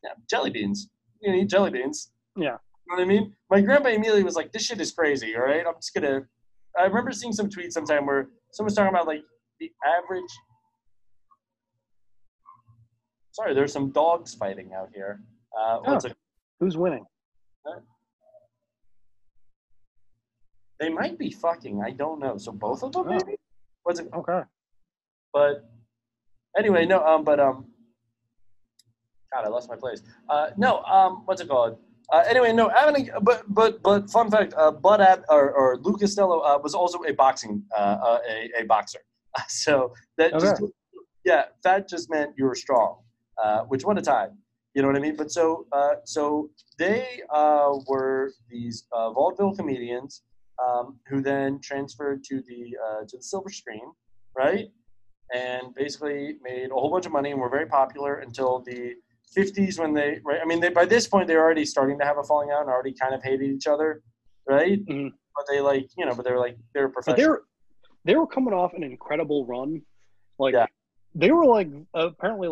[0.04, 0.90] yeah, jelly beans.
[1.22, 2.12] You eat jelly beans.
[2.36, 2.48] yeah You
[2.90, 3.34] know what I mean?
[3.52, 6.22] My grandpa immediately was like, "This shit is crazy." All right, I'm just gonna.
[6.78, 9.24] I remember seeing some tweets sometime where someone's talking about like
[9.60, 10.32] the average.
[13.32, 15.22] Sorry, there's some dogs fighting out here.
[15.58, 15.96] Uh, Oh.
[15.98, 16.16] it?
[16.60, 17.06] Who's winning
[20.80, 21.82] They might be fucking.
[21.82, 22.38] I don't know.
[22.38, 23.11] So both of them, Oh.
[23.11, 23.38] maybe.
[23.84, 24.10] What's it?
[24.14, 24.44] okay
[25.32, 25.69] But
[26.57, 27.06] anyway, no.
[27.06, 27.72] Um, but um.
[29.34, 30.02] God, I lost my place.
[30.30, 30.84] Uh, no.
[30.84, 31.77] Um, what's it called?
[32.11, 32.69] Uh, anyway, no.
[33.22, 34.53] But but but fun fact.
[34.56, 38.61] Uh, Bud Ab, or or Lou Costello uh, was also a boxing uh, uh a,
[38.61, 38.99] a boxer.
[39.49, 40.61] So that just
[41.26, 43.02] yeah, that just meant you were strong.
[43.41, 44.38] Uh, which what a time.
[44.76, 45.16] You know what I mean?
[45.16, 50.24] But so uh, so they uh, were these uh, vaudeville comedians
[50.64, 53.94] um, who then transferred to the uh, to the silver screen,
[54.38, 54.68] right?
[55.34, 58.96] And basically made a whole bunch of money and were very popular until the
[59.36, 60.42] 50s when they right.
[60.42, 62.70] I mean, they by this point they're already starting to have a falling out and
[62.70, 64.04] already kind of hated each other,
[64.48, 64.86] right?
[64.86, 65.12] Mhm.
[65.38, 67.44] But they like you know, but they were like they were but they're
[68.04, 69.82] they were coming off an incredible run
[70.38, 70.68] like Yeah.
[71.16, 72.50] They were like apparently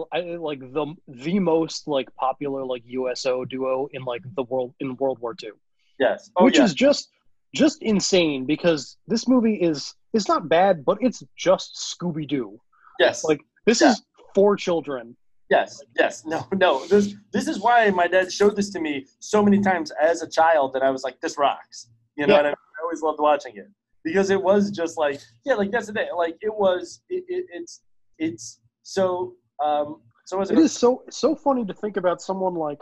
[0.49, 5.19] like the the most like popular like USO duo in like the world in World
[5.19, 5.51] War II,
[5.99, 6.31] yes.
[6.37, 6.63] Oh which yeah.
[6.65, 7.09] is just
[7.53, 12.59] just insane because this movie is it's not bad, but it's just Scooby Doo.
[12.99, 13.23] yes.
[13.23, 13.91] Like this Yeah.
[13.91, 14.01] is
[14.35, 15.15] for children.
[15.49, 16.85] Yes, yes, no, no.
[16.87, 20.29] This this is why my dad showed this to me so many times as a
[20.29, 21.89] child that I was like, this rocks.
[22.15, 22.39] You know Yeah.
[22.41, 22.53] I mean?
[22.79, 23.67] I always loved watching it
[24.03, 26.07] because it was just like, yeah, like that's the thing.
[26.15, 27.81] Like it was, it, it, it's
[28.19, 32.79] it's so um so was It is so so funny to think about someone like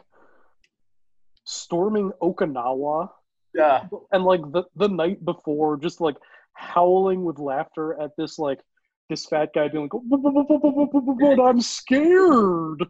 [1.45, 3.09] storming Okinawa
[3.53, 3.87] yeah.
[4.11, 6.15] and like the the night before just like
[6.53, 8.61] howling with laughter at this like
[9.09, 12.83] this fat guy being like but i'm scared.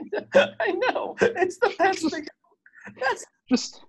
[0.34, 1.14] I know.
[1.20, 2.26] It's the best thing.
[2.98, 3.82] That's just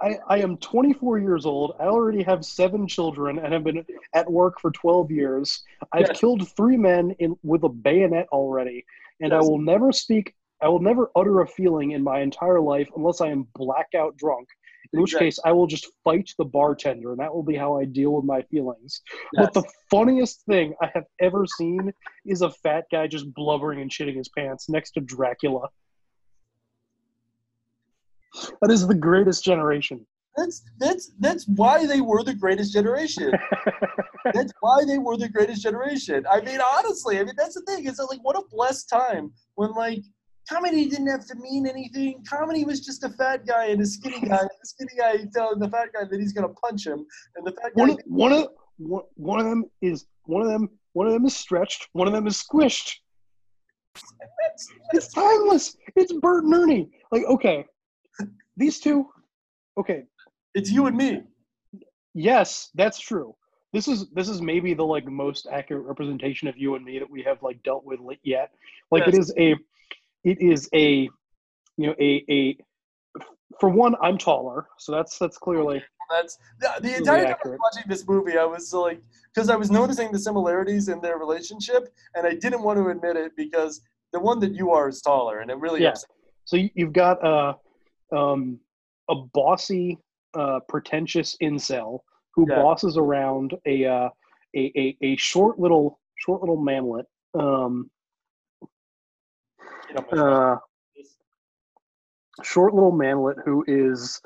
[0.00, 1.76] I, I am 24 years old.
[1.80, 3.84] I already have seven children and have been
[4.14, 5.62] at work for 12 years.
[5.92, 6.20] I've Yes.
[6.20, 8.84] killed three men in with a bayonet already,
[9.20, 10.34] and I will never speak.
[10.60, 14.48] I will never utter a feeling in my entire life unless I am blackout drunk.
[14.92, 17.84] In which case, I will just fight the bartender, and that will be how I
[17.84, 19.02] deal with my feelings.
[19.32, 19.46] Yes.
[19.46, 21.92] But the funniest thing I have ever seen
[22.24, 25.68] is a fat guy just blubbering and shitting his pants next to Dracula.
[28.60, 30.06] That is the greatest generation.
[30.36, 33.32] that's that's that's why they were the greatest generation.
[34.34, 36.24] that's why they were the greatest generation.
[36.30, 37.86] I mean, honestly, I mean that's the thing.
[37.86, 40.02] It's like what a blessed time when like
[40.50, 42.24] comedy didn't have to mean anything.
[42.28, 44.40] Comedy was just a fat guy and a skinny guy.
[44.40, 47.06] And the skinny guy telling the fat guy that he's gonna punch him,
[47.36, 47.82] and the fat guy.
[47.82, 48.48] one of, one of
[48.78, 52.12] one one of them is one of them one of them is stretched one of
[52.12, 52.96] them is squished
[54.92, 57.64] it's timeless it's bert and ernie like okay
[58.56, 59.06] these two
[59.78, 60.04] okay
[60.54, 61.22] it's you and me
[62.14, 63.34] yes that's true
[63.72, 67.10] this is this is maybe the like most accurate representation of you and me that
[67.10, 68.50] we have like dealt with yet
[68.90, 69.18] like it Yes.
[69.18, 69.54] is a
[70.24, 71.08] it is a
[71.76, 72.56] you know a a
[73.60, 77.58] for one i'm taller so that's that's clearly That's the, the entire time I was
[77.62, 78.36] watching this movie.
[78.36, 79.00] I was like,
[79.34, 83.16] because I was noticing the similarities in their relationship, and I didn't want to admit
[83.16, 83.80] it because
[84.12, 85.88] the one that you are is taller, and it really Yeah.
[85.90, 86.10] upset.
[86.44, 87.54] So you- you've got uh,
[88.12, 88.58] um,
[89.08, 89.98] a bossy,
[90.34, 92.00] uh, pretentious incel
[92.34, 92.56] who Yeah.
[92.56, 94.08] bosses around a, uh,
[94.56, 97.06] a a a short little short little manlet.
[97.34, 97.90] Um,
[100.12, 100.56] uh,
[102.42, 104.20] short little manlet who is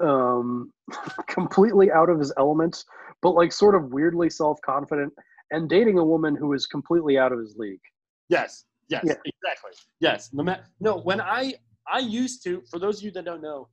[0.00, 0.72] um,
[1.28, 2.84] completely out of his element,
[3.22, 5.12] but like sort of weirdly self confident,
[5.50, 7.80] and dating a woman who is completely out of his league.
[8.28, 9.14] Yes, yes, Yeah.
[9.24, 9.72] exactly.
[9.98, 10.30] Yes.
[10.32, 11.54] No, no, when I
[11.92, 13.68] I used to, for those of you that don't know,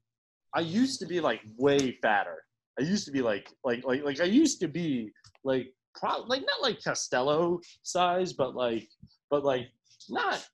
[0.53, 2.43] I used to be like way fatter.
[2.79, 5.11] I used to be like like like like I used to be
[5.43, 8.87] like pro- like not like Costello size, but like
[9.29, 9.67] but like
[10.09, 10.47] not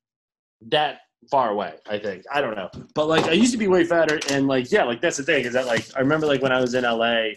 [0.70, 1.00] that
[1.30, 1.76] far away.
[1.88, 4.72] I think I don't know, but like I used to be way fatter, and like
[4.72, 6.84] yeah, like that's the thing is that like I remember like when I was in
[6.84, 7.32] LA,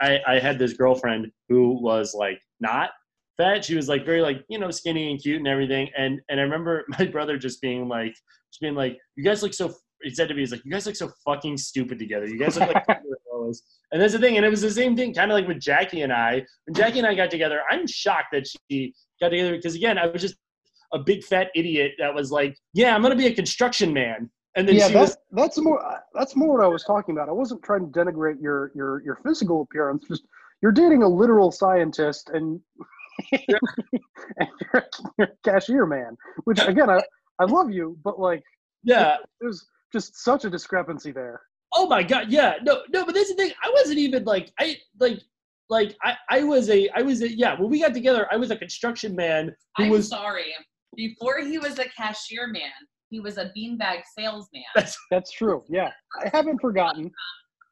[0.00, 2.90] I, I had this girlfriend who was like not
[3.36, 3.64] fat.
[3.64, 5.88] She was like very like you know skinny and cute and everything.
[5.96, 8.14] And and I remember my brother just being like,
[8.58, 9.72] just being like, you guys look so.
[10.02, 12.26] He said to me, he's like, you guys look so fucking stupid together.
[12.26, 12.84] You guys look like.
[13.92, 14.36] and that's the thing.
[14.36, 16.44] And it was the same thing, kind of like with Jackie and I.
[16.66, 20.06] When Jackie and I got together, I'm shocked that she got together because again, I
[20.06, 20.36] was just
[20.92, 24.30] a big fat idiot that was like, yeah, I'm gonna be a construction man.
[24.56, 27.28] And then yeah, that's was that's more that's more what I was talking about.
[27.28, 30.04] I wasn't trying to denigrate your your your physical appearance.
[30.08, 30.24] Just
[30.62, 32.60] you're dating a literal scientist and,
[33.32, 34.84] and you're,
[35.18, 36.16] you're a cashier man.
[36.44, 37.00] Which again, I
[37.40, 38.42] I love you, but like
[38.84, 41.40] yeah, there's just such a discrepancy there.
[41.74, 43.52] Oh my god, yeah, no, no, but that's the thing.
[43.62, 45.20] I wasn't even like I like
[45.68, 47.58] like I I was a I was a yeah.
[47.58, 50.54] When we got together, I was a construction man who I'm was sorry.
[50.96, 52.70] Before he was a cashier man,
[53.10, 55.62] he was a beanbag salesman That's that's true.
[55.68, 55.90] Yeah,
[56.22, 57.10] I haven't forgotten.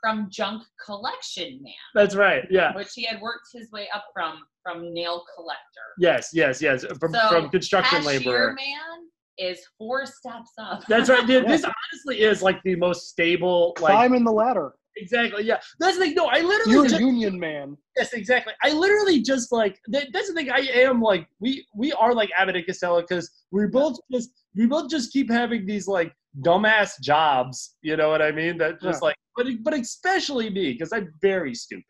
[0.02, 2.44] from junk collection man, That's right.
[2.51, 2.76] Yeah.
[2.76, 5.86] which he had worked his way up from from nail collector.
[5.98, 6.84] Yes, yes, yes.
[7.01, 8.55] From so from construction cashier laborer.
[8.55, 10.84] man is four steps up.
[10.88, 11.26] That's right.
[11.26, 11.48] Dude, Yeah.
[11.50, 13.74] This honestly is like the most stable.
[13.80, 14.72] Like Climbing the ladder.
[14.96, 15.44] exactly.
[15.44, 15.60] Yeah.
[15.78, 16.14] That's the thing.
[16.14, 16.72] No, I literally.
[16.72, 17.76] You're a just- union man.
[17.96, 18.52] Yes, exactly.
[18.62, 20.50] I literally just like that, that's the thing.
[20.50, 24.66] I am like we we are like Abbott and Costello because we both just we
[24.66, 27.76] both just keep having these like dumbass jobs.
[27.82, 28.58] You know what I mean?
[28.58, 29.08] That just Yeah.
[29.08, 31.84] like but but especially me because I'm very stupid,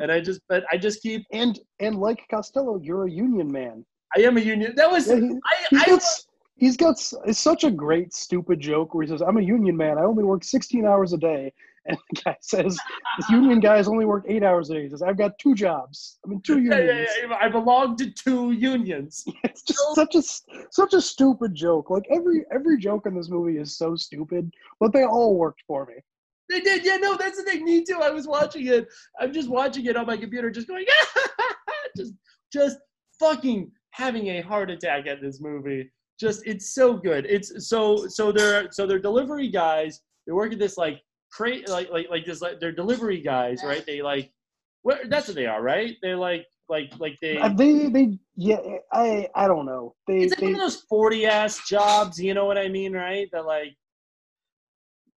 [0.00, 3.84] and I just but I just keep And and like Costello, you're a union man.
[4.16, 4.74] I am a union.
[4.76, 8.14] That was Yeah, he- I He's I got, s- he's got it's such a great
[8.14, 9.98] stupid joke where he says, "I'm a union man.
[9.98, 11.52] I only work 16 hours a day,"
[11.86, 12.78] and the guy says,
[13.18, 16.18] "The union guys only work eight hours a day." He says, "I've got two jobs.
[16.24, 17.08] I'm in two unions."
[17.38, 19.24] I belong to two unions.
[19.44, 20.22] It's just such a
[20.70, 21.90] such a stupid joke.
[21.90, 24.50] Like every every joke in this movie is so stupid,
[24.80, 25.94] but they all worked for me.
[26.50, 27.64] They did, yeah, no, that's the thing.
[27.64, 28.00] Me too.
[28.02, 28.86] I was watching it.
[29.18, 30.84] I'm just watching it on my computer, just going,
[31.96, 32.12] just,
[32.52, 32.78] just
[33.18, 35.90] fucking having a heart attack at this movie.
[36.20, 37.26] Just, it's so good.
[37.26, 40.00] It's so, so they're, so they're delivery guys.
[40.26, 41.00] They work at this like,
[41.32, 43.84] cra- like, like, like this, like they're delivery guys, right?
[43.84, 44.30] They like,
[44.82, 45.08] what?
[45.10, 45.96] That's what they are, right?
[46.02, 47.36] They're like, like, like they.
[47.38, 48.58] Uh, They they yeah
[48.92, 49.94] I I don't know.
[50.06, 52.18] They It's like they one of those forty ass jobs.
[52.22, 53.28] You know what I mean, right?
[53.32, 53.74] That like,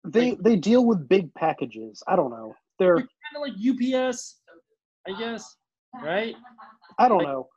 [0.05, 2.01] they they deal with big packages.
[2.07, 2.55] I don't know.
[2.79, 4.39] They're kind of like UPS,
[5.07, 5.55] I guess,
[6.01, 6.35] right?
[6.97, 7.47] I don't Like- know.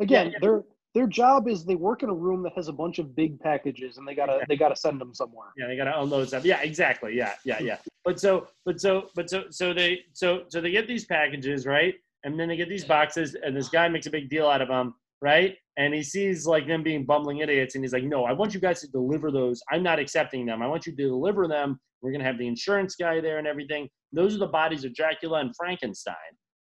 [0.00, 0.38] Again, yeah.
[0.40, 0.62] their
[0.94, 3.96] their job is they work in a room that has a bunch of big packages
[3.96, 5.48] and they gotta they gotta send them somewhere.
[5.56, 6.44] Yeah, they gotta unload stuff.
[6.44, 7.16] Yeah, exactly.
[7.16, 7.76] Yeah, yeah, yeah.
[8.04, 11.94] But so, but so, but so, so they, so, so they get these packages, right?
[12.24, 14.68] And then they get these boxes, and this guy makes a big deal out of
[14.68, 15.56] them, right?
[15.76, 18.60] And he sees like them being bumbling idiots, and he's like, "No, I want you
[18.60, 19.62] guys to deliver those.
[19.70, 20.62] I'm not accepting them.
[20.62, 21.78] I want you to deliver them.
[22.02, 23.88] We're gonna have the insurance guy there and everything.
[24.12, 26.14] Those are the bodies of Dracula and Frankenstein,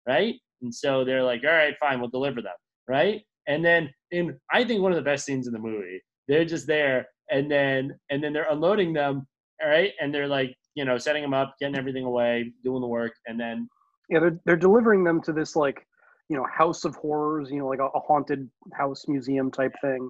[0.07, 0.35] right?
[0.63, 2.57] And so they're like, "All right, fine, we'll deliver them,
[2.89, 6.45] right?" And then, in I think one of the best scenes in the movie, they're
[6.45, 9.27] just there, and then and then they're unloading them,
[9.63, 12.87] all right, and they're like, you know, setting them up, getting everything away, doing the
[12.87, 13.69] work, and then
[14.09, 15.85] Yeah, they're they're delivering them to this like
[16.29, 20.09] you know house of horrors, you know, like a, a haunted house museum type thing.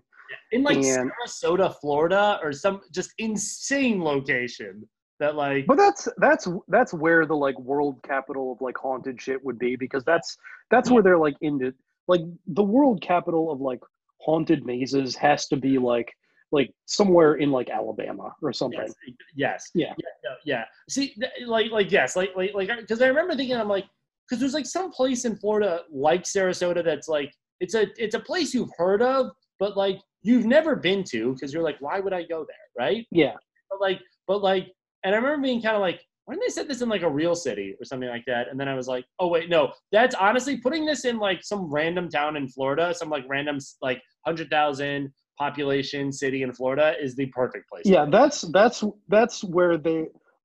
[0.53, 4.87] in like And- Sarasota, Florida, or some just insane location
[5.21, 9.45] that like But that's that's that's where the like world capital of like haunted shit
[9.45, 10.37] would be because that's
[10.71, 11.73] that's where they're like into
[12.09, 13.81] like the world capital of like
[14.21, 16.13] haunted mazes has to be like
[16.51, 18.81] like somewhere in like Alabama or something.
[18.81, 18.95] Yes,
[19.35, 19.95] yes, Yeah.
[19.99, 20.65] yeah, no, yeah.
[20.89, 21.15] See,
[21.47, 23.85] like, like, yes, like, like, like, because I remember thinking, I'm like,
[24.27, 28.21] because there's like some place in Florida like Sarasota that's like, it's a, it's a
[28.21, 32.15] place you've heard of, but like you've never been to, because you're like, why would
[32.15, 33.07] I go there, right?
[33.11, 33.35] Yeah.
[33.71, 34.73] But like, but like,
[35.05, 37.09] and I remember being kind of like, why didn't they set this in like a
[37.09, 38.49] real city or something like that?
[38.51, 41.71] And then I was like, oh wait, no, that's honestly putting this in like some
[41.73, 47.17] random town in Florida, some like random like hundred thousand population city in Florida is
[47.17, 47.85] the perfect place.
[47.87, 50.01] Yeah, that's that's that's where they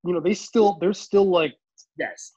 [0.06, 1.52] you know they still they're still like
[1.98, 2.32] Yes.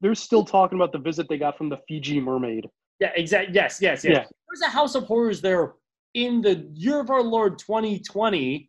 [0.00, 2.66] they're still talking about the visit they got from the Fiji mermaid.
[2.98, 3.54] Yeah, exactly.
[3.54, 4.12] Yes, yes, yes.
[4.12, 4.24] Yeah.
[4.48, 5.74] There's a House of Horrors there
[6.14, 8.68] in the year of our Lord 2020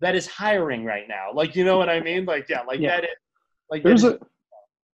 [0.00, 1.28] that is hiring right now.
[1.34, 2.24] Like, you know what I mean?
[2.24, 2.96] Like, yeah, like Yeah.
[2.96, 3.10] that is
[3.70, 4.18] like There's a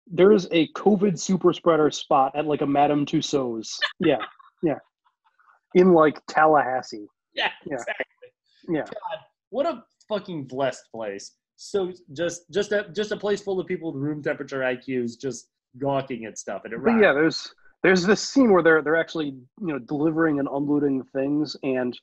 [0.09, 3.77] there's a COVID super spreader spot at like a Madame Tussauds.
[3.99, 4.19] Yeah,
[4.63, 4.79] yeah,
[5.75, 7.07] in like Tallahassee.
[7.35, 7.75] yeah, Yeah.
[7.75, 8.05] exactly.
[8.69, 9.19] Yeah, God,
[9.51, 11.33] what a fucking blessed place.
[11.57, 15.49] So just just a just a place full of people with room temperature IQs just
[15.79, 17.53] gawking at stuff and it but yeah, there's
[17.83, 19.27] there's this scene where they're they're actually
[19.61, 21.99] you know delivering and unloading things, and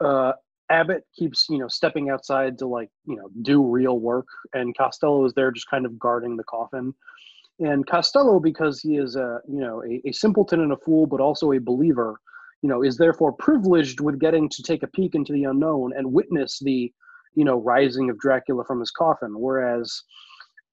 [0.00, 0.32] uh,
[0.72, 5.24] Abbott keeps you know stepping outside to like you know do real work, and Costello
[5.26, 6.94] is there just kind of guarding the coffin,
[7.60, 11.20] and Costello, because he is a you know a, a simpleton and a fool, but
[11.20, 12.18] also a believer,
[12.62, 16.12] you know, is therefore privileged with getting to take a peek into the unknown and
[16.12, 16.90] witness the
[17.34, 19.38] you know rising of Dracula from his coffin.
[19.38, 20.02] Whereas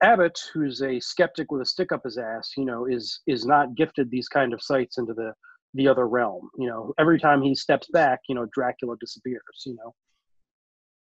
[0.01, 3.75] Abbott, who's a skeptic with a stick up his ass, you know, is is not
[3.75, 5.33] gifted these kind of sights into the
[5.73, 6.49] the other realm.
[6.57, 9.41] You know, every time he steps back, you know, Dracula disappears.
[9.65, 9.93] You know.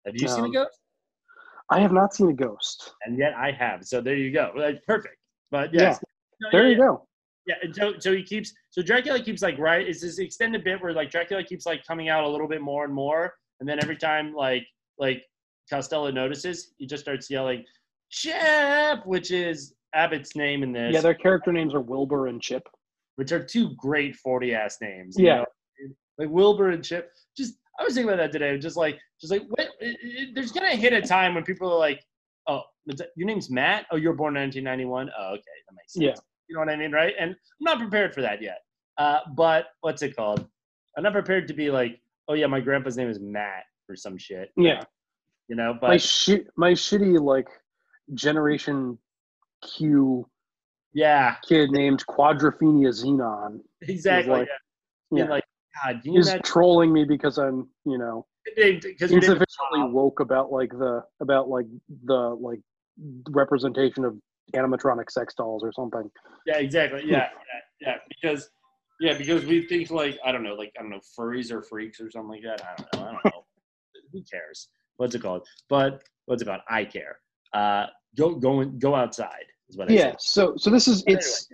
[0.07, 0.79] Have you seen a Um, ghost?
[1.71, 2.95] I have not seen a ghost.
[3.05, 3.85] And yet I have.
[3.85, 4.53] So there you go.
[4.57, 5.17] Like, perfect.
[5.51, 6.01] But yes.
[6.41, 6.87] No, There yeah, you yeah.
[6.87, 7.09] go.
[7.47, 9.87] Yeah, and so so he keeps so Dracula keeps like right.
[9.87, 12.85] It's this extended bit where like Dracula keeps like coming out a little bit more
[12.85, 14.67] and more, and then every time like
[14.99, 15.23] like
[15.71, 17.65] Costello notices, he just starts yelling,
[18.11, 20.93] "Chip," which is Abbott's name in this.
[20.93, 22.69] Yeah, their character names are Wilbur and Chip.
[23.19, 25.17] Which are two great forty ass names.
[25.19, 25.37] you Yeah.
[25.39, 25.47] know?
[26.19, 27.11] like Wilbur and Chip.
[27.37, 28.57] Just I was thinking about that today.
[28.59, 31.79] Just like just like wait, it, it, there's gonna hit a time when people are
[31.79, 32.01] like,
[32.47, 32.63] "Oh,
[33.17, 33.87] your name's Matt.
[33.91, 35.11] Oh, you're born in 1991.
[35.19, 36.15] Oh, okay, that makes sense." Yeah.
[36.49, 37.15] You know what I mean, right?
[37.19, 38.59] And I'm not prepared for that yet.
[38.97, 40.47] Uh, but what's it called?
[40.97, 44.17] I'm not prepared to be like, oh yeah, my grandpa's name is Matt or some
[44.19, 44.51] shit.
[44.57, 44.83] Yeah.
[45.49, 47.49] You know, but my shit, my shitty like
[48.15, 48.99] Generation
[49.63, 50.27] Q
[50.93, 53.61] yeah, kid named Quadrophenia Xenon.
[53.83, 54.33] exactly.
[54.33, 54.49] like-
[55.11, 55.25] yeah.
[55.25, 55.31] yeah.
[55.31, 55.45] Like,
[55.85, 61.49] God, you He's trolling me because I'm, you know, insufficiently woke about like the about
[61.49, 61.67] like
[62.05, 62.61] the like
[63.31, 64.17] representation of
[64.55, 66.11] animatronic sex dolls or something.
[66.47, 67.03] Yeah, exactly.
[67.05, 67.97] Yeah, yeah, yeah.
[68.09, 68.51] Because
[69.01, 72.01] yeah, because we think like I don't know, like I don't know, furries or freaks
[72.01, 72.63] or something like that.
[72.63, 73.09] I don't know.
[73.09, 73.45] I don't know.
[74.13, 74.69] Who cares?
[74.97, 75.47] What's it called?
[75.69, 76.63] But what's it called?
[76.69, 77.19] I care.
[77.53, 77.87] Uh,
[78.17, 79.58] go go go outside is what I
[79.89, 80.15] Yeah.
[80.19, 81.49] So so this is it's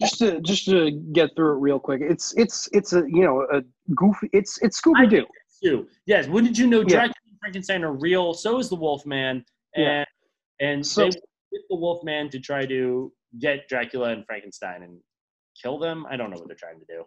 [0.00, 2.00] just to just to get through it real quick.
[2.02, 3.62] It's it's it's a you know a
[3.94, 4.28] goofy.
[4.32, 5.26] It's it's Scooby Doo.
[5.62, 6.28] You yes.
[6.28, 6.86] When did you know Yeah.
[6.88, 8.34] Dracula and Frankenstein are real?
[8.34, 9.44] So is the Wolfman,
[9.74, 10.04] and Yeah.
[10.60, 11.20] and So- they
[11.50, 13.10] with the Wolfman to try to
[13.40, 15.00] get Dracula and Frankenstein and
[15.62, 16.04] kill them.
[16.10, 17.04] I don't know what they're trying to do.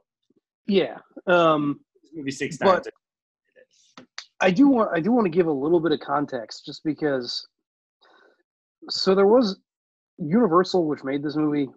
[0.67, 0.97] Yeah.
[1.27, 1.79] Um.
[2.13, 2.87] Movie six times.
[4.41, 7.47] I do want I do want to give a little bit of context just because
[8.89, 9.59] so there was
[10.21, 11.69] Universal which made this movie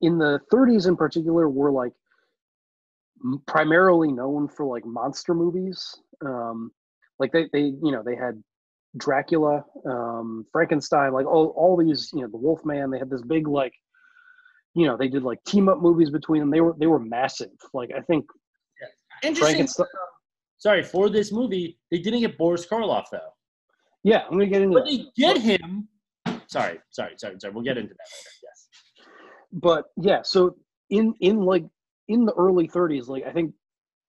[0.00, 1.92] in the 30s in particular were like
[3.46, 5.94] primarily known for like monster movies
[6.24, 6.70] um
[7.18, 8.42] like they they you know they had
[8.96, 13.46] Dracula um Frankenstein like all all these you know the Wolfman they had this big
[13.48, 13.72] like
[14.74, 17.50] you know they did like team up movies between them they were they were massive
[17.72, 18.26] like I think
[19.22, 19.54] Interesting.
[19.54, 19.86] Frankenstein
[20.58, 23.18] Sorry for this movie, they didn't get Boris Karloff though.
[24.04, 24.90] yeah I'm gonna get into But that.
[24.90, 25.88] they get him.
[26.52, 27.52] Sorry, sorry, sorry, sorry.
[27.54, 28.30] We'll get into that later.
[28.48, 28.68] Yes.
[29.52, 30.56] but yeah so
[30.90, 31.64] in in like
[32.08, 33.52] in the early 30s like i think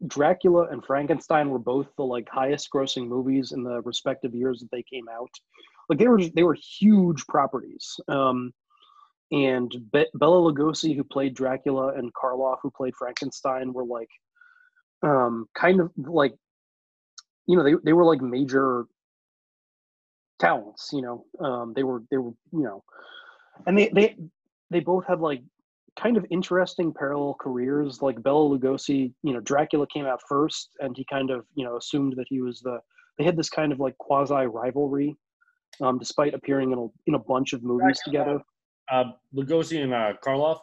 [0.07, 4.71] dracula and frankenstein were both the like highest grossing movies in the respective years that
[4.71, 5.29] they came out
[5.89, 8.51] like they were they were huge properties um
[9.31, 14.09] and Be- bela lugosi who played dracula and karloff who played frankenstein were like
[15.03, 16.33] um kind of like
[17.47, 18.85] you know they, they were like major
[20.43, 22.83] talents you know um they were they were you know
[23.67, 24.15] and they they
[24.69, 25.41] they both had like
[25.99, 28.01] kind of interesting parallel careers.
[28.01, 31.77] Like Bela Lugosi you know Dracula came out first and he kind of you know
[31.77, 32.79] assumed that he was the
[33.17, 35.15] they had this kind of like quasi rivalry
[35.81, 38.39] um despite appearing in a in a bunch of movies together.
[38.91, 40.59] Uh, Lugosi and uh, Karloff.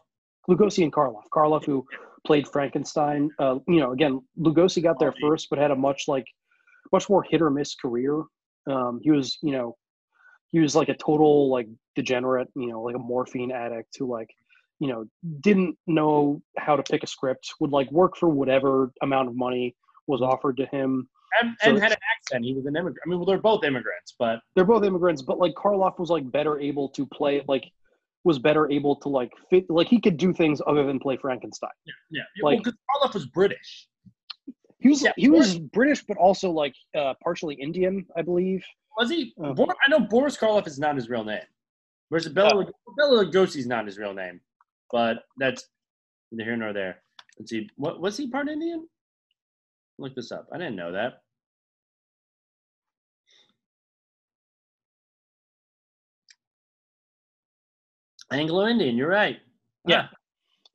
[0.48, 1.22] Lugosi and Karloff.
[1.32, 1.86] Karloff who
[2.26, 6.26] played Frankenstein uh you know again Lugosi got there first but had a much like
[6.92, 8.24] much more hit or miss career
[8.66, 9.76] um he was you know
[10.48, 14.30] he was like a total like degenerate you know like a morphine addict who like
[14.78, 15.04] you know
[15.40, 19.74] didn't know how to pick a script would like work for whatever amount of money
[20.06, 21.08] was offered to him
[21.40, 22.44] And, So and had an accent.
[22.44, 22.98] He was an immigrant.
[23.04, 26.30] I mean, well, they're both immigrants, but they're both immigrants but like karloff was like
[26.30, 27.70] better able to play like
[28.24, 31.70] was better able to like fit like he could do things other than play frankenstein
[31.86, 32.22] yeah, yeah.
[32.42, 33.86] Like- well, because Karloff was British.
[34.80, 38.64] He was Yeah, he was british but also like uh partially indian i believe
[38.98, 39.34] Was he?
[39.42, 41.44] Uh, Bor- I know Boris Karloff is not his real name.
[42.08, 42.66] Whereas Bela,
[42.96, 44.40] Bela Lugosi's not his real name,
[44.90, 45.68] but that's
[46.32, 47.02] neither here nor there.
[47.38, 47.70] Let's see.
[47.76, 48.88] What was he part Indian?
[49.98, 50.48] Look this up.
[50.52, 51.22] I didn't know that.
[58.32, 58.96] Anglo Indian.
[58.96, 59.38] You're right.
[59.86, 60.08] Yeah.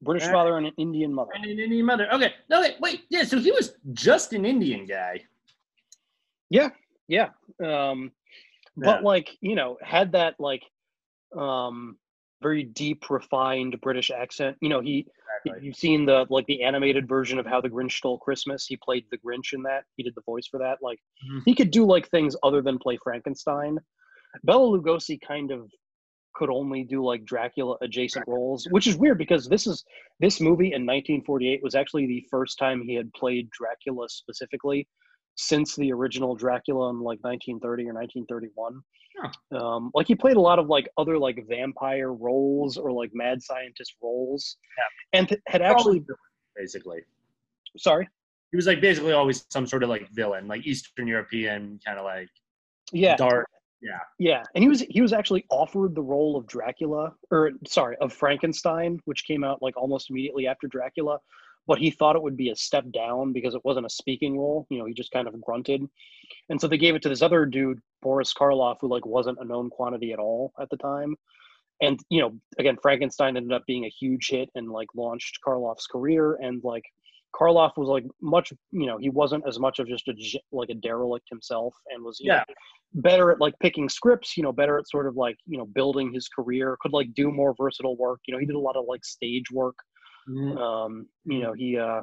[0.06, 2.08] British father and an indian mother And an Indian mother.
[2.14, 2.34] Okay.
[2.50, 3.02] No, wait, wait.
[3.10, 3.24] Yeah.
[3.24, 5.24] So he was just an Indian guy.
[6.50, 6.70] Yeah,
[7.08, 7.30] yeah.
[7.64, 8.12] Um,
[8.78, 10.64] but like you know, had that like
[11.38, 11.98] um
[12.42, 14.58] very deep, refined British accent.
[14.62, 15.08] You know, he
[15.62, 18.66] you've seen the like the animated version of How the Grinch Stole Christmas.
[18.66, 19.84] He played the Grinch in that.
[19.96, 20.78] He did the voice for that.
[20.82, 21.00] Like
[21.30, 21.42] Mhm.
[21.46, 23.80] he could do like things other than play Frankenstein.
[24.44, 25.72] Bela Lugosi kind of
[26.36, 29.84] could only do like Dracula adjacent roles, which is weird because this is
[30.20, 34.88] this movie in 1948 was actually the first time he had played Dracula specifically
[35.36, 38.82] since the original Dracula in like 1930 or 1931.
[39.52, 43.42] Um, like he played a lot of like other like vampire roles or like mad
[43.42, 45.20] scientist roles, yeah.
[45.20, 46.04] and th- had actually
[46.56, 47.00] basically.
[47.78, 48.08] sorry.
[48.52, 52.06] He was like basically always some sort of like villain, like Eastern European kind of
[52.06, 52.30] like
[52.92, 53.48] Yeah, dark.
[53.86, 54.00] Yeah.
[54.18, 58.12] Yeah, and he was he was actually offered the role of Dracula, or sorry, of
[58.12, 61.20] Frankenstein, which came out like almost immediately after Dracula,
[61.68, 64.66] but he thought it would be a step down because it wasn't a speaking role.
[64.72, 65.84] You know, he just kind of grunted,
[66.50, 69.46] and so they gave it to this other dude, Boris Karloff, who like wasn't a
[69.46, 71.16] known quantity at all at the time.
[71.80, 75.86] And you know, again, Frankenstein ended up being a huge hit and like launched Karloff's
[75.86, 76.86] career, and like
[77.38, 80.14] Karloff was like much, you know, he wasn't as much of just a
[80.52, 82.44] like a derelict himself, and was you know, Yeah.
[82.94, 86.14] better at like picking scripts, you know, better at sort of like, you know, building
[86.14, 88.20] his career, could like do more versatile work.
[88.28, 89.76] You know, he did a lot of like stage work.
[90.58, 92.02] Um, you know, he uh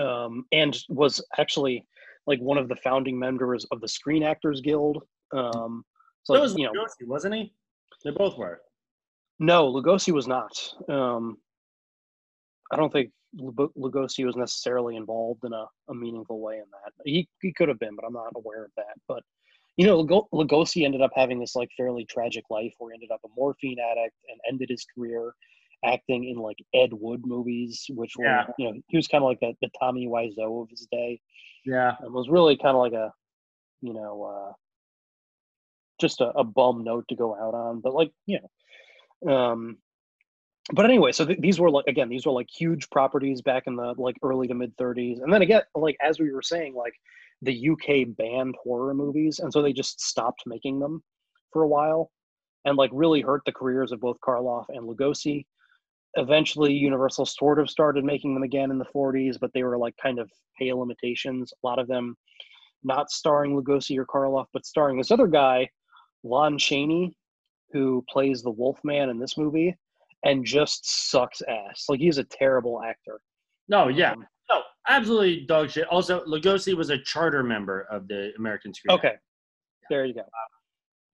[0.00, 1.84] um and was actually
[2.26, 5.02] like one of the founding members of the Screen Actors Guild.
[5.34, 5.84] Um
[6.24, 7.52] so So like, was you know, Lugosi, wasn't he?
[8.04, 8.60] They both were.
[9.38, 10.52] no, Lugosi was not.
[10.88, 11.38] Um
[12.72, 16.92] I don't think Lug- Lugosi was necessarily involved in a, a meaningful way in that.
[17.04, 18.96] He he could have been, but I'm not aware of that.
[19.08, 19.22] But
[19.76, 23.10] you know, Lugo- Lugosi ended up having this like fairly tragic life where he ended
[23.10, 25.34] up a morphine addict and ended his career
[25.84, 28.46] acting in like Ed Wood movies, which were Yeah.
[28.58, 31.20] you know he was kind of like the, the Tommy Wiseau of his day.
[31.64, 31.94] Yeah.
[32.00, 33.12] and was really kind of like a
[33.80, 34.52] you know uh,
[36.00, 37.80] just a, a bum note to go out on.
[37.80, 38.40] But like you
[39.24, 39.78] know, um,
[40.70, 43.76] but anyway, so th- these were like again, these were like huge properties back in
[43.76, 46.94] the like early to mid 30s, and then again, like as we were saying, like
[47.42, 51.02] the UK banned horror movies, and so they just stopped making them
[51.52, 52.10] for a while,
[52.64, 55.46] and like really hurt the careers of both Karloff and Lugosi.
[56.14, 59.96] Eventually, Universal sort of started making them again in the 40s, but they were like
[60.00, 61.52] kind of pale imitations.
[61.52, 62.16] A lot of them
[62.84, 65.70] not starring Lugosi or Karloff, but starring this other guy,
[66.22, 67.16] Lon Chaney,
[67.72, 69.74] who plays the Wolfman in this movie
[70.24, 71.84] and just sucks ass.
[71.88, 73.20] Like he's a terrible actor.
[73.68, 74.14] No, yeah.
[74.50, 75.86] No, absolutely dog shit.
[75.88, 78.96] Also, Lugosi was a charter member of the American Screen.
[78.96, 79.14] Okay.
[79.90, 80.22] There you go.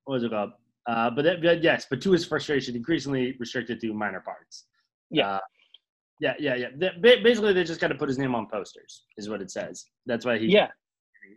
[0.05, 0.51] What was it called?
[0.89, 4.65] Uh, but, that, but yes, but to his frustration, increasingly restricted to minor parts.
[5.11, 5.29] Yeah.
[5.29, 5.41] Uh,
[6.21, 6.69] yeah, yeah, yeah.
[6.77, 9.85] They- basically, they just got to put his name on posters, is what it says.
[10.07, 10.47] That's why he.
[10.47, 10.69] Yeah.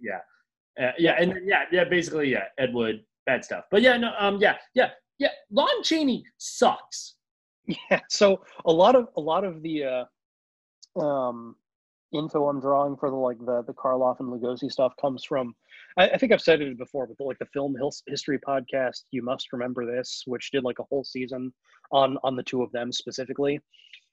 [0.01, 0.19] Yeah.
[0.81, 3.65] Uh, yeah, and then, yeah, yeah, basically, yeah, Ed Wood, bad stuff.
[3.69, 5.27] But yeah, no, um, yeah, yeah, yeah.
[5.51, 7.17] Lon Chaney sucks.
[7.65, 8.01] Yeah.
[8.09, 9.83] So a lot of a lot of the
[10.97, 11.55] uh, um,
[12.13, 15.55] info I'm drawing for the like the the Karloff and Lugosi stuff comes from.
[15.97, 17.75] I, I think I've said it before, but the, like the film
[18.07, 21.53] history podcast, you must remember this, which did like a whole season
[21.91, 23.59] on on the two of them specifically,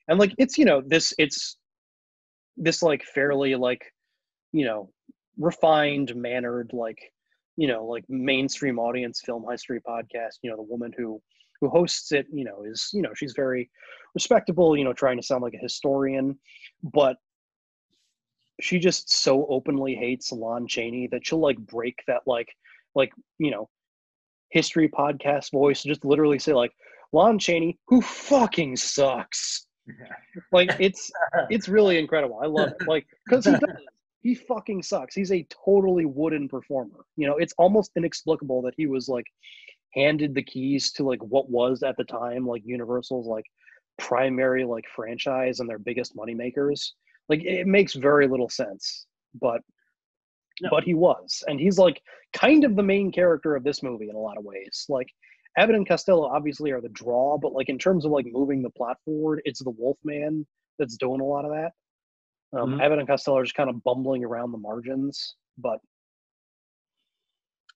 [0.08, 1.56] and like it's you know this it's
[2.56, 3.84] this like fairly like
[4.52, 4.90] you know
[5.38, 6.98] refined mannered like
[7.56, 11.20] you know like mainstream audience film history podcast you know the woman who
[11.60, 13.70] who hosts it you know is you know she's very
[14.14, 16.38] respectable you know trying to sound like a historian
[16.82, 17.16] but
[18.60, 22.48] she just so openly hates lon chaney that she'll like break that like
[22.94, 23.68] like you know
[24.50, 26.72] history podcast voice just literally say like
[27.12, 29.66] lon chaney who fucking sucks.
[30.52, 31.10] Like it's
[31.48, 32.38] it's really incredible.
[32.42, 32.86] I love it.
[32.86, 33.62] Like because he does.
[34.20, 35.14] He fucking sucks.
[35.14, 37.06] He's a totally wooden performer.
[37.16, 39.24] You know it's almost inexplicable that he was like
[39.98, 43.44] handed the keys to like what was at the time like universal's like
[43.98, 46.94] primary like franchise and their biggest money makers
[47.28, 49.06] like it makes very little sense
[49.40, 49.60] but
[50.70, 51.42] but he was.
[51.48, 52.02] And he's like
[52.32, 54.86] kind of the main character of this movie in a lot of ways.
[54.88, 55.08] Like
[55.56, 58.70] abbott and costello obviously are the draw but like in terms of like moving the
[58.70, 60.46] plot forward it's the wolfman
[60.78, 61.72] that's doing a lot of that.
[62.58, 62.82] Um, Mhm.
[62.82, 65.80] abbott and costello are just kind of bumbling around the margins but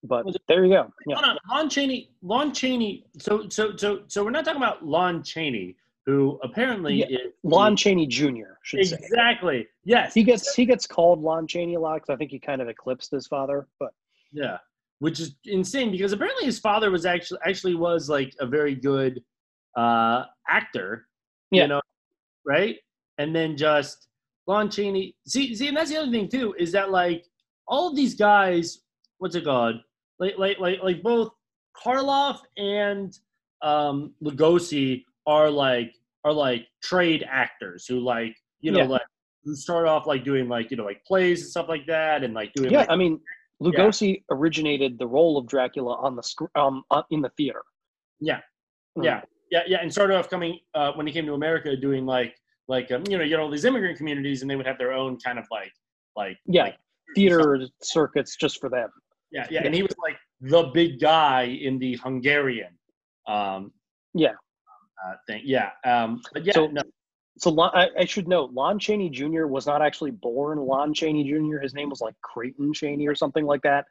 [0.05, 1.15] but there you go yeah.
[1.17, 2.11] Hold on, Lon Chaney.
[2.23, 3.05] Lon Chaney.
[3.19, 5.77] So, so, so, so we're not talking about Lon Chaney,
[6.07, 8.55] who apparently Yeah, is Lon Chaney Jr.
[8.63, 8.97] should say.
[8.97, 9.67] exactly.
[9.85, 12.61] Yes, He gets he gets called Lon Chaney a lot because I think he kind
[12.61, 13.69] of eclipsed his father.
[13.79, 13.91] But
[14.33, 14.59] Yeah,
[14.99, 19.23] which is insane because apparently his father was actually actually was like a very good
[19.77, 21.07] uh actor.
[21.53, 21.63] Yeah.
[21.63, 21.81] You know,
[22.45, 22.77] right?
[23.19, 24.09] And then just
[24.49, 25.15] Lon Chaney.
[25.29, 27.25] See, see, and that's the other thing too is that like
[27.69, 28.81] all of these guys,
[29.19, 29.77] what's it called?
[30.23, 31.31] Like, like, like, like both
[31.77, 33.13] Karloff and
[33.63, 35.95] um Lugosi are like
[36.25, 38.87] are like trade actors who like you know Yeah.
[38.87, 39.03] like
[39.45, 42.35] who start off like doing like you know like plays and stuff like that and
[42.35, 43.21] like doing yeah, like, I mean,
[43.61, 47.63] Lugosi originated the role of Dracula on the sc- um on, in the theater.
[48.21, 48.41] Yeah.
[49.01, 52.37] Yeah, yeah, yeah, and started off coming uh, when he came to America, doing like
[52.69, 54.93] like um, you know you had all these immigrant communities, and they would have their
[54.93, 55.73] own kind of like
[56.15, 56.79] like Yeah, like,
[57.15, 58.91] theater circuits just for them.
[59.33, 62.79] Yeah, yeah, and he was like the big guy in the Hungarian
[63.27, 63.73] um,
[64.15, 64.33] Yeah.
[65.05, 65.43] uh, thing.
[65.45, 66.83] Yeah, um, but yeah, So- no,
[67.39, 69.47] So Lon, I, I should note, Lon Chaney Jr.
[69.47, 71.59] was not actually born Lon Chaney Jr.
[71.61, 73.87] His name was like Creighton Chaney or something like that.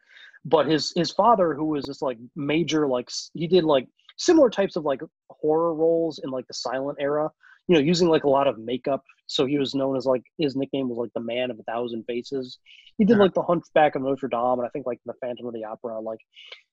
[0.46, 3.88] But his his father, who was this like major like he did like
[4.18, 7.30] similar types of like horror roles in like the silent era,
[7.72, 9.02] you know, using like a lot of makeup.
[9.28, 12.04] So he was known as like his nickname was like the Man of a Thousand
[12.04, 12.60] Faces.
[12.98, 15.54] He did like the Hunchback of Notre Dame, and I think like the Phantom of
[15.54, 16.02] the Opera.
[16.02, 16.20] Like,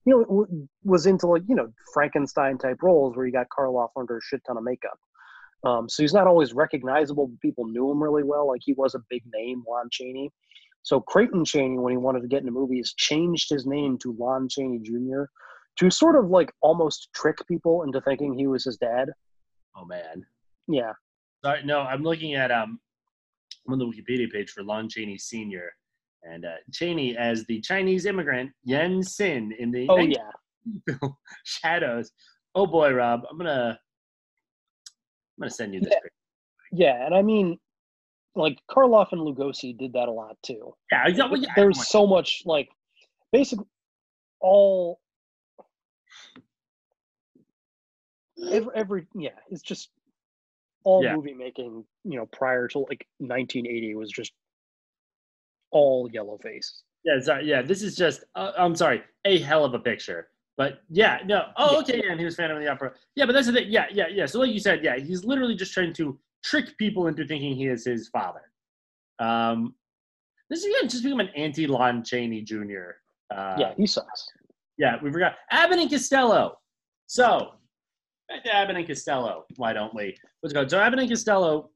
[0.04, 3.90] you know, w- was into like you know Frankenstein type roles where you got Karloff
[3.96, 4.98] under a shit ton of makeup.
[5.62, 7.28] Um, so he's not always recognizable.
[7.28, 8.48] but People knew him really well.
[8.48, 10.32] Like he was a big name, Lon Chaney.
[10.82, 14.48] So Creighton Chaney, when he wanted to get into movies, changed his name to Lon
[14.48, 15.24] Chaney Jr.
[15.78, 19.10] to sort of like almost trick people into thinking he was his dad.
[19.76, 20.26] oh man.
[20.68, 20.92] Yeah.
[21.44, 22.78] Sorry, no, I'm looking at um
[23.66, 25.70] I'm on the Wikipedia page for Lon Chaney Sr.
[26.22, 30.30] and uh, Chaney as the Chinese immigrant Yen Sin in the Oh yeah.
[31.44, 32.10] Shadows.
[32.54, 33.78] Oh boy, Rob, I'm gonna
[35.38, 35.90] I'm gonna send you this.
[35.90, 35.96] Yeah.
[35.96, 36.12] picture.
[36.72, 37.58] Yeah, and I mean,
[38.34, 40.74] like Karloff and Lugosi did that a lot too.
[40.92, 42.68] Yeah, got- well, yeah, There's so much like,
[43.32, 43.66] basically,
[44.40, 45.00] all
[48.50, 49.90] every, every yeah, it's just
[50.88, 51.14] all Yeah.
[51.16, 51.84] movie making.
[52.04, 54.32] You know, prior to like 1980 was just
[55.70, 56.82] all yellow face.
[57.04, 57.62] Yeah, sorry, yeah.
[57.62, 58.24] This is just.
[58.34, 60.28] Uh, I'm sorry, a hell of a picture.
[60.56, 61.46] But yeah, no.
[61.56, 61.78] Oh, Yeah.
[61.80, 62.00] okay.
[62.04, 62.92] Yeah, and he was Phantom of the Opera.
[63.14, 63.66] Yeah, but that's the thing.
[63.70, 64.26] Yeah, yeah, yeah.
[64.26, 67.66] So like you said, yeah, he's literally just trying to trick people into thinking he
[67.66, 68.42] is his father.
[69.20, 69.74] Um,
[70.50, 72.96] this is again just become an anti-Lon Chaney Jr.
[73.30, 74.26] Uh, yeah, he sucks.
[74.78, 76.58] yeah, we forgot Abbott and Costello.
[77.06, 77.52] So
[78.28, 79.44] back to Abbott and Costello.
[79.56, 80.16] Why don't we?
[80.42, 80.66] Let's go.
[80.66, 81.70] So Abbott and Costello.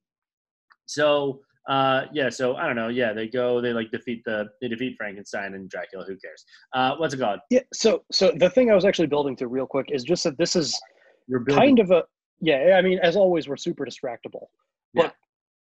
[0.86, 2.88] So uh, yeah, so I don't know.
[2.88, 3.60] Yeah, they go.
[3.60, 4.48] They like defeat the.
[4.60, 6.04] They defeat Frankenstein and Dracula.
[6.04, 6.44] Who cares?
[6.72, 7.40] Uh, what's it called?
[7.50, 7.60] Yeah.
[7.72, 10.56] So, so the thing I was actually building to real quick is just that this
[10.56, 10.78] is
[11.50, 12.02] kind of a
[12.40, 12.76] yeah.
[12.76, 14.46] I mean, as always, we're super distractible,
[14.94, 15.14] but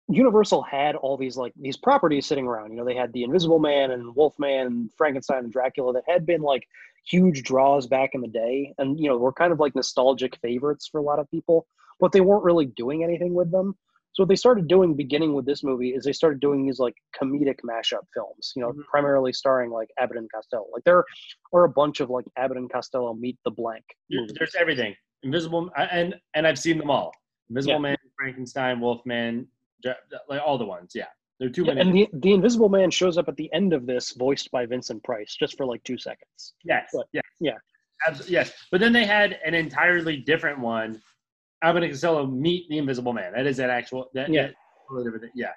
[0.08, 2.72] Universal had all these like these properties sitting around.
[2.72, 6.28] You know, they had the Invisible Man and Wolfman and Frankenstein and Dracula that had
[6.28, 6.68] been like
[7.10, 10.88] huge draws back in the day, and you know were kind of like nostalgic favorites
[10.92, 11.68] for a lot of people,
[12.00, 13.76] but they weren't really doing anything with them.
[14.14, 16.96] So what they started doing, beginning with this movie, is they started doing these like
[17.20, 18.52] comedic mashup films.
[18.56, 18.82] You know, mm-hmm.
[18.90, 20.66] primarily starring like Abbott and Costello.
[20.74, 21.04] Like there
[21.54, 23.84] are a bunch of like Abbott and Costello meet the blank.
[24.10, 24.36] Movies.
[24.38, 24.96] There's everything.
[25.24, 27.12] Invisible uh, and and I've seen them all.
[27.50, 27.80] Invisible Yeah.
[27.80, 29.48] Man, Frankenstein, Wolfman,
[30.28, 30.94] like all the ones.
[30.96, 31.06] Yeah,
[31.40, 31.82] there are too Yeah, many.
[31.82, 35.04] and the the Invisible Man shows up at the end of this, voiced by Vincent
[35.04, 36.54] Price, just for like two seconds.
[36.64, 37.58] Yes, But- yes, yeah.
[38.08, 38.54] Abs- yes.
[38.72, 41.02] But then they had an entirely different one.
[41.64, 43.34] Abbott and Costello meet the Invisible Man.
[43.34, 44.10] That is an actual.
[44.14, 44.48] That, Yeah.
[44.92, 45.52] that- yeah,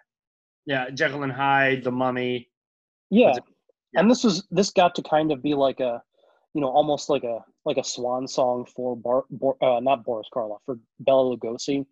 [0.66, 0.90] yeah.
[0.90, 2.48] Jekyll and Hyde, the Mummy.
[3.10, 3.34] Yeah,
[3.94, 6.02] and this was this got to kind of be like a,
[6.54, 10.28] you know, almost like a like a swan song for Bar, Bor, uh, not Boris
[10.34, 11.84] Karloff for Bela Lugosi.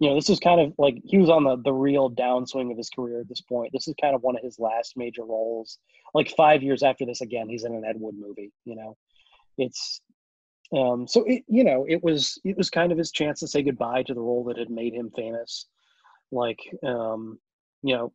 [0.00, 2.76] You know, this is kind of like he was on the the real downswing of
[2.76, 3.72] his career at this point.
[3.72, 5.78] This is kind of one of his last major roles.
[6.14, 8.52] Like five years after this, again, he's in an Ed Wood movie.
[8.64, 8.96] You know,
[9.58, 10.00] it's
[10.76, 13.62] um so it you know it was it was kind of his chance to say
[13.62, 15.66] goodbye to the role that had made him famous
[16.30, 17.38] like um
[17.82, 18.12] you know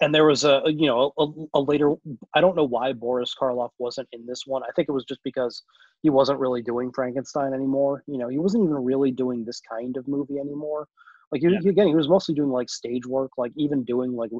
[0.00, 1.94] and there was a you know a, a later
[2.34, 4.62] i don't know why boris karloff wasn't in this one.
[4.62, 5.62] I think it was just because
[6.02, 8.02] he wasn't really doing frankenstein anymore.
[8.06, 10.88] You know he wasn't even really doing this kind of movie anymore.
[11.32, 14.30] Like he- again he was mostly doing like stage work like even doing like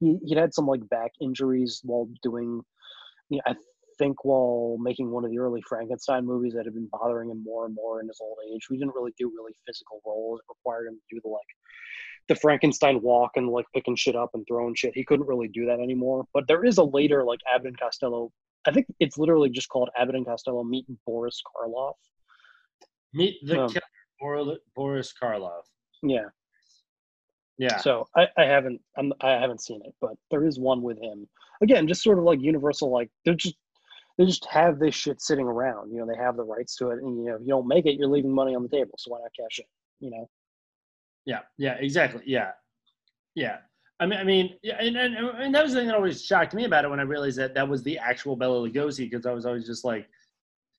[0.00, 2.60] he, he'd had some like back injuries while doing
[3.30, 3.54] you know, i
[3.98, 7.66] think while making one of the early frankenstein movies that had been bothering him more
[7.66, 8.68] and more in his old age.
[8.70, 11.46] We didn't really do really physical roles it required him to do the like
[12.28, 14.94] the Frankenstein walk and like picking shit up and throwing shit.
[14.94, 16.24] He couldn't really do that anymore.
[16.32, 18.32] But there is a later like Abbott and Costello.
[18.66, 21.94] I think it's literally just called Abbott and Costello meet Boris Karloff.
[23.12, 25.64] Meet the Um, killer, Boris Karloff.
[26.02, 26.28] Yeah.
[27.58, 27.76] Yeah.
[27.78, 31.28] So I, I haven't I'm, I haven't seen it, but there is one with him.
[31.62, 32.90] Again, just sort of like Universal.
[32.90, 33.56] Like they're just
[34.18, 35.92] they just have this shit sitting around.
[35.92, 37.86] You know, they have the rights to it, and you know, if you don't make
[37.86, 38.94] it, you're leaving money on the table.
[38.96, 39.66] So why not cash it?
[40.00, 40.28] You know.
[41.26, 42.22] Yeah, yeah, exactly.
[42.26, 42.52] Yeah,
[43.34, 43.58] yeah.
[44.00, 46.52] I mean, I mean, yeah, and, and, and that was the thing that always shocked
[46.52, 49.32] me about it when I realized that that was the actual Bela Lugosi because I
[49.32, 50.08] was always just like,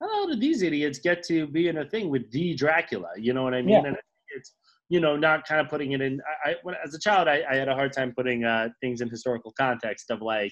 [0.01, 3.09] how did these idiots get to be in a thing with the Dracula?
[3.17, 3.83] You know what I mean?
[3.83, 3.87] Yeah.
[3.87, 3.97] And
[4.35, 4.53] it's
[4.89, 6.21] you know not kind of putting it in.
[6.45, 9.01] I, I when, as a child, I, I had a hard time putting uh, things
[9.01, 10.51] in historical context of like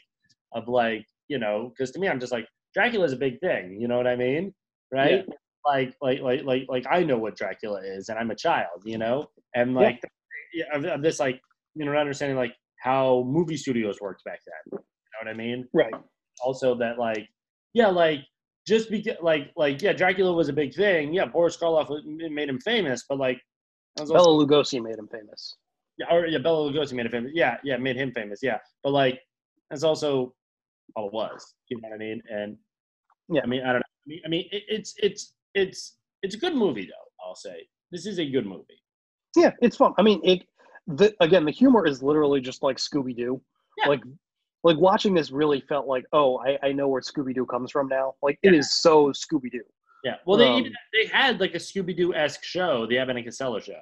[0.53, 3.80] of like you know because to me I'm just like Dracula's a big thing.
[3.80, 4.53] You know what I mean?
[4.91, 5.26] Right?
[5.65, 8.98] Like like like like like I know what Dracula is, and I'm a child, you
[8.98, 10.02] know, and like
[10.53, 10.65] yeah.
[10.73, 11.41] of, of this like
[11.76, 14.64] you know not understanding like how movie studios worked back then.
[14.72, 15.68] You know what I mean?
[15.73, 15.94] Right.
[16.41, 17.27] Also, that like
[17.73, 18.22] yeah, like
[18.68, 21.14] just because like like yeah, Dracula was a big thing.
[21.14, 23.40] Yeah, Boris Karloff made him famous, but like
[23.95, 25.57] that was also- Bela Lugosi made him famous.
[25.98, 27.31] yeah, or yeah, Bela Lugosi made him famous.
[27.34, 28.40] Yeah, yeah, made him famous.
[28.41, 29.19] Yeah, but like
[29.69, 30.34] that's also
[30.95, 31.56] all it was.
[31.69, 32.22] You know what I mean?
[32.30, 32.57] And
[33.30, 33.81] yeah, I mean, I don't know.
[33.81, 37.25] I mean, I mean, it, it's it's it's it's a good movie though.
[37.25, 38.81] I'll say this is a good movie.
[39.35, 39.93] Yeah, it's fun.
[39.97, 40.43] I mean, it.
[40.88, 43.41] The, again, the humor is literally just like Scooby Doo.
[43.77, 43.88] Yeah.
[43.88, 44.01] Like,
[44.65, 47.88] like watching this really felt like, oh, I, I know where Scooby Doo comes from
[47.88, 48.15] now.
[48.21, 49.63] Like, it is so Scooby Doo.
[50.03, 50.15] Yeah.
[50.25, 53.25] Well, they Um, even they had like a Scooby Doo esque show, the Abbott and
[53.25, 53.80] Costello show.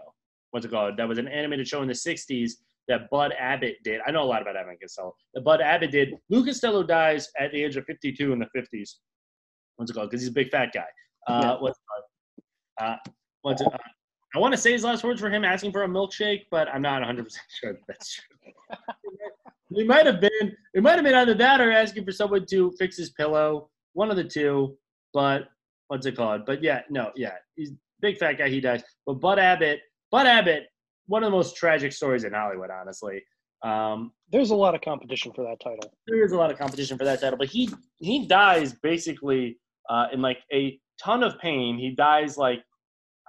[0.52, 0.98] What's it called?
[0.98, 2.52] That was an animated show in the '60s
[2.88, 4.02] that Bud Abbott did.
[4.06, 5.16] I know a lot about Abbott and Costello.
[5.34, 6.14] That Bud Abbott did.
[6.30, 8.90] Lou Costello dies at the age of 52 in the 50s.
[9.78, 10.10] What's it called?
[10.10, 10.86] Because he's a big fat guy.
[11.28, 11.72] Uh, Yeah.
[12.82, 12.96] Uh,
[13.44, 13.68] what's it?
[13.72, 13.78] Uh,
[14.34, 16.82] I want to say his last words for him asking for a milkshake, but I'm
[16.82, 18.52] not 100 percent sure that that's true.
[19.74, 20.54] It might have been.
[20.74, 23.70] It might have been either that or asking for someone to fix his pillow.
[23.94, 24.78] One of the two.
[25.14, 25.48] But
[25.88, 26.46] what's it called?
[26.46, 28.50] But yeah, no, yeah, he's a big fat guy.
[28.50, 28.84] He dies.
[29.06, 29.80] But Bud Abbott,
[30.12, 30.64] Bud Abbott,
[31.08, 33.24] one of the most tragic stories in Hollywood, honestly.
[33.64, 35.94] Um, There's a lot of competition for that title.
[36.06, 37.70] there is a lot of competition for that title, but he
[38.00, 39.58] he dies basically
[39.90, 41.78] uh, in like a ton of pain.
[41.78, 42.64] He dies like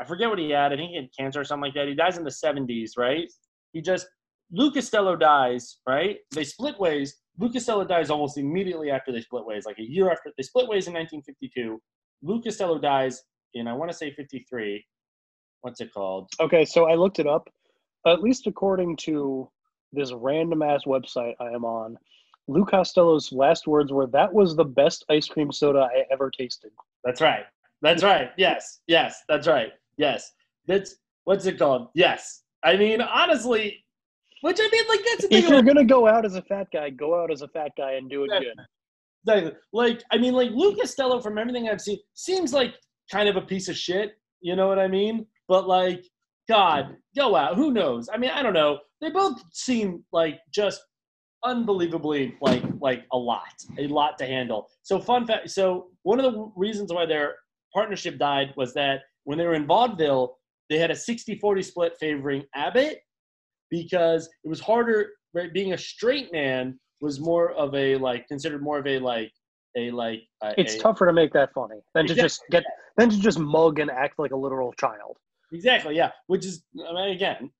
[0.00, 0.72] I forget what he had.
[0.72, 1.86] I think he had cancer or something like that.
[1.86, 3.30] He dies in the 70s, right?
[3.72, 4.06] He just
[4.50, 6.18] Lou Costello dies, right?
[6.30, 7.16] They split ways.
[7.38, 10.68] Lou Costello dies almost immediately after they split ways, like a year after they split
[10.68, 11.80] ways in 1952.
[12.22, 13.22] Lou Costello dies
[13.54, 14.84] in I want to say 53.
[15.62, 16.28] What's it called?
[16.40, 17.48] Okay, so I looked it up.
[18.06, 19.48] At least according to
[19.92, 21.96] this random ass website I am on,
[22.48, 26.72] Lou Costello's last words were, "That was the best ice cream soda I ever tasted."
[27.04, 27.44] That's right.
[27.82, 28.30] That's right.
[28.38, 28.80] Yes.
[28.86, 29.22] Yes.
[29.28, 29.72] That's right.
[29.98, 30.30] Yes.
[30.66, 31.88] That's what's it called?
[31.94, 32.42] Yes.
[32.64, 33.84] I mean, honestly,
[34.42, 35.44] which I mean, like that's the thing.
[35.44, 37.92] If you're gonna go out as a fat guy, go out as a fat guy
[37.92, 38.54] and do it good.
[39.24, 39.52] Exactly.
[39.72, 42.74] Like, I mean, like Lou Costello, from everything I've seen, seems like
[43.10, 44.12] kind of a piece of shit.
[44.40, 45.26] You know what I mean?
[45.48, 46.04] But like,
[46.48, 47.56] God, go out.
[47.56, 48.08] Who knows?
[48.12, 48.80] I mean, I don't know.
[49.00, 50.80] They both seem like just
[51.44, 54.68] unbelievably like like a lot, a lot to handle.
[54.82, 55.50] So fun fact.
[55.50, 57.36] So one of the reasons why their
[57.74, 60.38] partnership died was that when they were in vaudeville,
[60.70, 63.00] they had a 60-40 split favoring Abbott
[63.70, 65.10] because it was harder.
[65.34, 69.32] Right, being a straight man was more of a like considered more of a like
[69.78, 72.64] a like a, It's a- tougher to make that funny than to just get
[72.98, 75.16] than to just mug and act like a literal child.
[75.52, 76.10] Exactly, yeah.
[76.26, 77.50] Which is, I mean, again,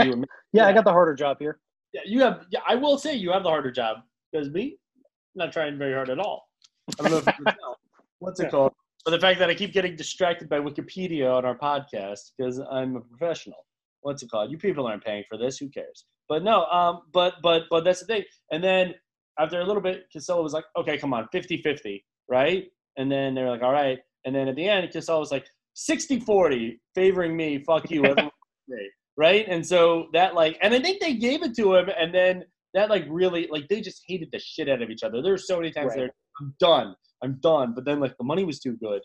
[0.00, 1.58] you were- Yeah, I got the harder job here.
[1.92, 2.46] yeah, you have.
[2.50, 3.98] Yeah, I will say you have the harder job
[4.32, 4.78] because me,
[5.34, 6.48] not trying very hard at all.
[7.00, 7.78] I don't know if you can tell.
[8.20, 8.72] What's it called?
[9.04, 12.96] But the fact that I keep getting distracted by Wikipedia on our podcast because I'm
[12.96, 13.64] a professional.
[14.02, 14.50] What's it called?
[14.50, 15.58] You people aren't paying for this.
[15.58, 16.04] Who cares?
[16.28, 18.24] But no, um, but but but that's the thing.
[18.52, 18.94] And then
[19.38, 22.64] after a little bit, Costello was like, okay, come on, 50-50, right?
[22.98, 23.98] And then they were like, all right.
[24.24, 25.46] And then at the end, Costello was like,
[25.76, 27.62] 60-40, favoring me.
[27.64, 28.02] Fuck you,
[29.16, 29.46] right?
[29.48, 32.44] And so that like, and I think they gave it to him, and then
[32.74, 35.22] that like really like they just hated the shit out of each other.
[35.22, 36.10] There were so many times Right.
[36.40, 39.02] they're done, I'm done, but then like the money was too good,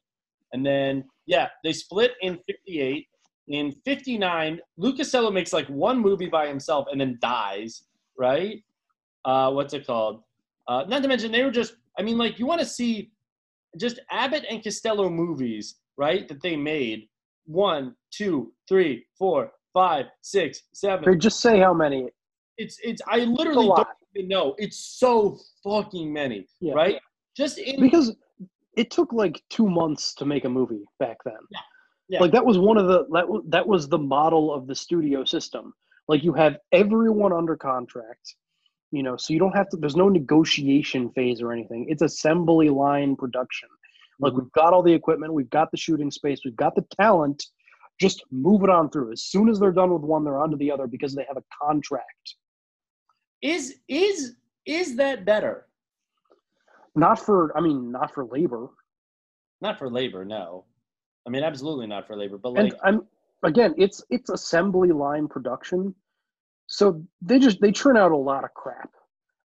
[0.53, 3.07] and then yeah, they split in '58.
[3.47, 7.83] In '59, Lou Costello makes like one movie by himself and then dies,
[8.17, 8.63] right?
[9.23, 10.21] Uh, what's it called?
[10.67, 13.11] Uh, not to mention they were just, I mean, like you want to see
[13.77, 16.27] just Abbott and Costello movies, right?
[16.27, 17.07] That they made
[17.45, 21.19] one, two, three, four, five, six, seven.
[21.19, 22.07] Just say how many.
[22.57, 24.55] It's it's I literally don't even know.
[24.57, 26.73] It's so fucking many, Yeah.
[26.73, 26.99] right?
[27.35, 28.15] Just in because
[28.77, 31.33] it took like two months to make a movie back then.
[31.51, 31.59] yeah.
[32.09, 32.19] yeah.
[32.21, 35.25] Like that was one of the that was, that was the model of the studio
[35.25, 35.73] system.
[36.07, 38.35] Like you have everyone under contract,
[38.91, 39.77] you know, so you don't have to.
[39.77, 41.87] There's no negotiation phase or anything.
[41.89, 43.69] It's assembly line production.
[44.19, 44.43] Like Mm-hmm.
[44.43, 47.43] we've got all the equipment, we've got the shooting space, we've got the talent.
[47.99, 49.11] Just move it on through.
[49.13, 51.37] As soon as they're done with one, they're on to the other because they have
[51.37, 52.35] a contract.
[53.41, 54.35] is is
[54.65, 55.67] is that better?
[56.95, 58.69] Not for, I mean, not for labor.
[59.61, 60.65] Not for labor, no.
[61.25, 63.07] I mean, absolutely not for labor, but like and I'm
[63.43, 65.95] again, it's it's assembly line production,
[66.67, 68.91] so they just they churn out a lot of crap.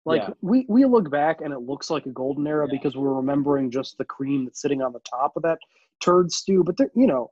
[0.05, 0.31] Like Yeah.
[0.43, 3.99] we we look back and it looks like a golden era because we're remembering just
[3.99, 5.59] the cream that's sitting on the top of that
[6.03, 6.65] turd stew.
[6.65, 7.31] But they're you know,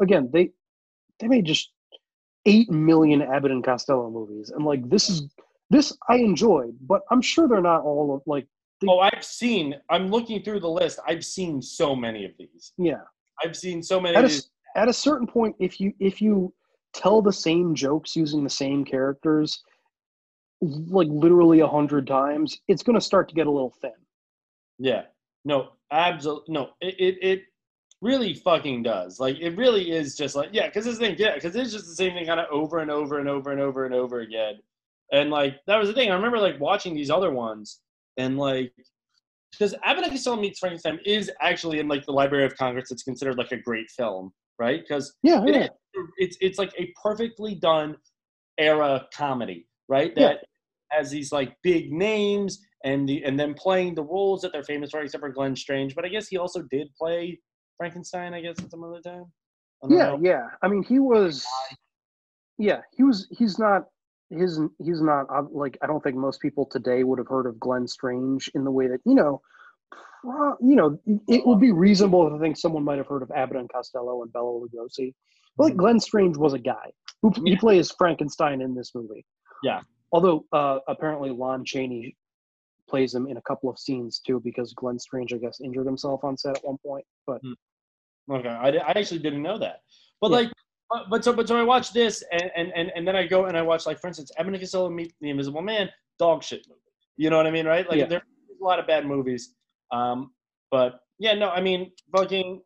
[0.00, 0.50] again they
[1.20, 1.72] they made just
[2.44, 5.28] eight million Abbott and Costello movies, and like this is
[5.70, 8.46] this I enjoyed, but I'm sure they're not all of like
[8.88, 9.74] oh, I've seen.
[9.90, 10.98] I'm looking through the list.
[11.06, 12.72] I've seen so many of these.
[12.78, 13.02] yeah
[13.44, 14.16] I've seen so many.
[14.16, 16.52] at of a, these- at a certain point if you if you
[16.94, 19.62] tell the same jokes using the same characters
[20.62, 23.92] like literally a hundred times it's going to start to get a little thin
[24.78, 25.02] Yeah.
[25.44, 26.52] No, absolutely.
[26.54, 27.42] No, it, it, it
[28.02, 29.20] really fucking does.
[29.20, 31.94] Like, it really is just like, yeah, because this thing, yeah, because it's just the
[31.94, 34.54] same thing kind of over and over and over and over and over again.
[35.12, 36.10] And, like, that was the thing.
[36.10, 37.80] I remember, like, watching these other ones
[38.16, 38.72] and, like,
[39.52, 42.90] because and Meets Frankenstein is actually in, like, the Library of Congress.
[42.90, 44.82] It's considered, like, a great film, right?
[44.86, 45.62] Because yeah, it yeah.
[45.64, 45.70] is.
[46.18, 47.96] it's it's like a perfectly done
[48.58, 50.12] era comedy, right?
[50.16, 50.28] Yeah.
[50.28, 50.38] That
[50.90, 54.90] has these like big names and the and then playing the roles that they're famous
[54.90, 55.94] for, except for Glenn Strange.
[55.94, 57.40] But I guess he also did play
[57.76, 58.34] Frankenstein.
[58.34, 59.24] I guess at some other time.
[59.88, 60.20] Yeah know.
[60.22, 61.46] yeah i mean he was
[62.58, 63.84] yeah he was he's not
[64.30, 67.86] his he's not like i don't think most people today would have heard of glenn
[67.86, 69.40] strange in the way that you know
[70.22, 70.98] pro- you know
[71.28, 74.32] it would be reasonable to think someone might have heard of abbott and costello and
[74.32, 75.14] bela lugosi
[75.56, 76.90] but like glenn strange was a guy
[77.22, 79.24] who he plays frankenstein in this movie
[79.62, 79.80] Yeah.
[80.10, 82.16] although uh apparently lon chaney
[82.88, 86.24] plays him in a couple of scenes too because glenn strange i guess injured himself
[86.24, 87.40] on set at one point but
[88.28, 89.82] Okay, I, I actually didn't know that.
[90.20, 90.36] But Yeah.
[90.38, 90.52] like,
[90.90, 93.46] but, but so but so I watch this and, and and and then I go
[93.46, 95.88] and I watch like for instance, and Costello meet the Invisible Man,
[96.18, 96.80] dog shit movie.
[97.16, 97.88] You know what I mean, right?
[97.88, 98.06] Like Yeah.
[98.06, 98.22] there's
[98.60, 99.54] a lot of bad movies.
[99.92, 100.32] Um,
[100.70, 102.60] but yeah, no, I mean, fucking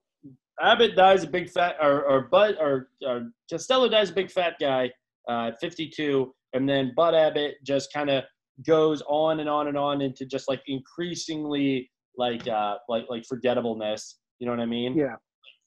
[0.61, 4.55] Abbott dies a big fat or or Bud or, or Costello dies a big fat
[4.61, 4.91] guy
[5.29, 8.25] uh, 52, and then Bud Abbott just kind of
[8.67, 14.19] goes on and on and on into just like increasingly like uh like like forgettableness.
[14.39, 14.97] You know what I mean?
[14.97, 15.17] yeah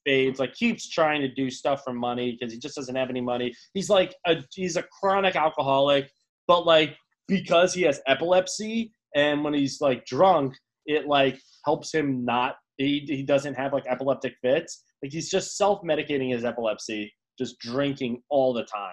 [0.04, 3.20] fades, like keeps trying to do stuff for money because he just doesn't have any
[3.20, 3.52] money.
[3.74, 6.10] He's like a he's a chronic alcoholic,
[6.46, 6.96] but like
[7.28, 10.54] because he has epilepsy and when he's like drunk,
[10.86, 14.82] it like helps him not he, he doesn't have like epileptic fits.
[15.02, 18.92] Like he's just self-medicating his epilepsy, just drinking all the time.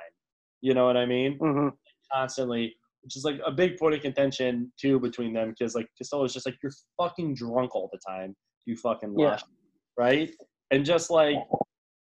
[0.62, 1.38] You know what I mean?
[1.38, 1.70] hmm
[2.14, 2.76] Constantly.
[3.04, 6.46] Which is like a big point of contention too between them because like Costello's just
[6.46, 8.36] like you're fucking drunk all the time,
[8.66, 9.40] you fucking Yeah.
[9.98, 10.30] right?
[10.72, 11.36] And just like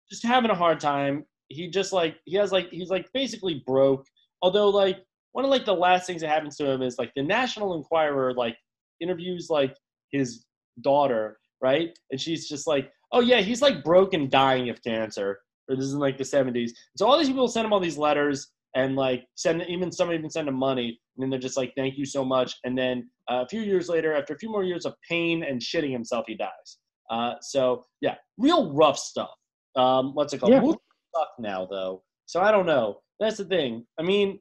[0.10, 1.26] just having a hard time.
[1.48, 4.06] He just like he has like he's like basically broke.
[4.42, 4.98] Although like
[5.32, 8.34] one of like the last things that happens to him is like the National Enquirer
[8.34, 8.56] like
[9.00, 9.76] interviews like
[10.12, 10.46] his
[10.82, 11.98] daughter, right?
[12.12, 15.40] And she's just like, oh yeah, he's like broke and dying of cancer.
[15.70, 16.74] Or this is in like the seventies.
[16.98, 20.30] So all these people send him all these letters and like send even some even
[20.30, 22.56] send him money, and then they're just like, thank you so much.
[22.64, 25.60] And then uh, a few years later, after a few more years of pain and
[25.60, 26.78] shitting himself, he dies.
[27.10, 29.32] Uh, so yeah, real rough stuff.
[29.76, 30.52] Um, what's it called?
[30.54, 30.62] Yeah.
[30.62, 30.80] Movies
[31.16, 32.04] suck now though.
[32.26, 33.02] So I don't know.
[33.20, 33.86] That's the thing.
[34.00, 34.40] I mean,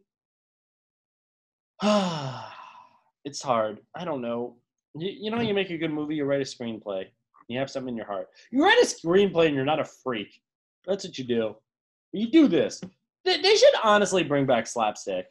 [3.25, 3.81] it's hard.
[3.95, 4.57] I don't know.
[4.95, 7.07] You, you know, you make a good movie, you write a screenplay.
[7.49, 8.29] You have something in your heart.
[8.51, 10.41] You write a screenplay and you're not a freak.
[10.87, 11.57] That's what you do.
[12.13, 12.81] You do this.
[13.25, 15.27] They, they should honestly bring back slapstick.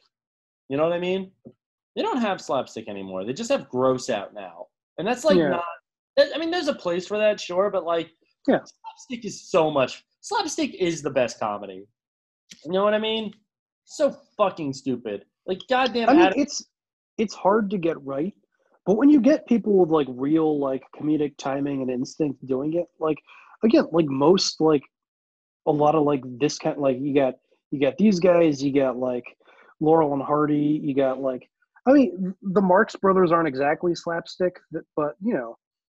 [0.68, 1.30] You know what I mean?
[1.96, 3.24] They don't have slapstick anymore.
[3.24, 4.66] They just have gross out now.
[4.98, 5.50] And that's like Yeah.
[5.50, 5.64] not.
[6.18, 8.10] I mean, there's a place for that, sure, but like,
[8.46, 8.60] Yeah.
[8.64, 10.04] slapstick is so much.
[10.20, 11.86] Slapstick is the best comedy.
[12.64, 13.32] You know what I mean?
[13.84, 15.24] So fucking stupid.
[15.46, 16.08] Like, goddamn.
[16.08, 16.64] I mean, Adam- it's
[17.18, 18.34] it's hard to get right,
[18.86, 22.86] but when you get people with like real like comedic timing and instinct doing it,
[23.00, 23.18] like
[23.64, 24.82] again, like most like
[25.66, 27.34] a lot of like this kind, like you got
[27.70, 29.24] you got these guys, you got like
[29.80, 31.48] Laurel and Hardy, you got like
[31.86, 34.56] I mean the Marx Brothers aren't exactly slapstick,
[34.96, 35.56] but you know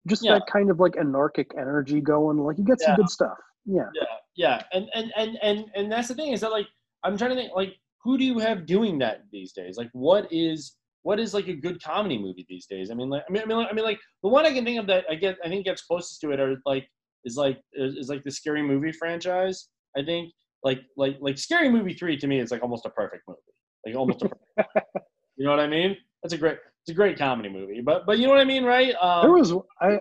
[0.09, 0.33] just Yeah.
[0.33, 2.37] that kind of like anarchic energy going.
[2.37, 2.97] Like you get some Yeah.
[2.97, 3.37] good stuff.
[3.65, 3.89] Yeah.
[3.93, 4.03] Yeah,
[4.35, 6.67] yeah, and and and and and that's the thing is that like
[7.03, 9.77] I'm trying to think like who do you have doing that these days?
[9.77, 12.91] Like what is what is like a good comedy movie these days?
[12.91, 14.65] I mean, like I mean, I mean, like, I mean, like the one I can
[14.65, 16.87] think of that I get I think gets closest to it are like
[17.25, 19.69] is like is, is like the scary movie franchise.
[19.97, 20.33] I think
[20.63, 23.39] like like like scary movie three to me is like almost a perfect movie,
[23.85, 24.77] like almost a perfect
[25.37, 25.95] you know what I mean?
[26.23, 26.57] That's a great
[26.89, 28.95] it's a great comedy movie, but but you know what I mean, right?
[28.99, 29.99] Um, There was I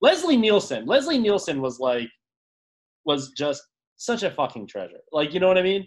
[0.00, 0.86] Leslie Nielsen.
[0.86, 2.08] Leslie Nielsen was like
[3.04, 3.62] was just
[3.98, 5.00] such a fucking treasure.
[5.12, 5.86] Like you know what I mean?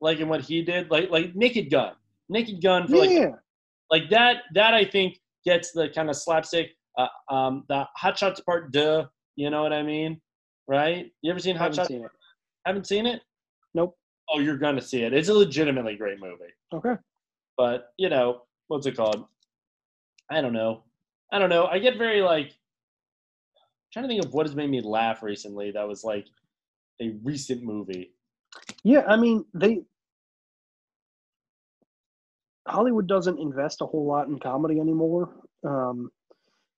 [0.00, 1.92] Like in what he did, like like Naked Gun,
[2.30, 3.32] Naked Gun for like yeah.
[3.90, 4.44] like that.
[4.54, 6.70] That I think gets the kind of slapstick.
[6.96, 9.04] Uh, um, the Hot Shots Part Deux.
[9.36, 10.18] You know what I mean?
[10.66, 11.10] Right?
[11.20, 11.88] You ever seen Hot Haven't Shots?
[11.88, 12.10] seen it.
[12.64, 13.20] Haven't seen it?
[13.74, 13.94] Nope.
[14.30, 15.12] Oh, you're gonna see it.
[15.12, 16.54] It's a legitimately great movie.
[16.72, 16.94] Okay.
[17.58, 19.26] But you know what's it called?
[20.30, 20.84] I don't know.
[21.32, 21.66] I don't know.
[21.66, 22.52] I get very like
[23.92, 25.70] trying to think of what has made me laugh recently.
[25.72, 26.26] That was like
[27.00, 28.12] a recent movie.
[28.82, 29.82] Yeah, I mean they
[32.66, 35.30] Hollywood doesn't invest a whole lot in comedy anymore
[35.64, 36.10] Um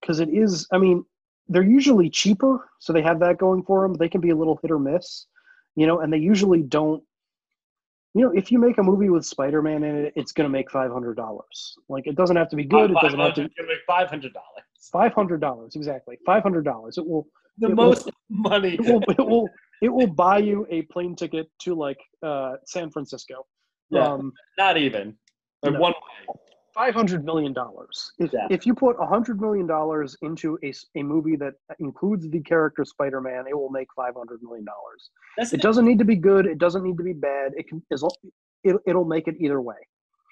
[0.01, 0.66] because it is.
[0.73, 1.05] I mean,
[1.48, 3.94] they're usually cheaper, so they have that going for them.
[3.94, 5.27] They can be a little hit or miss,
[5.74, 7.02] you know, and they usually don't
[8.16, 10.70] you know, if you make a movie with Spider-Man in it, it's going to make
[10.70, 11.76] five hundred dollars.
[11.90, 12.90] Like it doesn't have to be good.
[12.90, 14.64] It doesn't have to make five hundred dollars.
[14.90, 16.16] Five hundred dollars exactly.
[16.24, 16.97] Five hundred dollars.
[16.97, 17.26] It will
[17.59, 18.74] the it most will, money.
[18.74, 19.48] It will, it will
[19.82, 23.47] it will buy you a plane ticket to like uh, San Francisco.
[23.90, 25.14] Yeah, um, not even
[25.62, 25.80] like no.
[25.80, 26.34] one way.
[26.76, 27.54] $500 million.
[28.18, 29.68] If, if you put $100 million
[30.22, 34.12] into a, a movie that includes the character Spider Man, it will make $500
[34.42, 34.66] million.
[35.36, 36.46] That's it doesn't need to be good.
[36.46, 37.52] It doesn't need to be bad.
[37.56, 37.82] It can,
[38.64, 39.76] it, it'll make it either way.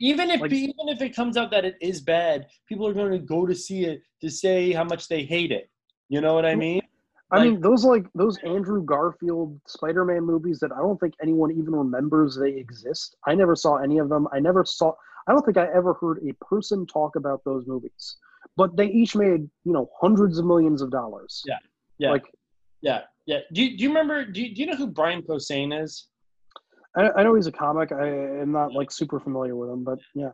[0.00, 3.12] Even if like, even if it comes out that it is bad, people are going
[3.12, 5.70] to go to see it to say how much they hate it.
[6.08, 6.82] You know what I mm, mean?
[7.30, 11.74] I mean those like those Andrew Garfield Spider-Man movies that I don't think anyone even
[11.74, 13.16] remembers they exist.
[13.26, 14.28] I never saw any of them.
[14.32, 14.92] I never saw
[15.26, 18.16] I don't think I ever heard a person talk about those movies.
[18.56, 21.42] But they each made you know hundreds of millions of dollars.
[21.46, 21.58] Yeah,
[21.98, 22.24] yeah, Like
[22.82, 23.38] yeah, yeah.
[23.52, 24.24] Do you, do you remember?
[24.24, 26.08] Do you, do you know who Brian Posehn is?
[26.96, 27.90] I, I know he's a comic.
[27.92, 30.30] I am not like super familiar with him, but yeah.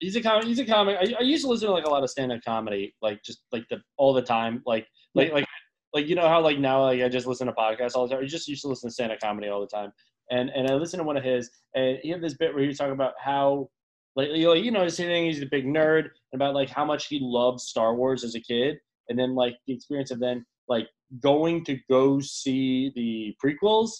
[0.00, 0.44] He's a comic.
[0.44, 0.98] He's a comic.
[1.00, 3.64] I, I used to listen to like a lot of stand-up comedy, like just like
[3.70, 5.46] the all the time, like like like
[5.94, 8.22] like you know how like now like I just listen to podcasts all the time.
[8.22, 9.92] I just used to listen to stand-up comedy all the time,
[10.30, 12.68] and and I listened to one of his, and he had this bit where he
[12.68, 13.70] was talking about how
[14.16, 15.26] like you know, his thing.
[15.26, 18.40] He's a big nerd and about like how much he loved Star Wars as a
[18.40, 18.78] kid,
[19.08, 20.88] and then like the experience of then like
[21.20, 23.90] going to go see the prequels.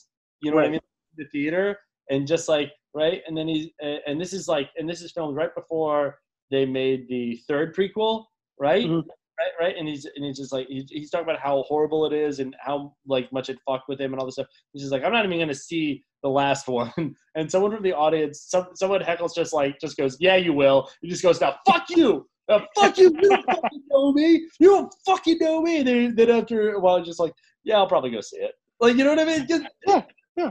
[0.40, 0.80] You know what I mean?
[1.16, 1.78] The theater
[2.10, 3.68] and just like right and then he's
[4.06, 6.18] and this is like and this is filmed right before
[6.50, 8.24] they made the third prequel
[8.58, 9.04] right Mhm.
[9.38, 12.12] Right right and he's and he's just like he's, he's talking about how horrible it
[12.12, 14.46] is and how like much it fucked with him and all this stuff.
[14.72, 16.92] He's just like i'm not even gonna see the last one.
[17.36, 20.88] And someone from the audience some someone heckles just like just goes yeah you will.
[21.02, 22.26] He just goes now fuck you!
[22.48, 23.10] Now, fuck you!
[23.20, 24.46] You don't fucking know me!
[24.60, 25.78] You don't fucking know me!
[25.78, 27.32] And then, then after a while just like
[27.64, 28.52] yeah i'll probably go see it.
[28.80, 29.46] Like you know what i mean?
[29.48, 30.02] 'Cause- Yeah,
[30.36, 30.50] yeah.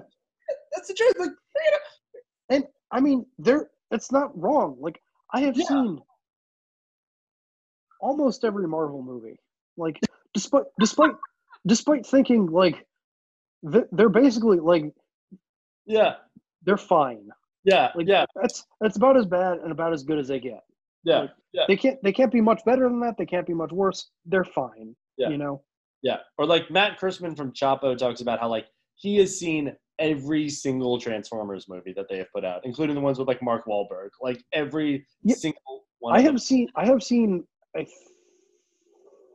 [0.75, 1.77] that's the truth like you know.
[2.49, 4.75] And I mean, there it's not wrong.
[4.79, 4.99] Like
[5.33, 5.99] I have seen
[8.03, 9.37] almost every Marvel movie.
[9.77, 9.99] Like
[10.33, 11.15] despite despite
[11.65, 12.85] despite thinking like
[13.63, 14.85] they're basically like
[15.85, 16.15] yeah
[16.65, 17.29] they're fine.
[17.63, 18.25] Yeah, like, yeah.
[18.35, 20.61] That's that's about as bad and about as good as they get.
[21.03, 21.63] Yeah, Like, yeah.
[21.67, 23.15] They can't they can't be much better than that.
[23.17, 24.09] They can't be much worse.
[24.25, 24.95] They're fine.
[25.17, 25.29] Yeah.
[25.29, 25.63] You know.
[26.01, 28.65] Yeah, or like Matt Christman from Chapo talks about how like
[28.95, 33.19] he has seen every single Transformers movie that they have put out, including the ones
[33.19, 34.09] with like Mark Wahlberg.
[34.21, 36.15] Like every single one.
[36.15, 36.37] I have them.
[36.39, 37.85] seen I have seen I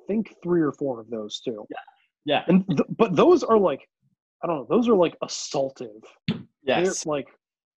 [0.07, 1.67] think three or four of those too.
[1.71, 1.77] Yeah.
[2.25, 2.45] Yeah.
[2.49, 3.89] And th- but those are like
[4.43, 6.03] I don't know, those are like assaultive.
[6.63, 7.05] Yes.
[7.05, 7.29] They're like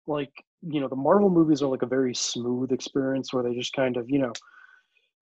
[0.07, 0.33] like
[0.63, 3.97] you know, the Marvel movies are like a very smooth experience where they just kind
[3.97, 4.33] of, you know,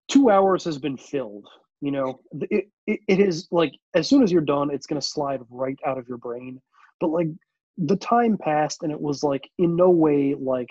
[0.09, 1.47] 2 hours has been filled,
[1.81, 2.21] you know.
[2.51, 5.79] It it, it is like as soon as you're done, it's going to slide right
[5.87, 6.61] out of your brain.
[7.01, 7.29] But like
[7.77, 10.71] the time passed and it was like in no way like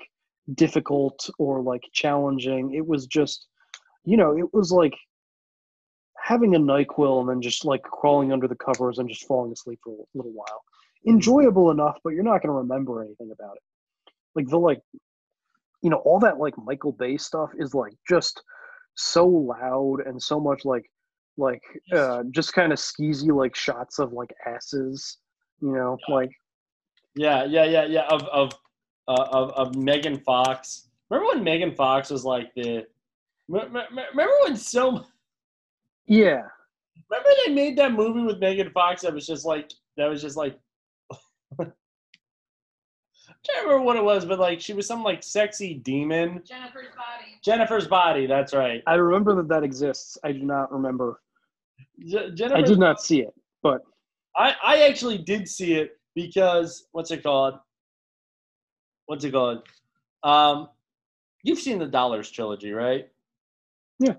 [0.56, 2.74] difficult or like challenging.
[2.74, 3.48] It was just,
[4.08, 4.96] you know, it was like
[6.18, 9.80] having a NyQuil and then just like crawling under the covers and just falling asleep
[9.84, 10.64] for a little while.
[11.06, 13.64] Enjoyable enough, but you're not going to remember anything about it.
[14.34, 14.82] Like the like,
[15.82, 18.42] you know, all that like Michael Bay stuff is like just
[18.96, 20.90] so loud and so much like
[21.38, 21.62] like
[21.94, 25.18] uh just kind of skeezy like shots of like asses,
[25.62, 26.32] you know, like
[27.18, 28.08] Yeah, yeah, yeah, yeah.
[28.10, 28.54] Of of
[29.10, 30.88] uh, of of Megan Fox.
[31.10, 32.86] Remember when Megan Fox was like the?
[33.48, 35.06] Me- me- me- Remember when so?
[36.08, 36.44] yeah.
[37.10, 40.38] Remember they made that movie with Megan Fox that was just like that was just
[40.38, 40.58] like.
[41.60, 46.42] I can't remember what it was, but like she was some like sexy demon.
[46.46, 47.40] Jennifer's body.
[47.44, 48.26] Jennifer's body.
[48.26, 48.82] That's right.
[48.88, 50.18] I remember that that exists.
[50.24, 51.22] I do not remember.
[52.06, 53.34] Je- I did not see it,
[53.64, 53.82] but
[54.36, 57.56] I, I actually did see it because what's it called?
[59.08, 59.64] What's it called?
[60.24, 60.70] Um,
[61.44, 63.08] you've seen the Dollars trilogy, right?
[64.00, 64.14] Yeah.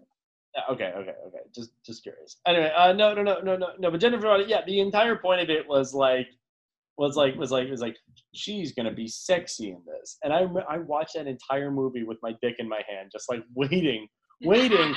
[0.57, 1.39] Yeah, okay, okay, okay.
[1.55, 2.41] Just just curious.
[2.47, 3.91] Anyway, uh, no, no, no, no, no, no.
[3.91, 6.27] But Jennifer, Aniston- yeah, the entire point of it was like,
[6.97, 7.97] was like, was like, was like,
[8.35, 12.35] she's gonna be sexy in this, and I I watched that entire movie with my
[12.43, 14.09] dick in my hand, just like waiting,
[14.43, 14.95] waiting,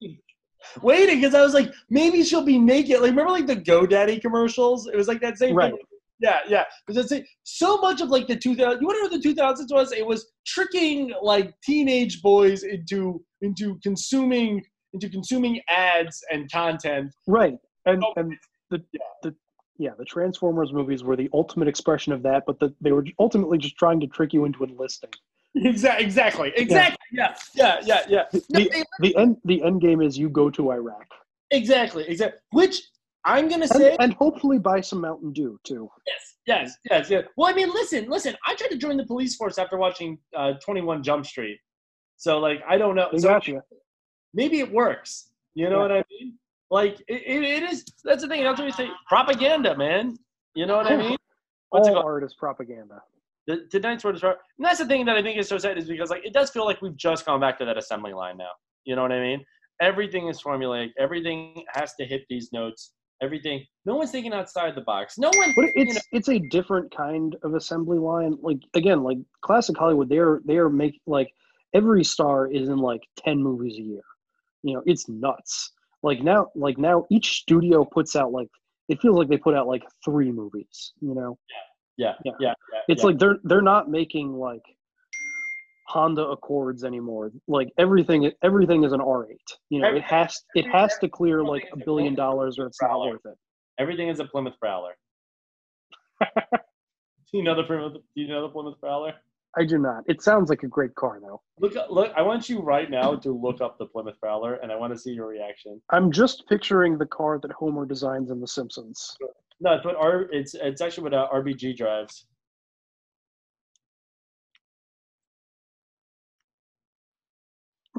[0.82, 3.00] waiting, because I was like, maybe she'll be naked.
[3.00, 4.86] Like, remember like the GoDaddy commercials?
[4.88, 5.72] It was like that same Right.
[5.72, 5.80] thing.
[6.22, 6.64] Yeah, yeah.
[6.86, 8.80] Because it's so much of like the 2000.
[8.80, 9.92] You want to know what the 2000s was?
[9.92, 14.62] It was tricking like teenage boys into into consuming
[14.92, 17.12] into consuming ads and content.
[17.26, 17.56] right.
[17.86, 18.12] And oh.
[18.16, 18.34] and
[18.70, 18.82] the
[19.22, 19.34] the
[19.78, 23.58] yeah, the Transformers movies were the ultimate expression of that, but the, they were ultimately
[23.58, 25.10] just trying to trick you into enlisting.
[25.54, 26.96] Exactly, exactly, exactly.
[27.10, 28.40] Yeah, yeah, yeah, yeah.
[28.48, 31.06] No, The, the end the end game is you go to Iraq.
[31.50, 32.40] Exactly, exactly.
[32.52, 32.80] Which
[33.24, 35.88] I'm gonna say and hopefully buy some Mountain Dew too.
[36.06, 37.24] yes, yes, yes, yes.
[37.36, 38.34] Well, I mean, listen, listen.
[38.46, 41.58] I tried to join the police force after watching uh, 21 Jump Street,
[42.16, 43.08] so like I don't know.
[43.16, 43.60] So got you.
[44.34, 45.28] maybe it works.
[45.54, 45.82] You know Yeah.
[45.82, 46.34] what I mean?
[46.70, 47.84] Like it, it, it is.
[48.02, 48.42] That's the thing.
[48.42, 48.88] That's what we say.
[49.08, 50.16] Propaganda, man.
[50.54, 51.16] You know what I mean?
[51.70, 52.06] What's it All called?
[52.12, 53.02] art is propaganda.
[53.46, 54.36] The, tonight's word is right.
[54.58, 56.50] And that's the thing that I think is so sad is because like it does
[56.50, 58.50] feel like we've just gone back to that assembly line now.
[58.84, 59.44] You know what I mean?
[59.80, 60.90] Everything is formulaic.
[60.98, 62.92] Everything has to hit these notes.
[63.22, 63.64] Everything.
[63.86, 65.16] No one's thinking outside the box.
[65.16, 65.52] No one.
[65.54, 68.36] But you it's know, it's a different kind of assembly line.
[68.42, 71.32] Like again, like classic Hollywood, they're they are make like
[71.72, 74.02] every star is in like ten movies a year.
[74.64, 75.70] You know, it's nuts.
[76.02, 78.48] Like now, like now, each studio puts out like
[78.88, 80.92] it feels like they put out like three movies.
[81.00, 81.38] You know,
[81.96, 82.54] yeah, yeah, yeah.
[82.88, 83.06] it's yeah.
[83.06, 84.64] like they're they're not making like
[85.92, 87.30] Honda Accords anymore.
[87.48, 89.50] Like everything everything is an R eight.
[89.68, 92.98] You know, it has it has to clear like a billion dollars or it's not
[92.98, 93.36] worth it.
[93.78, 94.92] everything is a Plymouth Prowler.
[96.22, 97.92] do you know the Plymouth?
[97.92, 99.12] Do you know the Plymouth Prowler?
[99.58, 100.04] I do not.
[100.06, 101.42] It sounds like a great car though.
[101.60, 102.10] Look, look.
[102.16, 104.98] I want you right now to look up the Plymouth Prowler, and I want to
[104.98, 105.82] see your reaction.
[105.90, 109.14] I'm just picturing the car that Homer designs in The Simpsons.
[109.60, 110.22] No, it's what R.
[110.32, 112.24] It's it's actually what uh, RBG drives.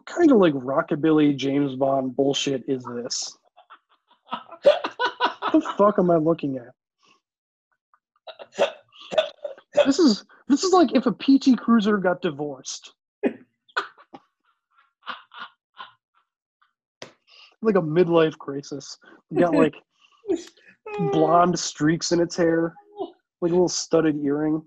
[0.05, 3.37] What kind of like rockabilly James Bond bullshit is this?
[4.59, 6.73] what the fuck am I looking at?
[9.85, 12.93] This is this is like if a PT Cruiser got divorced.
[17.61, 18.97] like a midlife crisis.
[19.31, 19.75] It got like
[21.13, 22.73] blonde streaks in its hair,
[23.39, 24.61] like a little studded earring.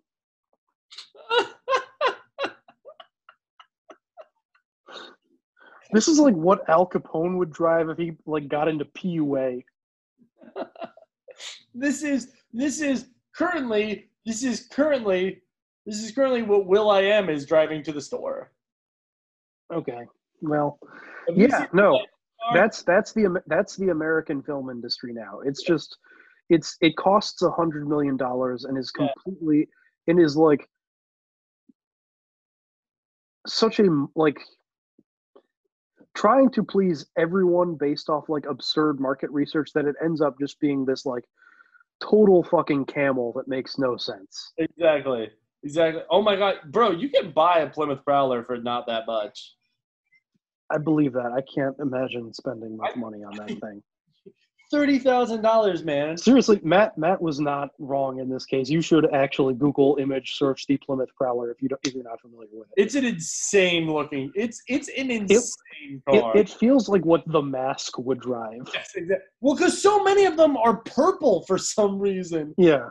[5.93, 9.65] This is like what Al Capone would drive if he like got into PUA.
[11.75, 15.43] This is this is currently this is currently
[15.85, 18.53] this is currently what will.i.am is driving to the store.
[19.73, 20.07] Okay.
[20.41, 20.79] Well,
[21.29, 22.01] Have yeah, no.
[22.55, 25.41] That's that's the that's the American film industry now.
[25.45, 25.99] It's just
[26.49, 29.09] it's it costs a hundred million dollars and is Yeah.
[29.23, 29.69] completely
[30.07, 30.67] and is like
[33.47, 34.41] such a like
[36.17, 40.59] trying to please everyone based off like absurd market research that it ends up just
[40.59, 41.25] being this like
[42.01, 44.53] total fucking camel that makes no sense.
[44.59, 45.31] Exactly.
[45.63, 46.03] Exactly.
[46.11, 49.55] Oh my god, bro, you can buy a Plymouth Prowler for not that much.
[50.71, 51.33] I believe that.
[51.37, 53.83] I can't imagine spending much money on that thing.
[54.71, 56.17] Thirty thousand dollars, man.
[56.17, 58.69] Seriously, Matt Matt was not wrong in this case.
[58.69, 62.21] You should actually Google image search the Plymouth Prowler if you don't if you're not
[62.21, 62.83] familiar with it.
[62.83, 64.33] It's an insane looking.
[64.35, 66.37] It's it's an insane It, car.
[66.37, 68.59] it feels like what the mask would drive.
[68.75, 69.25] Yes, exactly.
[69.41, 72.53] Well, because so many of them are purple for some reason.
[72.59, 72.89] Yeah.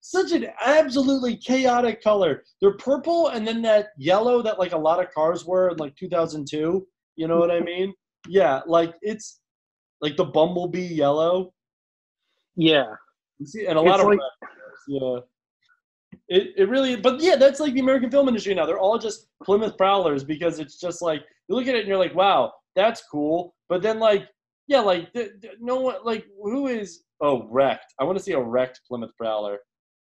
[0.00, 2.44] Such an absolutely chaotic color.
[2.62, 5.94] They're purple and then that yellow that like a lot of cars were in like
[5.96, 6.86] 2002.
[7.16, 7.92] You know what I mean?
[8.26, 9.40] Yeah, like it's
[10.00, 11.52] like the bumblebee yellow.
[12.56, 12.94] Yeah.
[13.38, 14.18] You see, and a lot It's of like-
[14.88, 15.18] yeah.
[16.28, 18.66] It, it really, but yeah, that's like the American film industry now.
[18.66, 21.98] They're all just Plymouth Prowlers because it's just like you look at it and you're
[21.98, 23.54] like, wow, that's cool.
[23.68, 24.28] But then like,
[24.66, 27.02] yeah, like th- th- no one, like who is?
[27.20, 27.94] Oh, wrecked.
[28.00, 29.58] I want to see a wrecked Plymouth Prowler.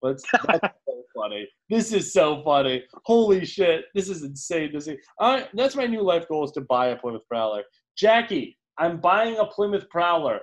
[0.02, 1.48] But that's so funny.
[1.70, 2.84] This is so funny.
[3.04, 4.98] Holy shit, this is insane to see.
[5.20, 7.62] I, that's my new life goal is to buy a Plymouth Prowler.
[7.96, 10.40] Jackie, I'm buying a Plymouth Prowler.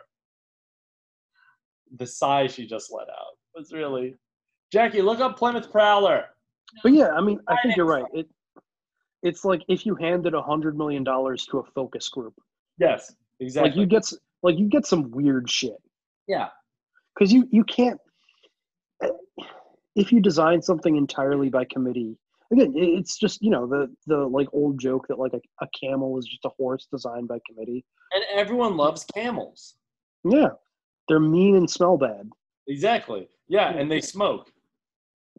[1.97, 4.15] The sigh she just let out was really.
[4.71, 6.25] Jackie, look up Plymouth Prowler.
[6.81, 8.05] But yeah, I mean, I think you're right.
[8.13, 8.27] It
[9.21, 12.33] it's like if you handed a hundred million dollars to a focus group.
[12.79, 13.69] Yes, exactly.
[13.69, 14.11] Like you get
[14.41, 15.77] like you get some weird shit.
[16.27, 16.49] yeah.
[17.13, 17.99] because you you can't
[19.01, 19.09] eh,
[19.95, 22.17] if you design something entirely by committee
[22.53, 26.17] again it's just you know the the like old joke that like a, a camel
[26.17, 29.75] is just a horse designed by committee And everyone loves camels.
[30.23, 30.49] yeah
[31.07, 32.29] they're mean and smell bad
[32.67, 33.27] Exactly.
[33.49, 34.49] Yeah, and they smoke.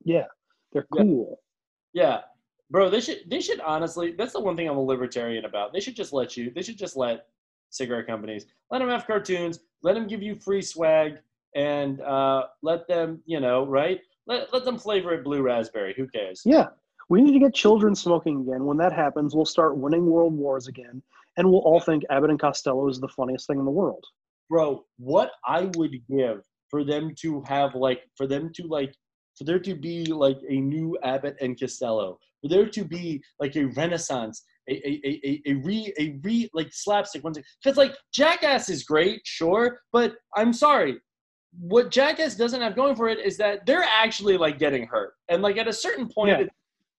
[0.05, 0.27] yeah
[0.73, 1.03] they're Yeah.
[1.03, 1.41] cool
[1.95, 2.20] Yeah.
[2.70, 5.73] Bro, they should they should honestly that's the one thing I'm a libertarian about.
[5.73, 7.27] They should just let you they should just let
[7.70, 11.19] cigarette companies let them have cartoons, let them give you free swag
[11.55, 14.01] and uh let them, you know, right?
[14.27, 15.95] Let, let them flavor it blue raspberry.
[15.97, 16.43] Who cares?
[16.45, 16.66] yeah
[17.09, 20.68] we need to get children smoking again when that happens we'll start winning world wars
[20.68, 21.02] again
[21.36, 24.05] and we'll all think abbott and costello is the funniest thing in the world
[24.51, 28.94] Bro, what I would give for them to have like for them to like
[29.36, 33.56] for there to be like a new Abbott and Costello, for there to be like
[33.56, 37.32] a renaissance a a, a, a, a re a re like slapstick one
[37.62, 40.98] because like Jackass is great, sure, but I'm sorry.
[41.59, 45.40] What Jackass doesn't have going for it is that they're actually like getting hurt, and
[45.43, 46.40] like at a certain point, Yeah.
[46.40, 46.51] it-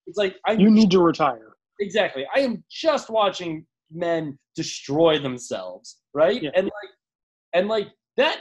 [0.08, 1.56] it's like I You need to retire.
[1.80, 2.26] exactly.
[2.36, 6.42] I am just watching men destroy themselves, right?
[6.42, 6.52] Yeah.
[6.56, 6.92] And like,
[7.54, 7.88] and like
[8.18, 8.40] that,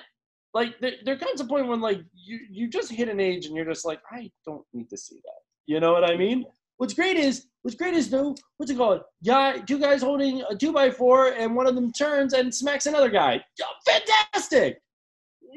[0.55, 3.57] like there, there comes a point when like you you just hit an age and
[3.57, 5.41] you're just like, I don't need to see that.
[5.67, 6.45] You know what I mean?
[6.77, 9.01] What's great is what's great is though, what's it called?
[9.23, 12.87] Yeah, two guys holding a two by four and one of them turns and smacks
[12.87, 13.41] another guy.
[13.87, 14.79] Fantastic!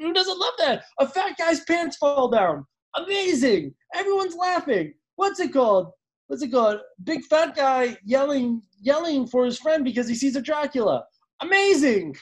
[0.00, 0.84] Who doesn't love that?
[1.00, 2.64] A fat guy's pants fall down.
[2.96, 3.74] Amazing!
[3.94, 4.94] Everyone's laughing.
[5.16, 5.90] What's it called?
[6.28, 6.80] What's it called?
[7.04, 11.04] Big fat guy yelling yelling for his friend because he sees a Dracula.
[11.40, 12.16] Amazing!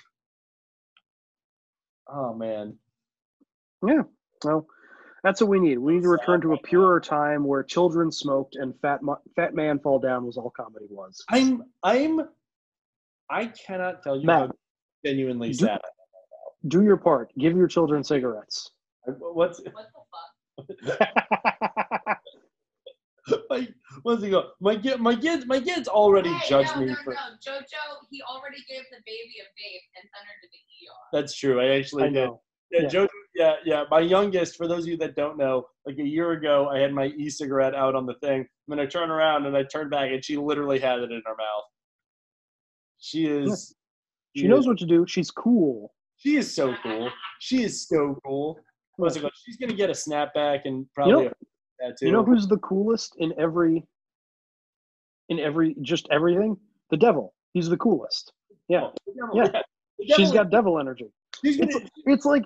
[2.09, 2.77] Oh man.
[3.87, 4.03] Yeah.
[4.45, 4.67] Well,
[5.25, 5.79] that's what we need.
[5.79, 9.55] We need to return to a purer time where children smoked and fat mo- fat
[9.55, 11.25] man fall down was all comedy was.
[11.29, 12.21] I'm I'm
[13.29, 14.53] I cannot tell you Matt, how
[15.05, 15.81] genuinely do- sad.
[16.69, 17.33] Do your part.
[17.39, 18.71] Give your children cigarettes.
[19.09, 19.61] I- What's
[23.51, 23.69] my
[24.03, 24.51] what's it go?
[24.61, 27.21] My kid my kids my kids already Hey, judge no, me no, for no.
[27.47, 30.97] Jojo, he already gave the baby a vape and sent her to the ER.
[31.13, 31.61] that's true.
[31.61, 32.15] I actually I did.
[32.15, 32.41] know.
[32.71, 32.89] Yeah, Yeah.
[32.89, 33.85] Jojo, yeah, yeah.
[33.91, 36.93] My youngest, for those of you that don't know, like a year ago, I had
[36.93, 38.39] my e-cigarette out on the thing.
[38.41, 41.23] And then I turn around and I turn back, and she literally had it in
[41.25, 41.65] her mouth.
[42.99, 43.75] She is.
[44.35, 45.05] She knows what to do.
[45.07, 45.93] She's cool.
[46.17, 47.11] She is so cool.
[47.41, 48.59] She is so cool.
[48.97, 49.33] What's it called?
[49.45, 51.47] She's gonna get a snapback and probably know- a tattoo.
[52.01, 53.85] You know who's the coolest in every
[55.29, 56.57] in every just everything?
[56.91, 57.35] The devil.
[57.53, 58.33] He's the coolest.
[58.69, 58.85] Yeah.
[58.85, 59.63] Oh, devil, Yeah.
[59.99, 60.17] yeah.
[60.17, 61.07] She's got devil energy.
[61.43, 62.45] She's It's, gonna, it's like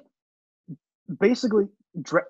[1.21, 1.67] basically
[2.03, 2.23] Dra-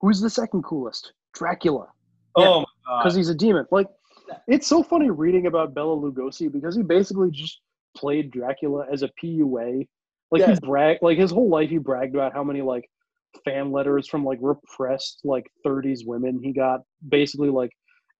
[0.00, 1.12] who's the second coolest?
[1.34, 1.88] Dracula.
[2.36, 3.02] oh my god.
[3.02, 3.66] because he's a demon.
[3.70, 3.88] Like,
[4.48, 7.60] it's so funny reading about Bela Lugosi because he basically just
[7.96, 9.86] played Dracula as a PUA.
[10.30, 10.58] Like Yes.
[10.60, 12.88] he bragged, like his whole life he bragged about how many like
[13.44, 17.70] fan letters from like repressed like 30s women he got, basically like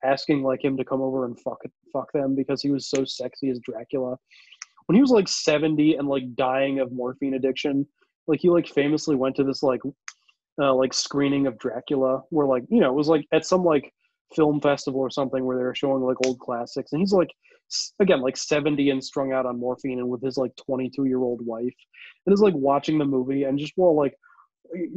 [0.04, 1.58] asking like him to come over and fuck
[1.92, 4.16] fuck them because he was so sexy as Dracula.
[4.86, 7.86] When he was like 70 and like dying of morphine addiction,
[8.26, 9.80] like he like famously went to this like
[10.60, 13.92] uh, like screening of Dracula where like you know it was like at some like
[14.34, 17.30] film festival or something where they were showing like old classics and he's like
[18.00, 21.44] again like 70 and strung out on morphine and with his like 22 year old
[21.44, 21.74] wife
[22.24, 24.14] and is like watching the movie and just while like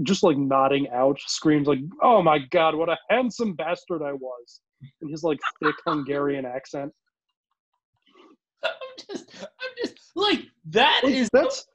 [0.04, 4.62] just like nodding out screams like oh my god what a handsome bastard i was
[5.02, 6.92] in his like thick hungarian accent
[8.64, 8.72] I'm
[9.10, 10.42] just, I'm just like
[10.72, 11.66] that Like, is that's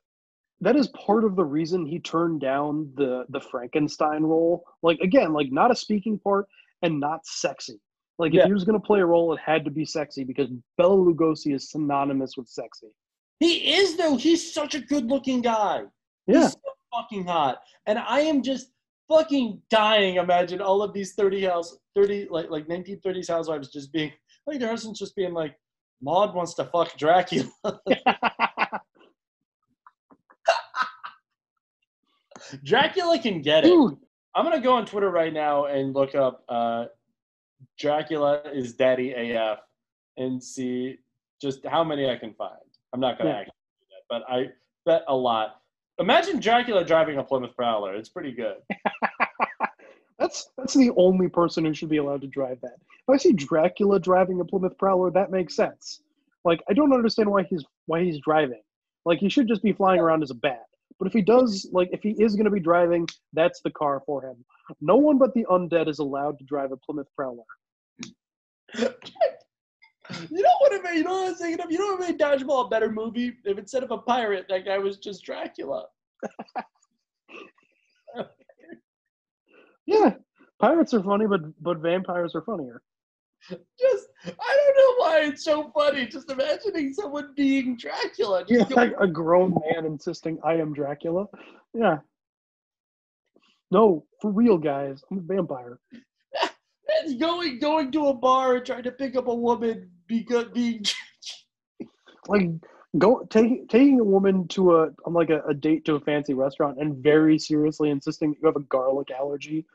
[0.61, 4.65] that is part of the reason he turned down the the Frankenstein role.
[4.83, 6.47] Like again, like not a speaking part
[6.83, 7.81] and not sexy.
[8.19, 8.43] Like Yeah.
[8.43, 10.49] if he was gonna play a role, it had to be sexy because
[10.79, 12.89] Bela Lugosi is synonymous with sexy.
[13.41, 14.17] He is though.
[14.17, 15.83] He's such a good-looking guy.
[16.27, 16.43] Yeah.
[16.43, 16.59] He's so
[16.95, 18.69] fucking hot, and I am just
[19.09, 20.17] fucking dying.
[20.17, 24.13] Imagine all of these thirty house, thirty like like nineteen thirties housewives just being
[24.47, 25.57] like their husbands just being like,
[26.03, 27.49] Maud wants to fuck Dracula.
[32.63, 33.69] Dracula can get it.
[33.69, 33.97] Dude,
[34.35, 36.87] I'm gonna go on Twitter right now and look up uh,
[37.79, 39.59] Dracula is Daddy AF
[40.17, 40.99] and see
[41.41, 42.53] just how many I can find.
[42.93, 43.37] I'm not gonna Yeah.
[43.37, 44.49] actually do that, but I
[44.87, 45.61] bet a lot.
[45.99, 47.95] Imagine Dracula driving a Plymouth Prowler.
[47.95, 48.57] It's pretty good.
[50.19, 52.77] that's that's the only person who should be allowed to drive that.
[53.07, 56.01] If I see Dracula driving a Plymouth Prowler, that makes sense.
[56.45, 58.63] Like I don't understand why he's why he's driving.
[59.05, 60.65] Like he should just be flying around as a bat.
[60.99, 64.03] But if he does, like if he is going to be driving, that's the car
[64.07, 64.45] for him.
[64.81, 67.45] No one but the undead is allowed to drive a Plymouth Prowler.
[70.31, 70.99] You know what I mean?
[70.99, 71.73] You know what I'm thinking of?
[71.73, 73.33] You know what made Dodgeball a better movie?
[73.45, 75.87] If instead of a pirate, that guy was just Dracula.
[79.87, 80.15] Yeah,
[80.61, 82.83] pirates are funny, but but vampires are funnier.
[83.51, 86.07] Just I don't know why it's so funny.
[86.07, 88.45] Just imagining someone being Dracula.
[88.47, 91.27] Just Yeah, like a grown man insisting I am Dracula.
[91.75, 91.99] Yeah.
[93.71, 95.79] No, for real, guys, I'm a vampire.
[97.03, 100.85] It's going going to a bar and trying to pick up a woman because being
[102.29, 102.51] Like
[102.97, 106.35] go taking taking a woman to a on like a, a date to a fancy
[106.35, 109.67] restaurant and very seriously insisting that you have a garlic allergy.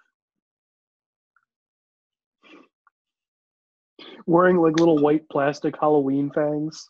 [4.26, 6.89] Wearing like little white plastic Halloween fangs.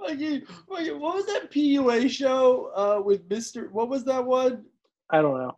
[0.00, 0.20] like,
[0.68, 3.68] what was that PUA show uh, with Mister?
[3.68, 4.64] What was that one?
[5.10, 5.56] I don't know.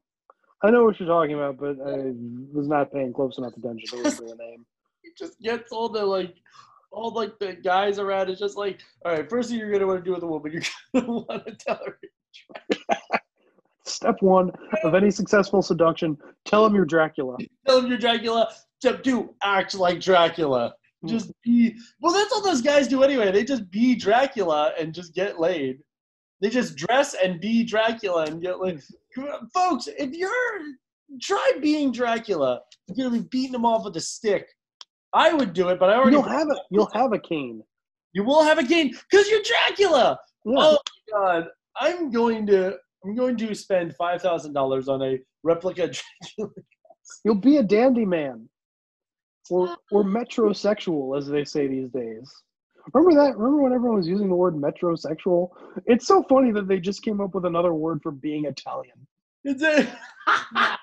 [0.65, 2.15] I know what you're talking about, but I
[2.55, 4.65] was not paying close enough attention to the name.
[5.19, 6.35] just gets all the like
[6.91, 8.31] all like the guys around.
[8.31, 10.53] It's just like, all right, first thing you're gonna want to do with a woman,
[10.53, 10.63] you're
[10.95, 11.99] gonna want to tell her.
[13.85, 14.51] Step one
[14.85, 16.17] of any successful seduction:
[16.47, 17.37] tell him you're Dracula.
[17.67, 18.51] Tell him you're Dracula.
[18.81, 20.75] Step two, act like Dracula.
[21.03, 21.09] Hmm.
[21.09, 21.77] Just be.
[22.01, 23.31] Well, that's all those guys do anyway.
[23.31, 25.81] They just be Dracula and just get laid.
[26.41, 28.81] They just dress and be Dracula and get laid.
[29.53, 30.31] Folks, if you're
[31.23, 34.47] try being Dracula, you're gonna be beating them off with a stick.
[35.13, 37.63] I would do it, but I already You'll have a you'll have a cane.
[38.13, 40.19] You will have a cane because you're Dracula.
[40.45, 40.55] Yeah.
[40.59, 40.79] Oh
[41.13, 41.45] my god!
[41.77, 45.89] I'm going to I'm going to spend five thousand dollars on a replica
[46.37, 46.55] Dracula.
[47.25, 48.49] You'll be a dandy man,
[49.51, 52.33] or uh, or metrosexual, as they say these days.
[52.93, 53.37] Remember that?
[53.39, 55.51] Remember when everyone was using the word metrosexual?
[55.87, 59.07] It's so funny that they just came up with another word for being Italian.
[59.45, 59.87] It's a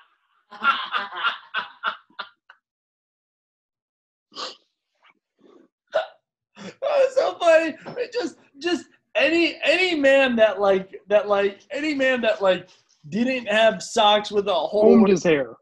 [6.82, 7.74] Oh, so funny.
[7.98, 12.68] It just just any any man that like that like any man that like
[13.08, 14.94] didn't have socks with a hole.
[14.94, 15.54] Combed his hair.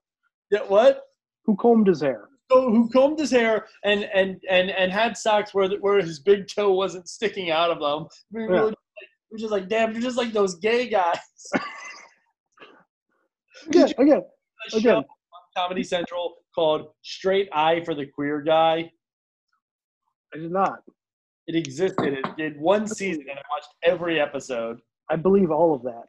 [0.51, 1.03] Yeah, what?
[1.45, 2.30] Who combed his hair?
[2.51, 6.73] Who combed his hair and and and and had socks where where his big toe
[6.73, 8.09] wasn't sticking out of them.
[8.33, 8.61] We were Yeah.
[8.63, 8.75] really-
[9.31, 11.19] we're just like, damn, you're just like those gay guys.
[13.69, 14.23] Again, again,
[14.75, 14.95] again.
[14.97, 15.05] on
[15.57, 18.91] Comedy Central called Straight Eye for the Queer Guy.
[20.35, 20.81] I did not.
[21.47, 22.15] It existed.
[22.15, 24.81] It did one season, and I watched every episode.
[25.11, 26.05] I believe all of that.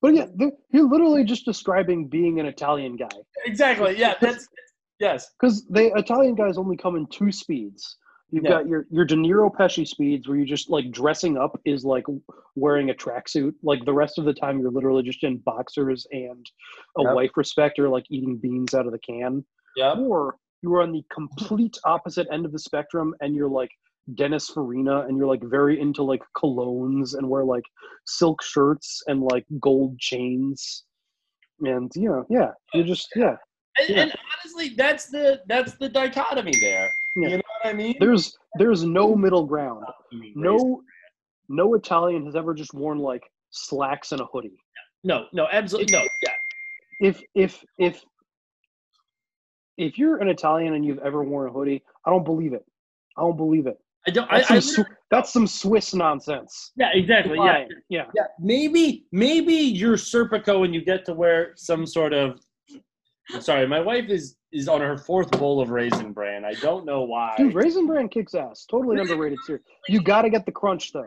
[0.00, 0.26] But yeah,
[0.70, 3.08] you're literally just describing being an Italian guy.
[3.44, 3.98] Exactly.
[3.98, 4.14] Yeah.
[4.20, 4.46] That's
[5.00, 5.30] yes.
[5.40, 7.96] Because the Italian guys only come in two speeds.
[8.30, 8.50] You've Yeah.
[8.50, 12.04] got your your De Niro Pesci speeds, where you just like dressing up is like
[12.56, 13.54] wearing a tracksuit.
[13.62, 16.46] Like the rest of the time, you're literally just in boxers and
[16.98, 17.14] a Yep.
[17.14, 19.44] wife respecter, like eating beans out of the can.
[19.76, 19.94] Yeah.
[19.98, 23.70] Or you are on the complete opposite end of the spectrum, and you're like
[24.14, 27.64] Dennis Farina, and you're like very into like colognes and wear like
[28.06, 30.84] silk shirts and like gold chains.
[31.60, 33.36] And you know, yeah, you're just yeah.
[33.80, 34.02] And, Yeah.
[34.02, 36.90] and honestly, that's the that's the dichotomy there.
[37.16, 37.28] Yeah.
[37.28, 37.96] You know what I mean?
[38.00, 39.84] There's there's no middle ground.
[40.34, 40.82] No
[41.48, 44.58] no Italian has ever just worn like slacks and a hoodie.
[45.04, 46.02] No, no, absolutely no.
[46.22, 46.32] Yeah.
[47.00, 48.04] If if if
[49.76, 52.64] if you're an Italian and you've ever worn a hoodie, I don't believe it.
[53.16, 53.78] I don't believe it.
[54.06, 54.28] I don't.
[54.30, 56.72] That's, I some, Swi- that's some Swiss nonsense.
[56.76, 57.36] yeah, exactly.
[57.38, 57.64] Yeah.
[57.88, 58.04] Yeah.
[58.14, 58.22] Yeah.
[58.40, 62.40] Maybe maybe you're Serpico and you get to wear some sort of.
[63.34, 66.44] I'm sorry, my wife is is on her fourth bowl of raisin bran.
[66.44, 67.34] I don't know why.
[67.36, 68.64] Dude, Raisin Bran kicks ass.
[68.70, 69.62] Totally underrated cereal.
[69.88, 71.04] You got to get the crunch though.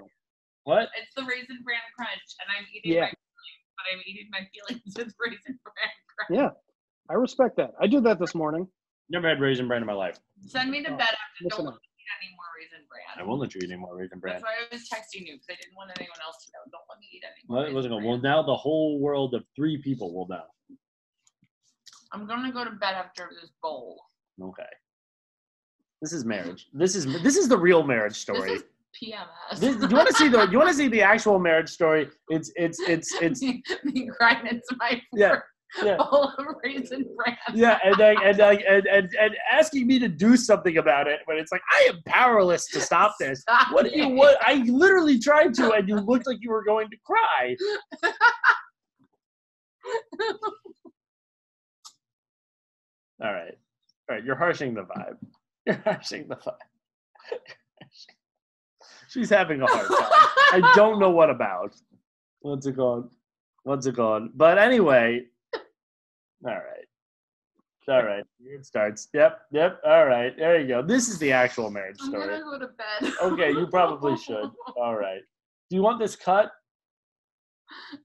[0.65, 0.89] What?
[1.01, 3.01] It's the raisin bran crunch, and I'm eating Yeah.
[3.01, 6.29] my feelings, but I'm eating my feelings with raisin bran crunch.
[6.39, 6.49] Yeah,
[7.09, 7.71] I respect that.
[7.81, 8.67] I did that this morning.
[9.09, 10.19] Never had raisin bran in my life.
[10.45, 11.43] Send me to Oh, bed after.
[11.45, 11.73] listen Don't up.
[11.73, 13.03] let me eat any more raisin bran.
[13.17, 14.35] I won't let you eat any more raisin bran.
[14.35, 16.69] That's why I was texting you because I didn't want anyone else to know.
[16.71, 18.03] Don't let me eat any Well, it wasn't going.
[18.03, 18.11] bran.
[18.11, 20.45] Well, now the whole world of three people will know.
[22.13, 24.01] I'm gonna go to bed after this bowl.
[24.41, 24.63] Okay.
[26.01, 26.67] This is marriage.
[26.73, 28.49] This is this is the real marriage story.
[28.49, 28.67] This is
[29.01, 29.59] PMS.
[29.59, 32.09] This, you want to see the you want to see the actual marriage story?
[32.29, 35.39] It's it's it's it's me, me grinding to my yeah
[35.83, 37.37] yeah bowl of raisin bran.
[37.53, 41.21] yeah and like and like and, and and asking me to do something about it
[41.25, 43.41] when it's like I am powerless to stop this.
[43.41, 44.37] Stop What do you what?
[44.41, 47.55] I literally tried to, and you looked like you were going to cry.
[53.23, 53.57] All right,
[54.09, 54.23] all right.
[54.23, 55.17] You're harshing the vibe.
[55.65, 56.55] You're harshing the vibe.
[59.09, 60.63] She's having a hard time.
[60.63, 61.75] I don't know what about.
[62.39, 63.13] What's it called?
[63.63, 64.29] What's it called?
[64.35, 65.25] But anyway,
[66.45, 66.87] all right.
[67.87, 68.23] All right.
[68.39, 69.09] It starts.
[69.13, 69.41] Yep.
[69.51, 69.81] Yep.
[69.85, 70.35] All right.
[70.37, 70.81] There you go.
[70.81, 72.23] This is the actual marriage story.
[72.23, 72.41] I'm story.
[72.41, 73.13] gonna go to bed.
[73.21, 74.49] Okay, you probably should.
[74.77, 75.21] All right.
[75.69, 76.51] Do you want this cut?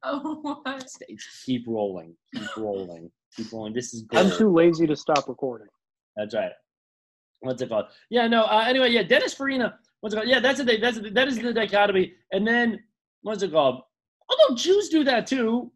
[0.02, 0.86] Oh, what?
[1.44, 2.14] Keep rolling.
[2.34, 3.10] Keep rolling.
[3.36, 3.74] Keep.
[3.74, 5.68] This is I'm too lazy to stop recording.
[6.16, 6.52] That's right.
[7.40, 7.86] What's it called?
[8.10, 8.44] Yeah, no.
[8.44, 9.78] Uh, anyway, yeah, Dennis Farina.
[10.00, 10.28] What's it called?
[10.28, 12.14] Yeah, that's the that's the, that is the dichotomy.
[12.32, 12.80] And then
[13.22, 13.82] what's it called?
[14.28, 15.70] Although Jews do that too.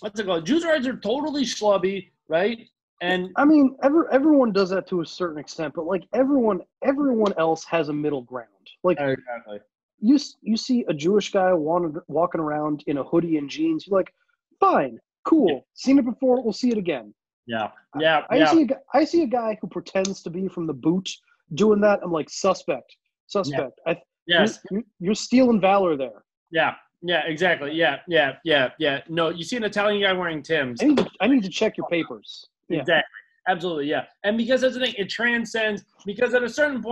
[0.00, 0.46] What's it called?
[0.46, 2.66] Jews are are totally schlubby, right?
[3.00, 7.34] And I mean, every, everyone does that to a certain extent, but like everyone, everyone
[7.36, 8.48] else has a middle ground.
[8.82, 9.58] Like exactly.
[10.00, 13.86] you, you see a Jewish guy walking walking around in a hoodie and jeans.
[13.86, 14.14] You're like,
[14.60, 16.42] fine, cool, seen it before.
[16.42, 17.14] We'll see it again.
[17.46, 18.52] Yeah, yeah, I yeah.
[18.52, 21.10] see a, I see a guy who pretends to be from the boot
[21.54, 22.00] doing that.
[22.02, 22.96] I'm like, suspect,
[23.26, 23.80] suspect.
[23.86, 23.96] I,
[24.26, 24.58] Yes.
[24.70, 26.24] you're, you're stealing valor there.
[26.50, 27.72] Yeah, yeah, exactly.
[27.72, 29.02] Yeah, yeah, yeah, yeah.
[29.08, 30.82] No, you see an Italian guy wearing Tim's.
[30.82, 32.46] I need to, I need to check your papers.
[32.70, 32.80] Yeah.
[32.80, 33.04] Exactly.
[33.48, 34.04] absolutely, yeah.
[34.22, 35.84] And because that's the thing, it transcends.
[36.06, 36.82] Because at a certain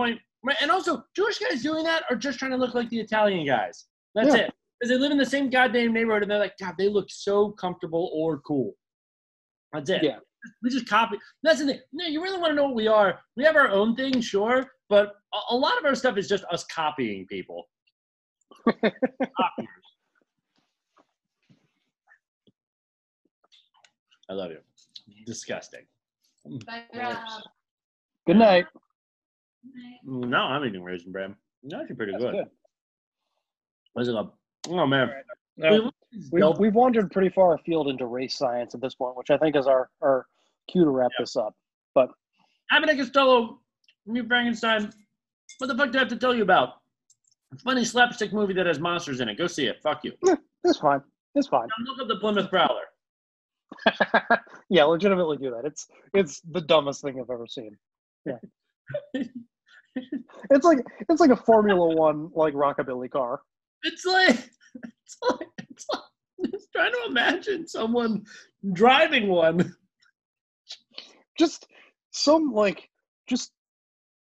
[0.61, 3.85] and also Jewish guys doing that are just trying to look like the Italian guys.
[4.13, 4.41] That's Yeah.
[4.43, 4.53] it.
[4.83, 7.51] Because they live in the same goddamn neighborhood, and they're like, God, they look so
[7.51, 8.73] comfortable or cool.
[9.71, 10.03] That's it.
[10.03, 10.17] Yeah.
[10.61, 11.17] We just copy.
[11.41, 11.79] That's the thing.
[11.93, 13.21] No, you really want to know what we are.
[13.37, 16.43] We have our own thing, sure, but a, a lot of our stuff is just
[16.51, 17.69] us copying people.
[18.67, 18.89] Copiers.
[24.29, 24.57] I love you.
[25.25, 25.85] Disgusting.
[26.67, 26.83] Bye,
[28.27, 28.65] Good night.
[30.03, 31.33] No, I'm eating raisin bread.
[31.63, 32.33] That's actually pretty That's good.
[32.33, 32.47] good.
[33.93, 34.37] What's it up?
[34.69, 35.11] Oh man.
[35.57, 35.91] Now,
[36.31, 39.55] we've, we've wandered pretty far afield into race science at this point, which I think
[39.55, 40.25] is our, our
[40.69, 41.55] cue to wrap this up.
[41.93, 42.09] But
[42.71, 43.59] Abbott and Costello,
[44.05, 44.91] Meet Frankenstein.
[45.59, 46.75] What the fuck do I have to tell you about?
[47.63, 49.37] Funny slapstick movie that has monsters in it.
[49.37, 49.81] Go see it.
[49.83, 50.13] Fuck you.
[50.63, 51.01] it's fine.
[51.35, 51.67] It's fine.
[51.67, 52.81] Now look up the Plymouth Prowler.
[54.69, 55.65] yeah, legitimately do that.
[55.65, 57.75] It's it's the dumbest thing I've ever seen.
[58.25, 58.37] Yeah.
[60.49, 60.79] it's like
[61.09, 63.41] it's like a Formula One like rockabilly car.
[63.83, 64.29] It's like
[64.83, 66.01] it's like it's like
[66.43, 68.23] I'm just trying to imagine someone
[68.73, 69.75] driving one.
[71.37, 71.67] Just
[72.11, 72.89] some like
[73.27, 73.51] just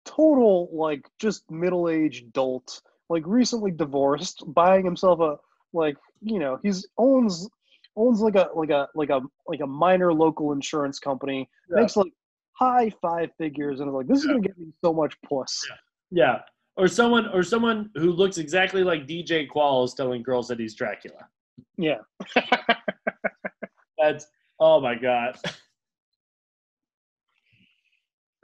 [0.05, 5.37] total like just middle aged dolt, like recently divorced, buying himself a
[5.73, 7.49] like you know he's owns
[7.97, 11.81] owns like a like a like a like a minor local insurance company Yeah.
[11.81, 12.13] makes like
[12.53, 15.67] high five figures and is like this is gonna get me so much puss.
[16.11, 16.41] Yeah.
[16.77, 21.27] Or someone or someone who looks exactly like DJ Qualls telling girls that he's Dracula.
[21.79, 21.99] Yeah.
[23.99, 24.27] That's
[24.61, 25.39] oh my god.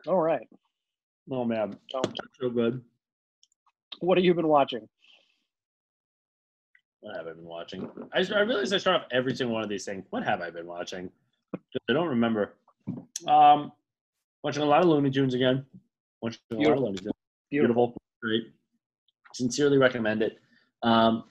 [0.07, 0.49] All right.
[1.31, 1.77] Oh man.
[1.91, 2.83] So good.
[4.01, 4.89] What have you been watching?
[7.01, 7.91] What have I been watching?
[8.15, 10.05] I, I realize I start off every single one of these things.
[10.11, 11.11] What have I been watching?
[11.89, 12.55] I don't remember.
[13.27, 13.73] Um,
[14.43, 15.67] watching a lot of Looney Tunes again.
[16.21, 16.85] Watching a lot of Beautiful.
[16.85, 17.13] Looney Tunes.
[17.51, 18.02] Beautiful.
[18.23, 18.53] Great.
[19.35, 20.39] Sincerely recommend it.
[20.82, 21.24] Um,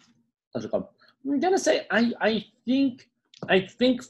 [0.53, 0.87] how's it called?
[1.25, 3.09] I'm gonna say I I think
[3.49, 4.01] I think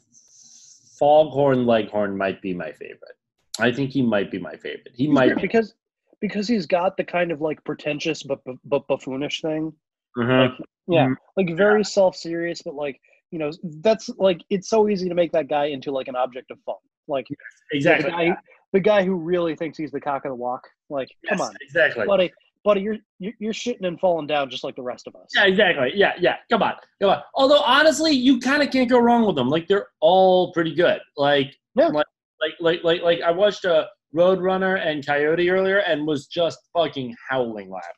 [0.98, 3.18] Foghorn Leghorn might be my favorite.
[3.60, 4.92] I think he might be my favorite.
[4.94, 5.42] He might be.
[5.42, 5.76] because
[6.22, 9.74] because he's got the kind of like pretentious but but, but buffoonish thing.
[10.18, 10.50] Mhm.
[10.50, 11.16] Like yeah, Mhm.
[11.38, 13.00] like very self serious, but like
[13.32, 13.52] you know
[13.82, 16.76] that's like it's so easy to make that guy into like an object of fun.
[17.08, 17.28] Like
[17.72, 18.10] exactly.
[18.10, 18.38] the guy,
[18.74, 20.68] the guy who really thinks he's the cock of the walk.
[20.90, 22.06] Like come on, exactly.
[22.06, 22.32] buddy,
[22.64, 25.28] buddy, you're you're shitting and falling down just like the rest of us.
[25.36, 25.92] Yeah, exactly.
[25.96, 26.36] Yeah, yeah.
[26.52, 27.22] Come on, come on.
[27.36, 29.50] Although honestly, you kind of can't go wrong with them.
[29.50, 31.00] Like they're all pretty good.
[31.18, 36.28] Like, like, like, like, like, like I watched a Roadrunner and Coyote earlier and was
[36.28, 37.96] just fucking howling laughing.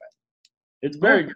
[0.81, 1.33] It's very good.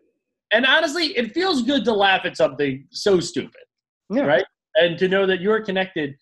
[0.54, 3.62] And honestly, it feels good to laugh at something so stupid,
[4.10, 4.24] Yeah.
[4.24, 4.46] right?
[4.76, 6.16] And to know that you're connected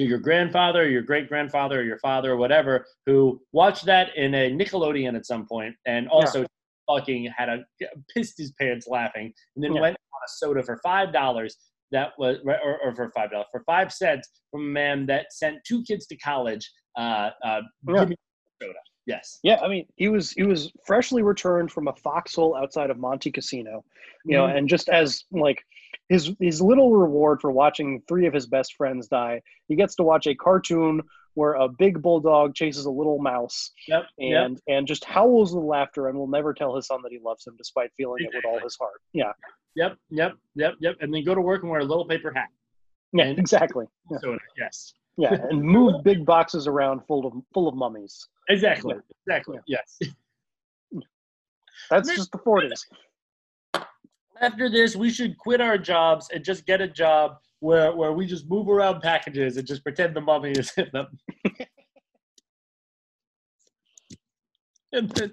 [0.00, 4.08] to your grandfather, or your great grandfather, or your father, or whatever, who watched that
[4.16, 6.46] in a Nickelodeon at some point, and also
[6.88, 7.58] fucking had a
[8.14, 9.80] pissed his pants laughing, and then Yeah.
[9.82, 11.56] went on a soda for five dollars.
[11.92, 15.58] That was or, or for five dollars for five cents from a man that sent
[15.66, 16.70] two kids to college.
[16.96, 18.06] Uh, uh, Yeah.
[18.62, 18.74] soda.
[19.06, 19.40] Yes.
[19.42, 23.32] Yeah, I mean, he was he was freshly returned from a foxhole outside of Monte
[23.32, 23.84] Cassino,
[24.24, 24.56] you know, Mhm.
[24.56, 25.62] and just as like
[26.10, 30.02] his his little reward for watching three of his best friends die, he gets to
[30.02, 31.00] watch a cartoon
[31.34, 34.02] where a big bulldog chases a little mouse Yep.
[34.18, 34.44] yep.
[34.44, 37.46] and and just howls with laughter and will never tell his son that he loves
[37.46, 39.00] him despite feeling it with all his heart.
[39.14, 39.32] Yeah,
[39.76, 39.96] Yep.
[40.10, 40.32] Yep.
[40.56, 40.74] Yep.
[40.80, 40.96] Yep.
[41.00, 42.48] And then go to work and wear a little paper hat.
[43.12, 43.86] yeah, And- exactly.
[44.10, 44.18] Yeah.
[44.20, 44.38] Soda.
[44.58, 44.92] Yes.
[45.16, 48.26] yeah, and move big boxes around full of full of mummies.
[48.48, 48.94] Exactly.
[48.96, 49.00] Yeah.
[49.26, 49.58] Exactly.
[49.68, 49.98] Yes.
[51.90, 52.86] That's just the forties.
[54.40, 58.26] After this, we should quit our jobs and just get a job where where we
[58.26, 61.06] just move around packages and just pretend the mummy is in them.
[64.92, 65.32] and then,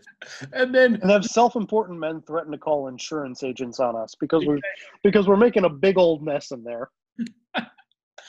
[0.54, 4.60] and then and have self-important men threaten to call insurance agents on us because we're
[5.04, 6.90] because we're making a big old mess in there.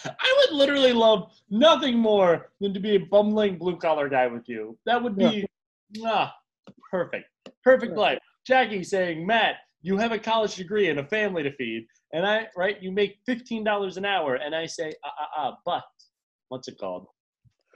[0.04, 4.48] I would literally love nothing more than to be a bumbling blue collar guy with
[4.48, 4.78] you.
[4.86, 5.44] That would be
[6.04, 6.32] ah,
[6.90, 7.26] perfect.
[7.64, 8.18] Perfect life.
[8.46, 9.56] Jackie saying, Matt,
[9.88, 11.86] you have a college degree and a family to feed.
[12.12, 14.36] And I, right, you make $15 an hour.
[14.36, 15.84] And I say, ah, ah, ah, but
[16.48, 17.06] what's it called?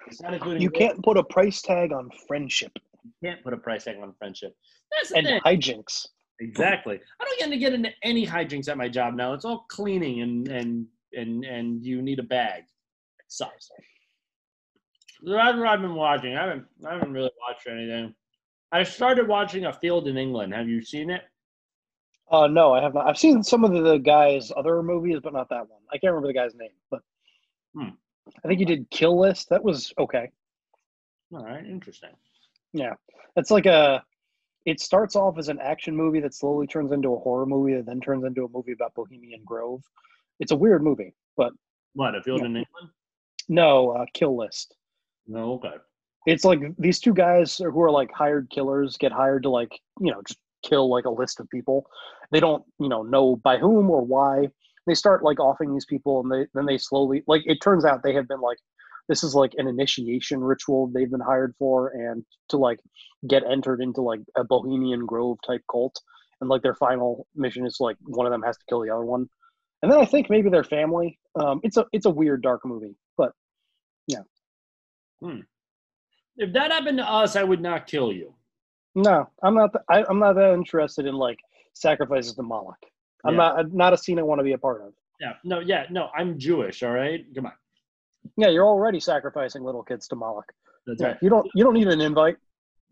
[0.07, 2.73] It's not including You can't put a price tag on friendship
[3.05, 4.55] you can't put a price tag on friendship.
[4.91, 5.41] That's the and thing.
[5.45, 6.07] hijinks.
[6.41, 7.01] Exactly.
[7.21, 9.33] I don't get to get into any hijinks at my job now.
[9.33, 12.63] It's all cleaning and and and and you need a bag.
[12.63, 13.69] It sucks.
[15.25, 16.37] That's what I've been watching.
[16.37, 18.15] I haven't I haven't really watched anything.
[18.73, 20.55] I started watching A Field in England.
[20.55, 21.23] Have you seen it?
[22.33, 23.07] Uh, no, I have not.
[23.07, 25.81] I've seen some of the guy's other movies, but not that one.
[25.93, 27.03] I can't remember the guy's name, but
[27.79, 29.51] I think he did Kill List.
[29.51, 30.31] That was okay.
[31.35, 32.11] All right, interesting.
[32.73, 32.95] Yeah,
[33.37, 34.03] it's like a.
[34.65, 37.85] It starts off as an action movie that slowly turns into a horror movie, and
[37.87, 39.83] then turns into a movie about Bohemian Grove.
[40.41, 41.53] It's a weird movie, but
[41.95, 42.47] What, a field Yeah.
[42.47, 42.91] in England?
[43.49, 44.75] no, uh, Kill List.
[45.27, 45.75] No, okay.
[46.27, 50.13] It's like these two guys who are like hired killers get hired to like you
[50.13, 51.87] know just kill like a list of people.
[52.31, 54.49] They don't you know know by whom or why.
[54.87, 58.03] They start like offing these people, and they then they slowly like it turns out
[58.03, 58.59] they have been like
[59.09, 62.81] this is like an initiation ritual they've been hired for, and to like
[63.29, 66.01] get entered into like a Bohemian Grove type cult.
[66.41, 69.05] And like their final mission is like one of them has to kill the other
[69.05, 69.29] one,
[69.83, 71.19] and then I think maybe their family.
[71.39, 73.33] Um, it's a it's a weird dark movie, but
[74.07, 74.23] yeah.
[75.21, 75.41] Hmm.
[76.37, 78.35] If that happened to us, I would not kill you.
[78.95, 79.73] No, I'm not.
[79.73, 81.39] th- I, I'm not that interested in like
[81.73, 82.77] sacrifices to Moloch.
[83.25, 83.39] I'm Yeah.
[83.55, 84.93] not not a scene I want to be a part of.
[85.21, 87.25] Yeah, no, yeah, no, I'm Jewish, all right?
[87.35, 87.53] Come on.
[88.37, 90.53] Yeah, you're already sacrificing little kids to Moloch.
[90.87, 91.17] That's Yeah, right.
[91.23, 91.49] You don't.
[91.55, 92.37] You don't need an invite.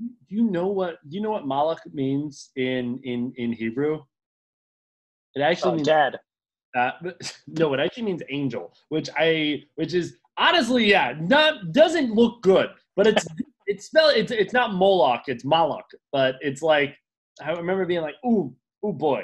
[0.01, 4.02] Do you know what do you know what Moloch means in in in Hebrew?
[5.35, 6.20] It actually Uh, means dad.
[6.74, 6.93] Uh,
[7.48, 12.70] no, it actually means angel, which I which is honestly, yeah, not doesn't look good,
[12.97, 13.27] but it's
[13.70, 16.97] it's spell it's it's not Moloch, it's Malach, but it's like
[17.42, 18.52] I remember being like, ooh,
[18.84, 19.22] ooh boy,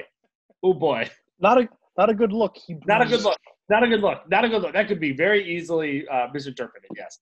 [0.64, 1.10] ooh boy,
[1.40, 1.68] Not a
[1.98, 2.56] not a good look.
[2.86, 4.72] Not a good look, not a good look, not a good look.
[4.72, 6.90] That could be very easily uh, misinterpreted.
[6.96, 7.18] Yes.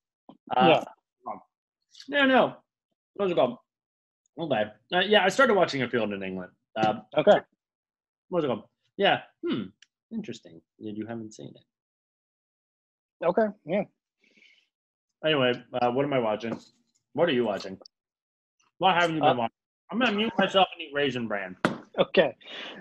[0.57, 0.85] Uh, Yeah.
[2.09, 2.43] No, no.
[3.15, 3.57] What's it called?
[4.39, 4.65] Okay.
[4.93, 6.51] Uh, yeah, I started watching A Field in England.
[6.77, 7.39] Uh, Okay.
[8.29, 8.65] what's it called?
[8.99, 9.21] Yeah.
[9.47, 9.63] Hmm.
[10.13, 10.61] Interesting.
[10.79, 11.65] You haven't seen it.
[13.25, 13.47] Okay.
[13.65, 13.85] Yeah.
[15.25, 16.59] Anyway, uh, what am I watching?
[17.15, 17.79] What are you watching?
[18.79, 19.55] What haven't you been Uh, watching?
[19.91, 21.57] I'm gonna mute myself and eat Raisin Bran.
[21.99, 22.35] Okay.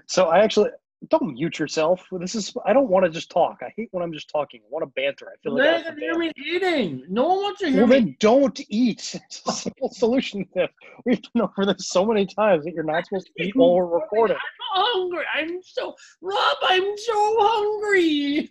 [0.08, 0.72] So I actually
[1.10, 2.04] don't mute yourself.
[2.14, 2.56] This is.
[2.66, 3.58] I don't want to just talk.
[3.62, 4.62] I hate when I'm just talking.
[4.62, 5.28] I want to banter.
[5.32, 5.64] I feel like.
[5.66, 7.04] I They have can hear me eating.
[7.10, 8.00] No one wants to hear Well, me.
[8.00, 9.14] then don't eat.
[9.30, 10.46] It's a simple solution.
[10.46, 10.70] to this.
[11.06, 13.86] We've been over this so many times that you're not supposed to eat while we're
[14.00, 14.38] recording.
[14.38, 15.26] I'm hungry.
[15.36, 16.58] I'm so Rob.
[16.64, 18.50] I'm so hungry.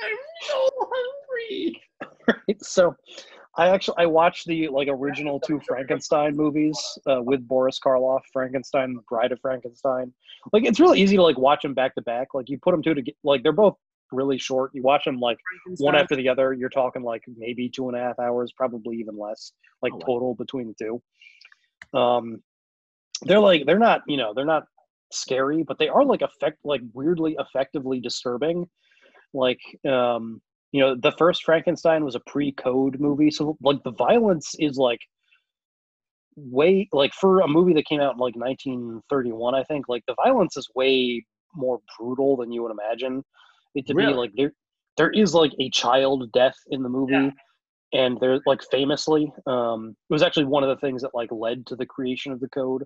[0.00, 1.82] I'm so hungry.
[2.02, 2.94] All right, so,
[3.56, 6.76] I actually I watched the like original two Frankenstein movies
[7.08, 10.12] uh, with Boris Karloff, Frankenstein, Bride of Frankenstein.
[10.52, 12.34] Like it's really easy to like watch them back to back.
[12.34, 13.76] Like you put them two to get like they're both
[14.10, 14.72] really short.
[14.74, 15.38] You watch them like
[15.78, 16.52] one after the other.
[16.52, 19.52] You're talking like maybe two and a half hours, probably even less,
[19.82, 20.06] like Oh, wow.
[20.06, 21.98] total between the two.
[21.98, 22.42] Um,
[23.22, 24.64] they're like they're not you know they're not
[25.12, 28.68] scary, but they are like effect like weirdly effectively disturbing.
[29.32, 30.40] Like um,
[30.74, 34.98] you know, the first Frankenstein was a pre-code movie, so like the violence is like
[36.34, 40.16] way like for a movie that came out in like 1931, I think like the
[40.16, 43.22] violence is way more brutal than you would imagine
[43.76, 44.14] it to Really?
[44.14, 44.18] be.
[44.18, 44.52] Like there,
[44.96, 47.32] there is like a child death in the movie.
[47.92, 51.64] And there's like famously, um, it was actually one of the things that like led
[51.66, 52.82] to the creation of the code.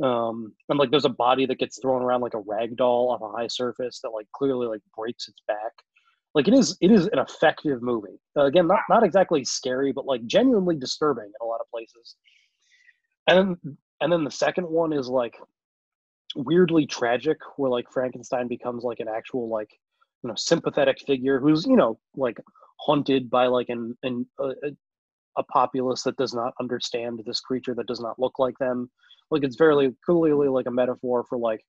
[0.00, 3.28] Um, and like there's a body that gets thrown around like a rag doll off
[3.28, 5.72] a high surface that like clearly like breaks its back.
[6.34, 8.20] Like it is, it is an effective movie.
[8.36, 12.16] Uh, again, not not exactly scary, but like genuinely disturbing in a lot of places.
[13.26, 15.36] And then, and then the second one is like
[16.36, 19.70] weirdly tragic, where like Frankenstein becomes like an actual like
[20.22, 22.38] you know sympathetic figure who's you know like
[22.80, 24.72] hunted by like an an a-
[25.38, 28.90] a populace that does not understand this creature that does not look like them.
[29.30, 31.64] Like it's very clearly like a metaphor for like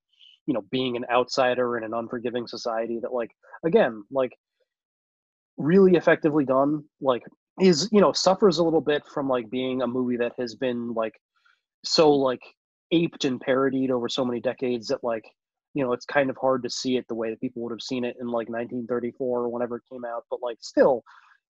[0.47, 3.31] you know being an outsider in an unforgiving society that like
[3.63, 4.31] again like
[5.59, 7.21] really effectively done like
[7.59, 10.93] is you know suffers a little bit from like being a movie that has been
[10.93, 11.13] like
[11.83, 12.41] so like
[12.91, 15.25] aped and parodied over so many decades that like
[15.73, 17.81] you know it's kind of hard to see it the way that people would have
[17.81, 21.03] seen it in like 1934 or whenever it came out but like still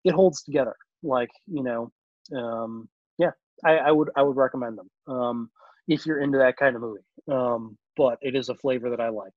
[0.03, 0.75] it holds together.
[1.03, 1.91] Like you know
[2.35, 3.31] um yeah
[3.65, 5.49] i, I would i would recommend them um
[5.87, 9.09] if you're into that kind of movie um but it is a flavor that i
[9.09, 9.33] like.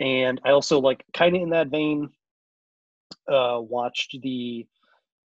[0.00, 2.10] And i also like kind of in that vein
[3.30, 4.66] uh watched the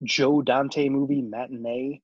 [0.04, 2.02] joe dante movie matinee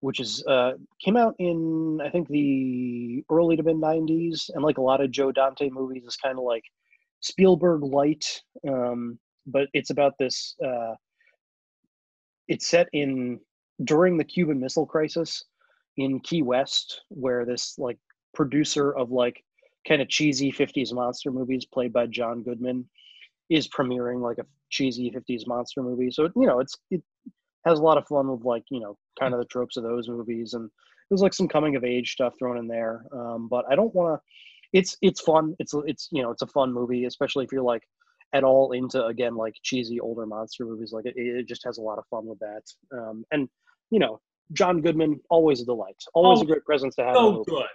[0.00, 0.72] which is uh
[1.02, 5.10] came out in i think the early to mid 90s and like a lot of
[5.10, 6.64] joe dante movies is kind of like
[7.20, 8.42] spielberg light.
[8.68, 10.94] Um but it's about this uh
[12.48, 13.40] it's set in
[13.82, 15.44] during the cuban missile crisis
[15.96, 17.98] in key west where this like
[18.34, 19.42] producer of like
[19.88, 22.84] kind of cheesy 50s monster movies played by john goodman
[23.50, 27.02] is premiering like a cheesy 50s monster movie so you know it's it
[27.64, 30.08] has a lot of fun with like you know kind of the tropes of those
[30.08, 30.70] movies and
[31.08, 34.18] there's like some coming of age stuff thrown in there um, but i don't want
[34.18, 37.62] to it's it's fun it's it's you know it's a fun movie especially if you're
[37.62, 37.82] like
[38.34, 40.92] at all into again like cheesy older monster movies.
[40.92, 42.62] Like it, it just has a lot of fun with that.
[42.92, 43.48] Um, and
[43.90, 44.20] you know,
[44.52, 47.14] John Goodman always a delight, always Oh, a great presence to have.
[47.14, 47.66] So good.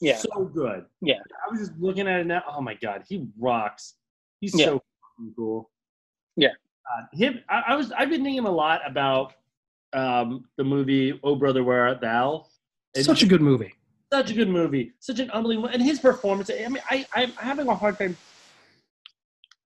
[0.00, 0.16] Yeah.
[0.16, 0.86] So good.
[1.02, 1.20] Yeah.
[1.46, 2.42] I was just looking at it now.
[2.50, 3.94] Oh my god, he rocks.
[4.40, 4.66] He's Yeah.
[4.66, 4.82] so
[5.36, 5.70] cool.
[6.36, 6.48] Yeah.
[6.86, 7.40] Uh, him.
[7.48, 7.92] I, I was.
[7.92, 9.34] I've been thinking a lot about
[9.92, 12.46] um, the movie Oh Brother Where Art Thou.
[12.94, 13.74] And Such a good movie.
[14.12, 16.48] such a good movie, such an unbelievable, and his performance.
[16.50, 18.16] I mean, I I'm having a hard time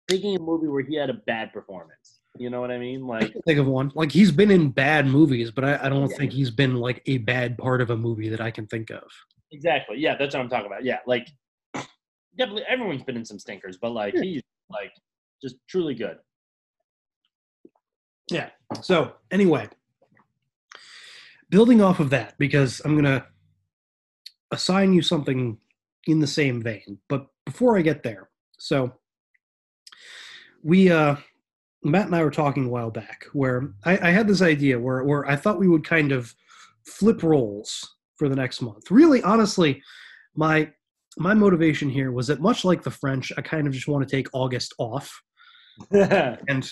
[0.07, 2.19] thinking a movie where he had a bad performance.
[2.37, 3.05] You know what I mean?
[3.05, 3.91] Like, Think of one.
[3.95, 7.17] Like he's been in bad movies, but I, I don't think he's been like a
[7.19, 9.03] bad part of a movie that I can think of.
[9.51, 9.97] exactly.
[9.99, 10.83] Yeah, that's what I'm talking about.
[10.85, 11.27] Yeah, like
[12.37, 14.93] definitely everyone's been in some stinkers, but like he's like
[15.41, 16.17] just truly good.
[18.29, 18.49] Yeah.
[18.81, 19.69] So anyway,
[21.49, 23.25] building off of that, because I'm gonna
[24.51, 25.57] assign you something
[26.07, 26.99] in the same vein.
[27.07, 28.93] But before I get there, so
[30.63, 31.15] we uh
[31.83, 35.03] Matt and I were talking a while back where I, I had this idea where
[35.03, 36.33] where I thought we would kind of
[36.85, 38.91] flip roles for the next month.
[38.91, 39.81] Really, honestly,
[40.35, 40.71] my
[41.17, 44.15] my motivation here was that much like the French, I kind of just want to
[44.15, 45.21] take August off.
[45.91, 46.69] and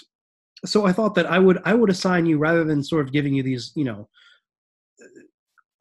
[0.66, 3.34] so I thought that I would I would assign you rather than sort of giving
[3.34, 4.10] you these, you know,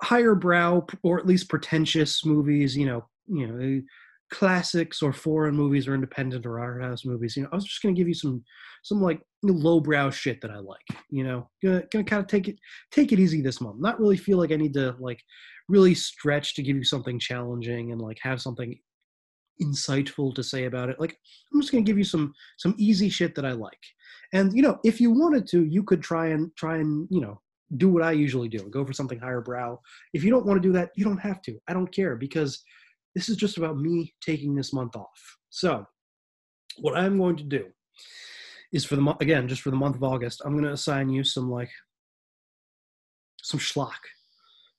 [0.03, 3.83] higher brow or at least pretentious movies, you know, you know,
[4.31, 7.37] classics or foreign movies or independent or art house movies.
[7.37, 8.45] You know, I was just gonna give you some
[8.83, 10.87] some like lowbrow shit that I like.
[11.11, 12.59] You know, gonna gonna kind of take it
[12.91, 13.81] take it easy this month.
[13.81, 15.23] Not really feel like I need to like
[15.69, 18.79] really stretch to give you something challenging and like have something
[19.63, 21.01] insightful to say about it.
[21.01, 21.19] Like
[21.53, 23.83] I'm just gonna give you some some easy shit that I like.
[24.33, 27.41] And you know, if you wanted to, you could try and try and you know
[27.77, 29.81] do what I usually do, go for something higher brow.
[30.13, 31.59] If you don't want to do that, you don't have to.
[31.69, 32.63] I don't care because
[33.15, 35.37] this is just about me taking this month off.
[35.51, 35.87] So,
[36.79, 37.67] what I'm going to do
[38.73, 41.09] is for the month again, just for the month of August, I'm going to assign
[41.09, 41.71] you some like
[43.43, 43.99] some schlock,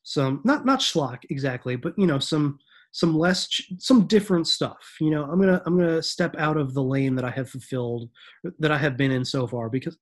[0.03, 2.59] some not not schlock exactly, but you know some
[2.97, 4.95] some less ch- some different stuff.
[4.99, 8.09] You know, I'm gonna I'm gonna step out of the lane that I have fulfilled
[8.57, 9.95] that I have been in so far because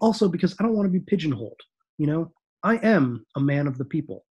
[0.00, 1.60] also because I don't want to be pigeonholed.
[1.98, 4.24] You know, I am a man of the people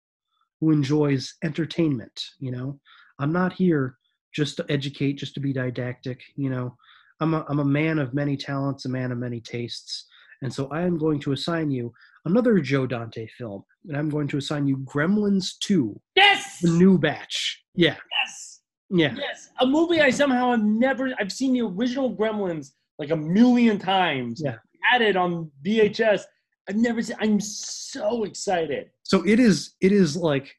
[0.61, 2.23] who enjoys entertainment.
[2.39, 2.79] You know,
[3.19, 3.97] I'm not here
[4.33, 6.21] just to educate, just to be didactic.
[6.37, 6.77] You know,
[7.19, 10.05] I'm a, I'm a man of many talents, a man of many tastes.
[10.41, 11.91] And so I am going to assign you
[12.23, 15.99] another Joe Dante film, and I'm going to assign you Gremlins 2.
[16.15, 16.59] Yes!
[16.61, 17.63] The new batch.
[17.79, 17.95] Yeah.
[18.21, 18.61] Yes.
[18.89, 19.13] Yeah.
[19.15, 19.49] Yes.
[19.61, 21.13] A movie I somehow have never.
[21.17, 24.41] I've seen the original Gremlins like a million times.
[24.43, 24.55] Yeah.
[24.81, 26.23] Had it on VHS.
[26.67, 27.15] I've never seen.
[27.21, 28.89] I'm so excited.
[29.03, 30.53] So it is it is like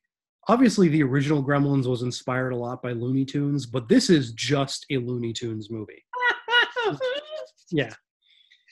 [0.48, 4.86] obviously the original Gremlins was inspired a lot by Looney Tunes, but this is just
[4.90, 6.02] a Looney Tunes movie.
[7.72, 7.92] Yeah.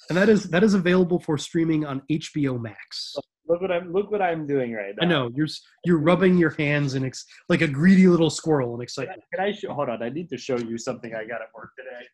[0.09, 3.15] And that is that is available for streaming on HBO Max.
[3.17, 3.93] Oh, Look what I'm.
[3.93, 5.07] Look what I'm doing right now.
[5.07, 5.47] I know you're
[5.85, 9.23] you're rubbing your hands in ex- like a greedy little squirrel in excitement.
[9.33, 9.73] Can I show?
[9.73, 10.03] Hold on.
[10.03, 12.07] I need to show you something I got at work today.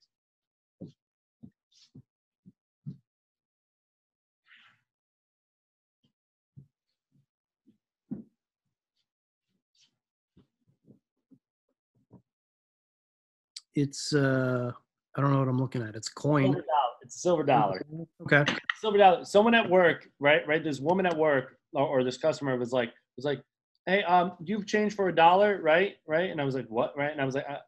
[13.74, 14.70] It's uh
[15.17, 15.94] I don't know what I'm looking at.
[15.94, 16.57] It's a coin.
[17.02, 17.83] It's a silver dollar.
[18.23, 18.44] Okay.
[18.81, 19.25] Silver dollar.
[19.25, 20.47] Someone at work, right?
[20.47, 20.65] Right.
[20.65, 23.41] This woman at work, or, or this customer was like, was like,
[23.86, 25.97] "Hey, um, you've changed for a dollar, right?
[26.07, 27.12] Right?" And I was like, "What?" Right?
[27.12, 27.59] And I was like, uh,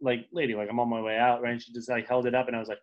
[0.00, 2.34] "Like, lady, like I'm on my way out, right?" And she just like held it
[2.34, 2.78] up, and I was like,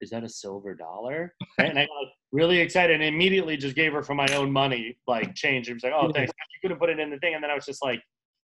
[0.00, 1.68] "Is that a silver dollar?" Right?
[1.68, 5.34] And I got really excited, and immediately just gave her for my own money, like
[5.34, 5.68] change.
[5.68, 7.54] It was like, "Oh, thanks." You couldn't put it in the thing, and then I
[7.54, 8.00] was just like.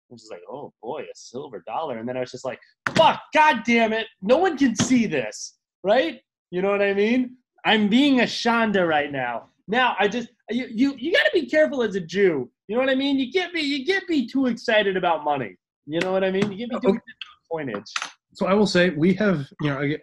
[0.09, 1.97] I was just like, oh boy, a silver dollar.
[1.97, 2.59] And then I was just like,
[2.95, 4.07] fuck, god damn it.
[4.21, 6.21] No one can see this, right?
[6.49, 7.35] You know what I mean?
[7.65, 9.49] I'm being a Shonda right now.
[9.67, 12.49] Now I just you you, you gotta be careful as a Jew.
[12.69, 13.19] You know what I mean?
[13.19, 15.55] You get me you get me too excited about money.
[15.85, 16.49] You know what I mean?
[16.51, 16.97] You get me too Okay.
[16.97, 17.93] excited about coinage.
[18.33, 19.97] So I will say we have, you know, I-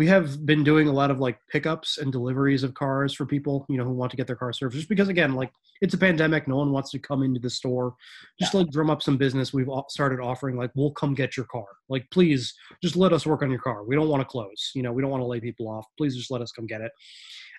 [0.00, 3.66] we have been doing a lot of like pickups and deliveries of cars for people,
[3.68, 4.78] you know, who want to get their car serviced.
[4.78, 7.94] Just because, again, like it's a pandemic, no one wants to come into the store.
[8.40, 9.52] Just like drum up some business.
[9.52, 11.66] We've all started offering like, we'll come get your car.
[11.90, 13.84] Like, please, just let us work on your car.
[13.84, 14.70] We don't want to close.
[14.74, 15.84] You know, we don't want to lay people off.
[15.98, 16.92] Please, just let us come get it.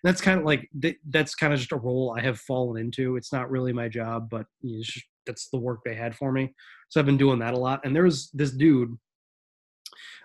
[0.04, 0.68] And that's kind of like
[1.08, 3.18] that's kind of just a role I have fallen into.
[3.18, 6.32] It's not really my job, but you know, just, that's the work they had for
[6.32, 6.56] me.
[6.90, 7.82] So I've been doing that a lot.
[7.86, 8.98] And there was this dude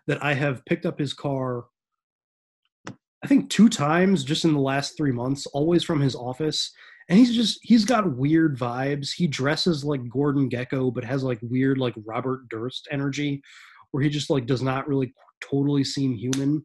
[0.06, 1.64] that I have picked up his car,
[3.26, 6.70] I think two times just in the last three months, always from his office.
[7.08, 9.10] And he's just, he's got weird vibes.
[9.12, 13.42] He dresses like Gordon Gekko, but has like weird, like Robert Durst energy,
[13.90, 16.64] where he just like does not really totally seem human.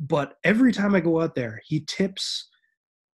[0.00, 2.48] but every time I go out there, he tips,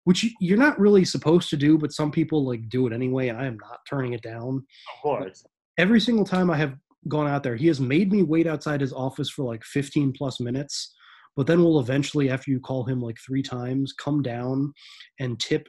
[0.02, 3.28] which you- you're not really supposed to do, but some people like do it anyway,
[3.28, 4.64] and I am not turning it down.
[4.96, 5.44] Of course.
[5.76, 6.74] Every single time I have
[7.06, 10.40] gone out there, he has made me wait outside his office for like 15 plus
[10.40, 10.92] minutes,
[11.38, 14.72] but then will eventually, after you call him like three times, come down
[15.20, 15.68] and tip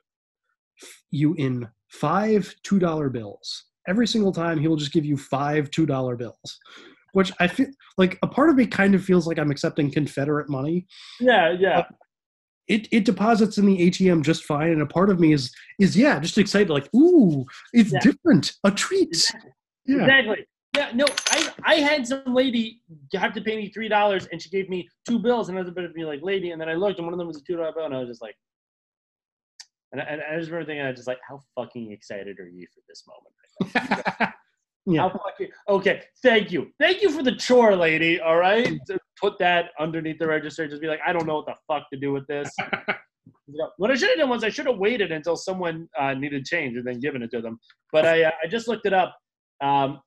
[1.12, 3.66] you in five $2 bills.
[3.88, 6.60] Every single time, he will just give you five $2 bills.
[7.14, 7.68] Which I feel
[8.00, 10.88] like a part of me kind of feels like I'm accepting Confederate money,
[11.20, 11.84] Yeah, yeah.
[12.68, 15.96] it it deposits in the ATM just fine, and a part of me is is
[15.96, 18.00] yeah, just excited, like ooh, it's Yeah.
[18.00, 19.16] different, a treat.
[19.86, 20.02] Yeah.
[20.02, 20.46] Exactly.
[20.76, 22.82] Yeah, no, I I had some lady
[23.14, 25.70] have to pay me three dollars, and she gave me two bills, and I was
[25.70, 27.38] a bit of be like, lady, and then I looked, and one of them was
[27.38, 28.36] a two dollar bill, and I was just like,
[29.92, 32.48] and I, and I just remember thinking, I was just like, how fucking excited are
[32.48, 34.34] you for this moment?
[34.86, 35.02] Yeah.
[35.02, 36.02] How fucking okay?
[36.24, 38.20] Thank you, thank you for the chore, lady.
[38.20, 41.46] All right, To put that underneath the register, just be like, I don't know what
[41.46, 42.50] the fuck to do with this.
[43.78, 46.78] What I should have done was I should have waited until someone uh, needed change
[46.78, 47.60] and then given it to them.
[47.92, 49.18] But I uh, I just looked it up.
[49.60, 50.02] Um,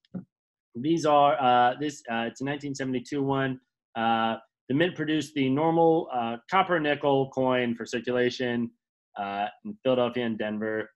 [0.74, 3.60] these are uh, this uh, it's a 1972 one.
[3.96, 4.36] Uh,
[4.68, 8.70] the Mint produced the normal uh, copper nickel coin for circulation
[9.18, 10.88] uh, in Philadelphia and Denver.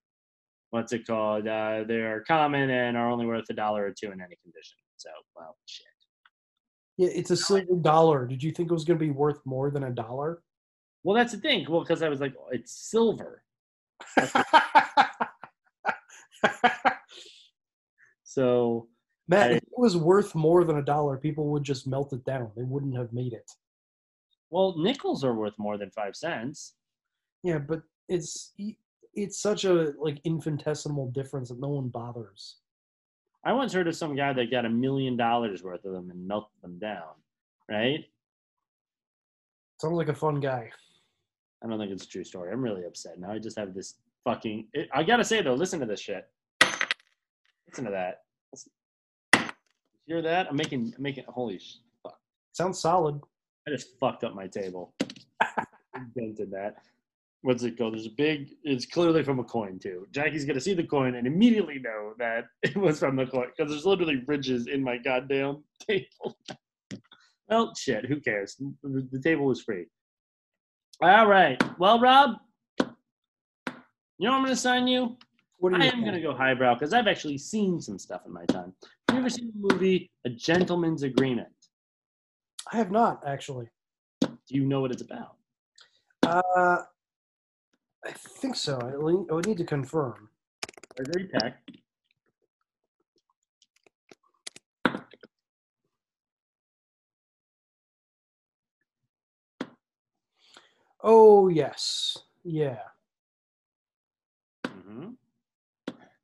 [0.71, 1.47] What's it called?
[1.47, 4.79] Uh, they're common and are only worth a dollar or two in any condition.
[4.97, 5.87] So, well, shit.
[6.97, 8.27] Yeah, it's a silver dollar.
[8.27, 10.43] Did you think it was going to be worth more than a dollar?
[11.05, 11.67] Well, that's the thing.
[11.69, 13.43] Well, because I was like, oh, it's silver.
[18.25, 18.89] so,
[19.29, 22.51] Matt, if it was worth more than a dollar, people would just melt it down.
[22.57, 23.51] They wouldn't have made it.
[24.51, 26.75] well, nickels are worth more than five cents.
[27.43, 28.55] Yeah, but it's
[29.15, 32.57] it's such a like infinitesimal difference that no one bothers.
[33.45, 36.27] I once heard of some guy that got a million dollars worth of them and
[36.27, 37.15] melted them down.
[37.69, 38.05] Right?
[39.81, 40.71] Sounds like a fun guy.
[41.63, 42.53] I don't think it's a true story.
[42.53, 43.33] I'm really upset now.
[43.33, 44.69] I just have this fucking.
[44.73, 46.29] It, I gotta say though, listen to this shit.
[47.69, 48.23] Listen to that.
[50.07, 50.47] Hear that?
[50.49, 50.95] I'm making.
[50.97, 51.25] I'm making.
[51.29, 51.61] Holy
[52.03, 52.17] fuck!
[52.53, 53.21] Sounds solid.
[53.67, 54.95] I just fucked up my table.
[56.17, 56.77] Dented that.
[57.43, 57.95] What's it called?
[57.95, 58.51] There's a big.
[58.63, 60.07] It's clearly from a coin too.
[60.13, 63.71] Jackie's gonna see the coin and immediately know that it was from the coin because
[63.71, 66.39] there's literally ridges in my goddamn table.
[67.49, 68.07] well, shit.
[68.07, 68.57] Who cares?
[68.83, 69.87] The, the table was free.
[71.03, 71.61] All right.
[71.79, 72.37] Well, Rob,
[72.79, 72.87] you
[74.21, 75.17] know what I'm gonna sign you.
[75.59, 78.45] What I you am gonna go highbrow because I've actually seen some stuff in my
[78.47, 78.75] time.
[79.09, 81.49] Have you ever seen the movie A Gentleman's Agreement?
[82.73, 83.69] I have not actually.
[84.21, 85.37] Do you know what it's about?
[86.23, 86.83] Uh,
[88.05, 88.79] I think so.
[88.81, 90.29] I would need to confirm.
[90.97, 91.63] Gregory Peck.
[101.03, 102.79] Oh yes, yeah.
[104.67, 105.11] hmm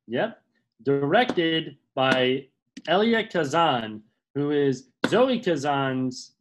[0.07, 0.41] Yep.
[0.83, 2.47] Directed by
[2.87, 4.01] Elia Kazan,
[4.35, 6.33] who is Zoe Kazan's,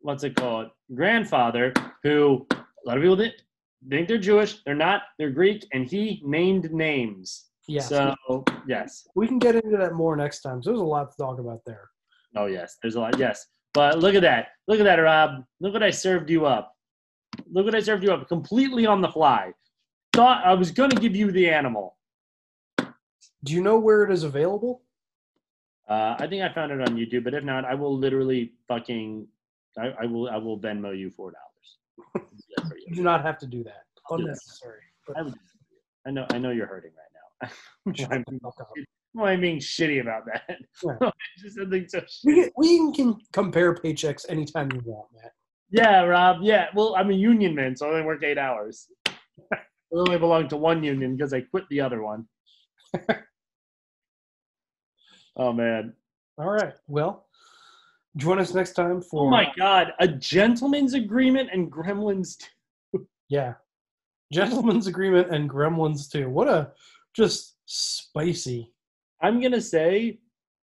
[0.00, 3.34] what's it called, grandfather, who a lot of people think,
[3.88, 4.62] think they're Jewish.
[4.64, 5.02] They're not.
[5.18, 7.46] They're Greek, and he named names.
[7.68, 7.88] Yes.
[7.88, 8.14] So,
[8.66, 9.06] yes.
[9.14, 10.62] We can get into that more next time.
[10.62, 11.88] So there's a lot to talk about there.
[12.36, 12.76] Oh, yes.
[12.82, 13.18] There's a lot.
[13.18, 13.46] Yes.
[13.72, 14.48] But look at that.
[14.68, 15.44] Look at that, Rob.
[15.60, 16.74] Look what I served you up.
[17.50, 19.52] Look what I served you up completely on the fly.
[20.12, 21.96] Thought I was going to give you the animal.
[23.44, 24.82] Do you know where it is available?
[25.88, 29.26] Uh, I think I found it on YouTube, but if not, I will literally fucking,
[29.78, 32.30] I, I will, I will Venmo you four dollars.
[32.86, 33.84] You do not have to do that.
[34.10, 34.28] I'll do that.
[34.30, 34.80] Unnecessary.
[35.16, 35.34] I, would-
[36.06, 38.10] I know, I know you're hurting right now.
[38.10, 38.24] I'm
[39.14, 40.58] Well, I'm being shitty about that.
[40.84, 41.10] Yeah.
[41.38, 45.32] Just something so we can, we can compare paychecks anytime you want, Matt.
[45.70, 46.38] Yeah, Rob.
[46.42, 46.66] Yeah.
[46.74, 48.88] Well, I'm a union man, so I only work eight hours.
[49.50, 49.56] I
[49.92, 52.26] only belong to one union because I quit the other one.
[55.36, 55.92] Oh man.
[56.38, 56.74] All right.
[56.88, 57.26] Well,
[58.16, 59.92] join us next time oh, for Oh my uh, God!
[60.00, 62.36] A gentleman's agreement and Gremlins.
[62.92, 63.06] 2.
[63.28, 63.54] yeah,
[64.32, 66.28] gentleman's agreement and Gremlins too.
[66.28, 66.72] What a
[67.14, 68.72] just spicy.
[69.22, 70.18] I'm gonna say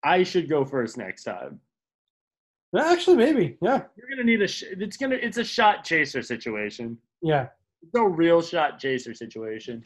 [0.04, 1.60] I should go first next time.
[2.78, 3.56] Actually, maybe.
[3.62, 3.82] Yeah.
[3.96, 4.48] You're gonna need a.
[4.48, 5.16] Sh- it's gonna.
[5.16, 6.98] It's a shot chaser situation.
[7.22, 7.48] Yeah.
[7.82, 9.84] It's no real shot chaser situation.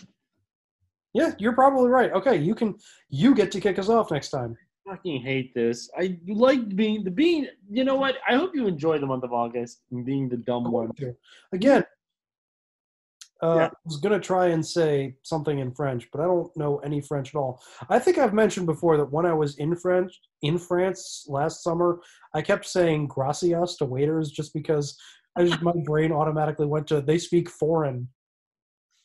[1.14, 2.12] Yeah, you're probably right.
[2.12, 2.76] Okay, you can
[3.08, 4.56] you get to kick us off next time.
[4.88, 5.90] Fucking hate this.
[5.96, 7.48] I like being the being.
[7.70, 8.16] You know what?
[8.28, 10.90] I hope you enjoy the month of August and being the dumb one.
[11.52, 11.84] Again,
[13.42, 17.00] uh, I was gonna try and say something in French, but I don't know any
[17.00, 17.62] French at all.
[17.88, 22.00] I think I've mentioned before that when I was in French in France last summer,
[22.34, 24.98] I kept saying "gracias" to waiters just because
[25.36, 28.08] I just my brain automatically went to they speak foreign.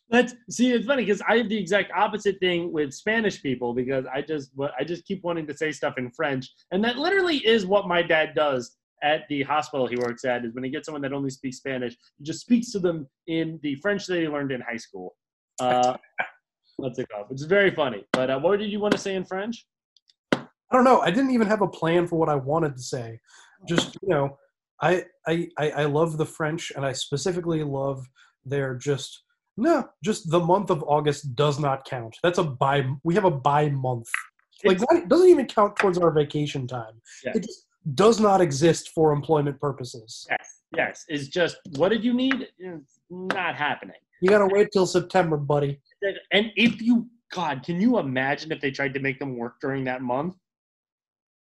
[0.10, 4.06] That's see, it's funny because I have the exact opposite thing with Spanish people because
[4.14, 7.66] I just I just keep wanting to say stuff in French, and that literally is
[7.66, 10.46] what my dad does at the hospital he works at.
[10.46, 13.60] Is when he gets someone that only speaks Spanish, he just speaks to them in
[13.64, 15.16] the French that he learned in high school.
[15.60, 15.96] Uh,
[16.78, 17.26] let's it go.
[17.30, 18.04] It's very funny.
[18.12, 19.66] But uh, what did you want to say in French?
[20.34, 21.02] I don't know.
[21.02, 23.20] I didn't even have a plan for what I wanted to say.
[23.68, 24.38] Just you know,
[24.82, 28.06] I I I I love the French, and I specifically love
[28.46, 29.24] their just
[29.58, 32.18] no, just the month of August does not count.
[32.24, 32.86] That's a by.
[33.04, 34.08] We have a by month.
[34.66, 37.02] Like that doesn't even count towards our vacation time.
[37.24, 37.34] Yeah.
[37.36, 40.26] It just does not exist for employment purposes.
[40.30, 41.06] Yes, yes.
[41.08, 42.48] It's just what did you need?
[42.58, 43.98] It's not happening.
[44.22, 45.82] You gotta wait till September, buddy.
[46.32, 49.84] And if you, God, can you imagine if they tried to make them work during
[49.84, 50.36] that month?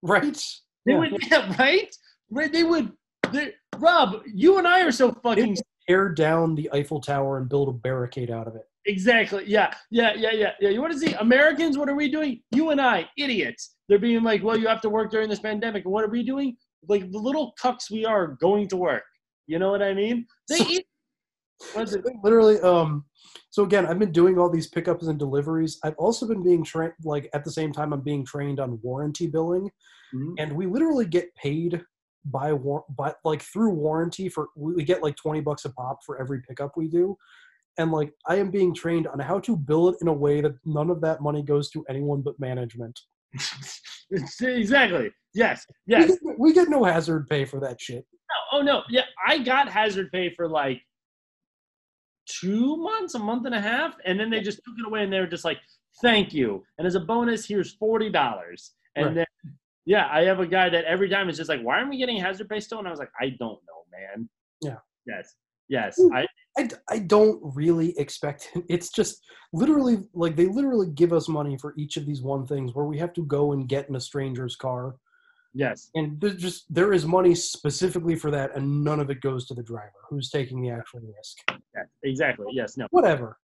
[0.04, 0.38] Right?
[0.86, 1.00] They Yeah.
[1.00, 1.94] would, yeah, right?
[2.30, 2.54] Right?
[2.54, 2.94] They would.
[3.32, 7.70] They, Rob, you and I are so fucking Tear down the Eiffel Tower and build
[7.70, 8.64] a barricade out of it.
[8.86, 9.44] Exactly.
[9.48, 9.74] Yeah.
[9.90, 10.14] Yeah.
[10.16, 10.32] Yeah.
[10.34, 10.52] Yeah.
[10.60, 10.70] Yeah.
[10.70, 11.78] You want to see Americans?
[11.78, 12.42] What are we doing?
[12.52, 13.76] You and I, idiots.
[13.88, 15.86] They're being like, well, you have to work during this pandemic.
[15.86, 16.58] And what are we doing?
[16.88, 19.04] Like the little cucks we are going to work.
[19.48, 20.26] You know what I mean?
[20.50, 20.86] They eat.
[22.24, 23.04] Literally um
[23.50, 26.94] so again i've been doing all these pickups and deliveries i've also been being trained
[27.04, 29.70] like at the same time i'm being trained on warranty billing
[30.14, 30.36] Mhm.
[30.38, 31.82] and we literally get paid
[32.32, 36.00] by war by like through warranty for we we get like 20 bucks a pop
[36.06, 37.16] for every pickup we do
[37.78, 40.54] and like i am being trained on how to bill it in a way that
[40.66, 43.00] none of that money goes to anyone but management
[44.42, 45.12] exactly.
[45.34, 45.66] Yes.
[45.88, 46.10] we Yes.
[46.12, 48.82] get, we get no hazard pay for that shit No, oh no.
[48.90, 49.04] Yeah.
[49.28, 50.82] I got hazard pay for like
[52.26, 55.12] two months, a month and a half, and then they just took it away and
[55.14, 55.60] they were just like,
[56.02, 58.74] "Thank you." And as a bonus, here's forty dollars.
[58.96, 59.16] And Right.
[59.16, 59.26] then,
[59.88, 62.18] yeah, I have a guy that every time is just like, "Why aren't we getting
[62.18, 64.30] hazard pay still?" And I was like, "I don't know, man."
[64.62, 64.78] Yeah.
[65.08, 65.36] Yes.
[65.70, 66.00] Yes.
[66.14, 66.26] I,
[66.58, 69.22] I, I don't really expect it's just
[69.54, 72.98] literally like they literally give us money for each of these one things where we
[73.00, 74.96] have to go and get in a stranger's car
[75.54, 75.90] Yes.
[75.96, 79.54] and there's just there is money specifically for that and none of it goes to
[79.54, 81.38] the driver who's taking the actual risk
[81.76, 81.88] Yes.
[82.04, 82.46] Exactly.
[82.52, 82.78] Yes.
[82.78, 82.88] No.
[82.92, 83.38] whatever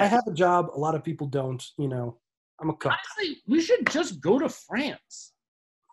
[0.00, 2.16] i have a job a lot of people don't you know
[2.60, 5.32] i'm a cook Honestly, we should just go to France.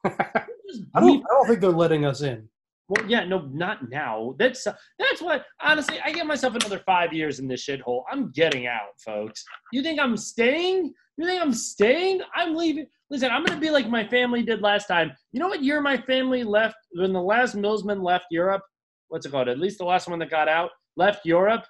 [0.06, 2.48] I don't, I don't think they're letting us in
[2.90, 4.36] Well, yeah, no, not now.
[4.38, 5.46] That's that's what.
[5.62, 8.04] Honestly, I give myself another five years in this shithole.
[8.12, 9.44] I'm getting out, folks.
[9.72, 10.94] You think I'm staying?
[11.18, 12.22] You think I'm staying?
[12.36, 12.88] I'm leaving.
[13.10, 15.12] Listen, I'm gonna be like my family did last time.
[15.32, 18.64] You know what year my family left when the last Millsman left Europe?
[19.08, 19.48] What's it called?
[19.48, 21.66] At least the last one that got out left Europe.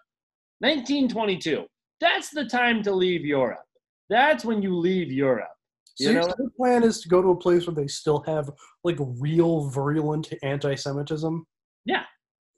[0.60, 1.66] 1922.
[2.00, 3.66] That's the time to leave Europe.
[4.10, 5.50] That's when you leave Europe.
[5.96, 6.34] So You know?
[6.40, 8.50] your plan is to go to a place where they still have
[8.84, 11.46] like real virulent anti-semitism
[11.86, 12.04] Yeah.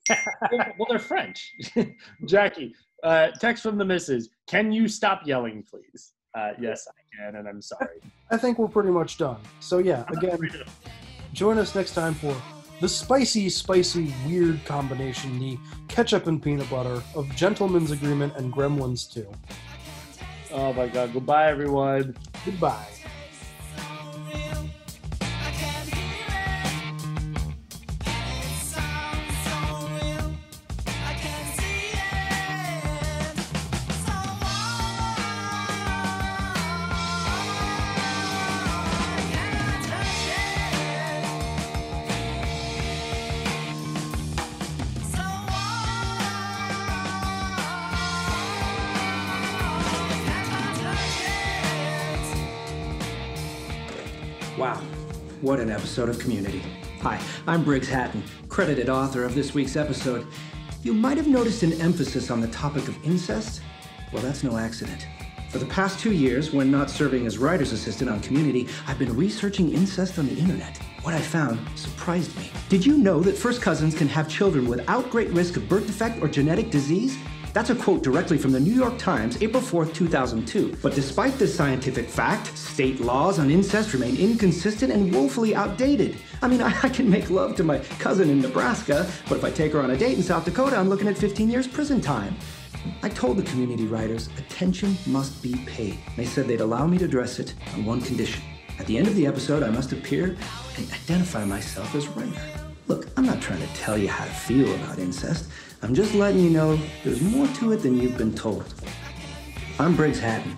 [0.10, 1.52] well, well, they're French.
[2.26, 4.30] Jackie, uh, text from the missus.
[4.48, 6.14] Can you stop yelling, please?
[6.38, 8.02] Uh, yes, I can, and I'm sorry.
[8.32, 9.38] I think we're pretty much done.
[9.62, 10.38] So yeah, again,
[11.34, 12.36] join us next time for
[12.82, 15.58] the spicy, spicy, weird combination, the
[15.88, 19.26] ketchup and peanut butter of Gentleman's Agreement and Gremlins 2.
[20.52, 21.14] Oh my God!
[21.14, 22.16] Goodbye, everyone.
[22.46, 22.86] Goodbye.
[55.66, 56.62] An episode of Community.
[57.02, 60.28] Hi, I'm Briggs Hatton, credited author of this week's episode.
[60.84, 63.62] You might have noticed an emphasis on the topic of incest.
[64.14, 65.08] Well, that's no accident.
[65.50, 69.16] For the past two years, when not serving as writer's assistant on Community, I've been
[69.18, 70.78] researching incest on the internet.
[71.02, 72.52] What I found surprised me.
[72.70, 76.22] Did you know that first cousins can have children without great risk of birth defect
[76.22, 77.18] or genetic disease?
[77.56, 80.76] That's a quote directly from the New York Times, April 4th, 2002.
[80.82, 86.18] But despite this scientific fact, state laws on incest remain inconsistent and woefully outdated.
[86.42, 89.52] I mean, I, I can make love to my cousin in Nebraska, but if I
[89.52, 92.36] take her on a date in South Dakota, I'm looking at 15 years prison time.
[93.02, 95.98] I told the community writers attention must be paid.
[96.18, 98.44] They said they'd allow me to address it on one condition.
[98.80, 100.36] At the end of the episode, I must appear
[100.76, 102.66] and identify myself as writer.
[102.88, 105.50] Look, I'm not trying to tell you how to feel about incest.
[105.86, 108.74] I'm just letting you know there's more to it than you've been told.
[109.78, 110.58] I'm Briggs Hatton.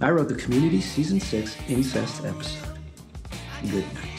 [0.00, 2.78] I wrote the Community Season 6 Incest episode.
[3.68, 4.09] Good night.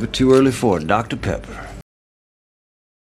[0.00, 1.18] Never too early for Dr.
[1.18, 1.69] Pepper.